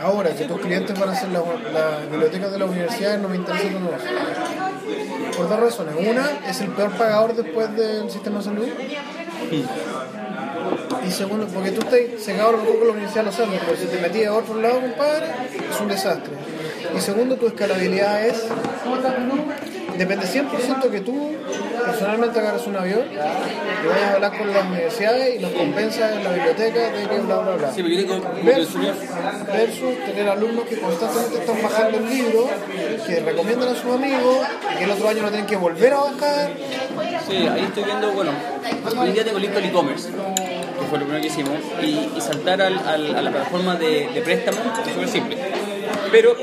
ahora 0.00 0.30
que 0.34 0.44
tus 0.44 0.60
clientes 0.60 0.98
van 0.98 1.10
a 1.10 1.14
ser 1.14 1.30
las 1.30 1.42
las 1.72 2.10
bibliotecas 2.10 2.52
de 2.52 2.58
la 2.58 2.64
universidad, 2.64 3.18
no 3.18 3.28
me 3.28 3.36
interesa 3.36 3.64
negocio. 3.64 4.10
Por 5.36 5.48
dos 5.48 5.60
razones. 5.60 5.94
Una, 6.08 6.48
es 6.48 6.60
el 6.60 6.68
peor 6.68 6.90
pagador 6.92 7.34
después 7.34 7.74
del 7.76 8.10
sistema 8.10 8.38
de 8.38 8.44
salud. 8.44 8.68
Y 11.06 11.10
segundo, 11.10 11.46
porque 11.48 11.72
tú 11.72 11.80
estás 11.80 12.24
cegado 12.24 12.52
lo 12.52 12.58
con 12.58 12.86
la 12.86 12.92
universidad 12.92 13.24
de 13.24 13.30
los 13.30 13.40
Andes, 13.40 13.60
pero 13.64 13.76
si 13.76 13.86
te 13.86 14.00
metías 14.00 14.28
a 14.28 14.34
otro 14.34 14.60
lado, 14.60 14.80
compadre, 14.80 15.26
es 15.70 15.80
un 15.80 15.88
desastre. 15.88 16.32
Y 16.96 17.00
segundo, 17.00 17.36
tu 17.36 17.46
escalabilidad 17.46 18.24
es 18.26 18.46
Depende 19.96 20.26
100% 20.26 20.90
que 20.90 21.00
tú 21.00 21.32
personalmente 21.84 22.38
agarres 22.38 22.66
un 22.66 22.76
avión 22.76 23.02
y 23.12 23.16
vayas 23.88 24.10
a 24.10 24.14
hablar 24.14 24.38
con 24.38 24.52
las 24.52 24.64
universidades 24.66 25.36
y 25.36 25.38
los 25.40 25.50
compensas 25.52 26.12
en 26.16 26.24
la 26.24 26.30
biblioteca 26.32 26.80
de 26.90 27.08
que 27.08 27.18
bla 27.20 27.38
bla 27.38 27.56
bla. 27.56 27.72
Sí, 27.72 27.82
pero 27.82 27.94
yo 27.94 28.06
tengo 28.06 28.30
Versus, 28.42 28.80
versus 29.52 30.04
tener 30.06 30.28
alumnos 30.28 30.64
que 30.64 30.78
constantemente 30.78 31.38
están 31.38 31.62
bajando 31.62 31.98
el 31.98 32.08
libro, 32.08 32.48
que 33.06 33.20
recomiendan 33.20 33.68
a 33.68 33.74
sus 33.74 33.92
amigos 33.92 34.46
y 34.74 34.78
que 34.78 34.84
el 34.84 34.90
otro 34.90 35.08
año 35.08 35.22
lo 35.22 35.28
tienen 35.28 35.46
que 35.46 35.56
volver 35.56 35.92
a 35.92 35.96
bajar. 35.98 36.50
Sí, 37.28 37.36
ahí 37.36 37.62
estoy 37.62 37.84
viendo, 37.84 38.12
bueno, 38.12 38.30
hoy 38.98 39.10
día 39.12 39.24
tengo 39.24 39.38
listo 39.38 39.58
el 39.58 39.64
e-commerce, 39.66 40.08
que 40.10 40.86
fue 40.88 40.98
lo 40.98 41.04
primero 41.06 41.20
que 41.20 41.26
hicimos, 41.28 41.54
y, 41.82 42.10
y 42.16 42.20
saltar 42.20 42.60
al, 42.62 42.78
al- 42.86 43.16
a 43.16 43.22
la 43.22 43.30
plataforma 43.30 43.76
de, 43.76 44.08
de 44.12 44.20
préstamo 44.22 44.58
es 44.86 44.92
súper 44.92 45.08
simple. 45.08 45.38
Pero, 46.10 46.34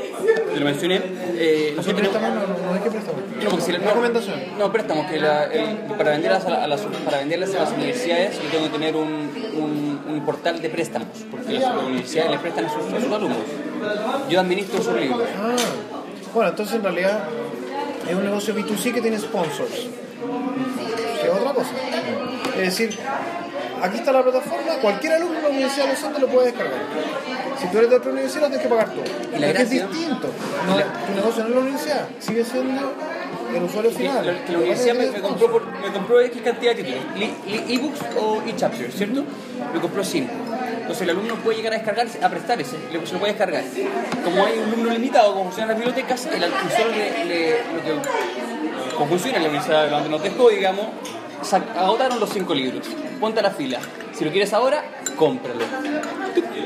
lo 0.58 0.64
mencioné, 0.64 1.00
eh, 1.36 1.72
nosotros 1.76 1.96
tenemos... 2.00 2.18
Préstamo, 2.18 2.34
no, 2.40 2.58
no, 2.58 2.66
no 2.66 2.74
hay 2.74 2.80
que 2.80 2.90
préstamo. 2.90 3.18
No, 3.42 3.50
porque 3.50 3.64
si 3.64 3.72
la- 3.72 3.78
no, 3.78 3.84
Recomendación. 3.86 4.40
No, 4.58 4.72
préstamos, 4.72 5.06
que 5.06 5.18
la- 5.18 5.44
el- 5.44 5.76
para, 5.96 6.10
venderlas 6.12 6.44
a, 6.46 6.50
la- 6.50 6.64
a 6.64 6.66
las, 6.66 6.80
para 7.04 7.18
venderlas 7.18 7.54
a 7.54 7.58
las 7.60 7.72
universidades 7.72 8.36
yo 8.42 8.48
tengo 8.50 8.64
que 8.64 8.70
tener 8.70 8.96
un, 8.96 9.08
un, 9.56 10.00
un 10.08 10.24
portal 10.26 10.60
de 10.60 10.68
préstamos, 10.70 11.08
porque 11.30 11.52
las, 11.54 11.74
universidades 11.84 12.30
le 12.32 12.38
prestan 12.38 12.64
a 12.66 12.68
sus, 12.70 12.92
a 12.92 13.00
sus 13.00 13.12
alumnos. 13.12 13.38
Yo 14.28 14.40
administro 14.40 14.82
sus 14.82 14.94
libros. 14.94 15.22
Ah, 15.38 15.56
bueno, 16.34 16.50
entonces 16.50 16.76
en 16.76 16.82
realidad 16.82 17.20
es 18.08 18.14
un 18.14 18.24
negocio 18.24 18.54
B2C 18.54 18.92
que 18.94 19.00
tiene 19.00 19.18
sponsors. 19.18 19.88
Que 21.20 21.26
es 21.26 21.32
otra 21.32 21.52
cosa. 21.52 21.70
Es 22.56 22.60
decir, 22.78 22.98
aquí 23.82 23.96
está 23.98 24.12
la 24.12 24.22
plataforma, 24.22 24.74
cualquier 24.82 25.14
alumno 25.14 25.36
de 25.36 25.42
la 25.42 25.48
Universidad 25.48 25.86
de 25.86 25.92
los 25.92 26.04
Andes 26.04 26.20
lo 26.20 26.28
puede 26.28 26.46
descargar. 26.48 26.78
Si 27.60 27.66
tú 27.68 27.78
eres 27.78 27.90
de 27.90 27.96
otra 27.96 28.10
universidad, 28.12 28.42
lo 28.42 28.46
tienes 28.48 28.62
que 28.66 28.68
pagar 28.70 28.88
tú. 28.90 29.00
Y 29.00 29.38
la 29.38 29.46
Porque 29.48 29.62
es 29.62 29.70
distinto. 29.70 30.28
No, 30.66 30.76
tu 31.06 31.14
negocio 31.14 31.42
no 31.42 31.48
es 31.50 31.54
la 31.54 31.60
universidad, 31.60 32.08
sigue 32.18 32.44
siendo 32.44 32.92
el 33.54 33.62
usuario 33.64 33.90
final. 33.90 34.26
la, 34.26 34.32
la 34.52 34.58
universidad 34.58 34.94
me, 34.94 35.06
me 35.10 35.20
compró 35.20 35.50
por, 35.50 35.66
me 35.80 35.92
compró 35.92 36.20
X 36.20 36.42
cantidad 36.42 36.74
de 36.74 36.82
títulos, 36.84 37.04
ebooks 37.68 38.00
o 38.20 38.42
e-chapters, 38.46 38.94
¿cierto? 38.94 39.24
Me 39.74 39.80
compró 39.80 40.02
5. 40.04 40.30
Entonces 40.80 41.02
el 41.02 41.10
alumno 41.10 41.34
puede 41.36 41.58
llegar 41.58 41.72
a 41.74 41.76
descargarse, 41.76 42.24
a 42.24 42.28
prestar 42.28 42.60
ese, 42.60 42.76
se 43.04 43.12
lo 43.12 43.18
puede 43.20 43.32
descargar. 43.34 43.62
Como 44.24 44.44
hay 44.44 44.58
un 44.58 44.70
número 44.70 44.90
limitado, 44.92 45.32
como 45.32 45.44
funcionan 45.44 45.68
las 45.68 45.76
bibliotecas, 45.78 46.26
el 46.26 46.42
usuario 46.44 46.92
le, 46.96 47.24
le- 47.26 47.50
lo 47.50 47.82
que, 47.84 48.94
como 48.96 49.06
funciona 49.08 49.36
en 49.36 49.42
la 49.44 49.48
universidad 49.50 49.84
de 49.84 49.90
donde 49.90 50.08
nos 50.08 50.22
dejó, 50.22 50.48
digamos, 50.50 50.86
agotaron 51.76 52.18
los 52.20 52.30
5 52.30 52.54
libros. 52.54 52.86
Ponte 53.20 53.40
a 53.40 53.42
la 53.44 53.50
fila. 53.50 53.78
Si 54.20 54.26
lo 54.26 54.32
quieres 54.32 54.52
ahora, 54.52 54.84
cómpralo. 55.16 55.64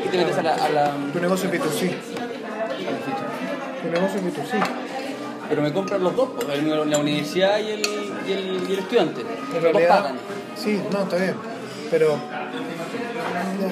Y 0.05 0.09
te 0.09 0.19
metes 0.19 0.37
a 0.39 0.43
la, 0.43 0.55
a 0.57 0.69
la, 0.71 0.93
Tu 1.13 1.21
negocio 1.21 1.49
es 1.49 1.55
B2C. 1.55 1.63
a 1.63 2.91
la 2.91 2.99
ficha. 2.99 3.27
Tu 3.81 3.91
negocio 3.93 4.19
es 4.19 4.25
B2C. 4.25 4.67
Pero 5.49 5.63
me 5.63 5.73
compran 5.73 6.03
los 6.03 6.17
dos, 6.17 6.31
pues, 6.35 6.65
la 6.65 6.99
universidad 6.99 7.61
y 7.61 7.71
el, 7.71 7.83
y 8.27 8.33
el, 8.33 8.69
y 8.69 8.73
el 8.73 8.79
estudiante. 8.81 9.21
En 9.55 9.63
realidad, 9.63 9.89
pagan. 9.89 10.17
sí, 10.57 10.81
no, 10.91 11.05
está 11.05 11.15
bien. 11.15 11.37
Pero, 11.93 12.19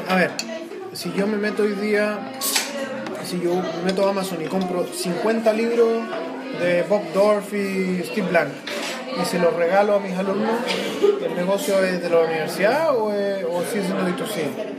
a 0.09 0.15
ver, 0.15 0.31
si 0.93 1.13
yo 1.15 1.27
me 1.27 1.37
meto 1.39 1.65
hoy 1.65 1.73
día, 1.73 2.21
si 3.25 3.41
yo 3.41 3.57
me 3.57 3.83
meto 3.87 4.07
a 4.07 4.11
Amazon 4.11 4.41
y 4.43 4.47
compro 4.47 4.87
50 4.87 5.53
libros 5.55 6.05
de 6.61 6.85
Bob 6.85 7.03
Dorff 7.13 7.53
y 7.53 8.01
Steve 8.05 8.29
Blank, 8.29 8.49
y 9.21 9.25
se 9.25 9.39
los 9.39 9.53
regalo 9.55 9.97
a 9.97 10.01
mis 10.01 10.17
alumnos, 10.17 10.55
¿el 11.25 11.37
negocio 11.37 11.83
es 11.83 12.03
de 12.03 12.11
la 12.11 12.21
universidad 12.21 12.97
o, 12.97 13.13
es, 13.13 13.45
o 13.45 13.63
sigue 13.71 13.85
siendo 13.85 14.05
B2C? 14.05 14.73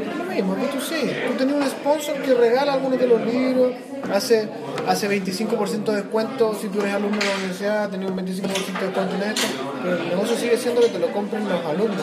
Es 0.00 0.18
lo 0.18 0.24
mismo, 0.24 0.56
es 0.56 0.62
B2C. 0.62 1.28
Tú 1.28 1.34
tenías 1.34 1.56
un 1.58 1.70
sponsor 1.70 2.16
que 2.22 2.34
regala 2.34 2.74
algunos 2.74 2.98
de 2.98 3.06
los 3.06 3.24
libros, 3.24 3.72
hace, 4.12 4.48
hace 4.86 5.08
25% 5.08 5.84
de 5.84 5.96
descuento 5.96 6.54
si 6.60 6.68
tú 6.68 6.80
eres 6.80 6.94
alumno 6.94 7.18
de 7.18 7.26
la 7.26 7.34
universidad, 7.36 7.90
tenías 7.90 8.10
un 8.10 8.18
25% 8.18 8.24
de 8.24 8.86
descuento 8.86 9.14
en 9.16 9.22
esto, 9.22 9.46
pero 9.82 9.96
el 9.96 10.08
negocio 10.08 10.36
sigue 10.36 10.56
siendo 10.56 10.80
que 10.80 10.88
te 10.88 10.98
lo 10.98 11.12
compren 11.12 11.48
los 11.48 11.64
alumnos. 11.64 12.02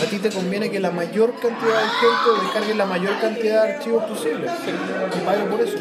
A 0.00 0.10
ti 0.10 0.18
te 0.18 0.30
conviene 0.30 0.70
que 0.70 0.80
la 0.80 0.90
mayor 0.90 1.32
cantidad 1.32 1.82
de 1.82 1.88
gente 1.88 2.42
descargue 2.44 2.74
la 2.74 2.86
mayor 2.86 3.20
cantidad 3.20 3.64
de 3.64 3.72
archivos 3.74 4.04
posibles 4.04 4.50
y 5.16 5.26
pague 5.26 5.44
por 5.44 5.60
eso. 5.60 5.78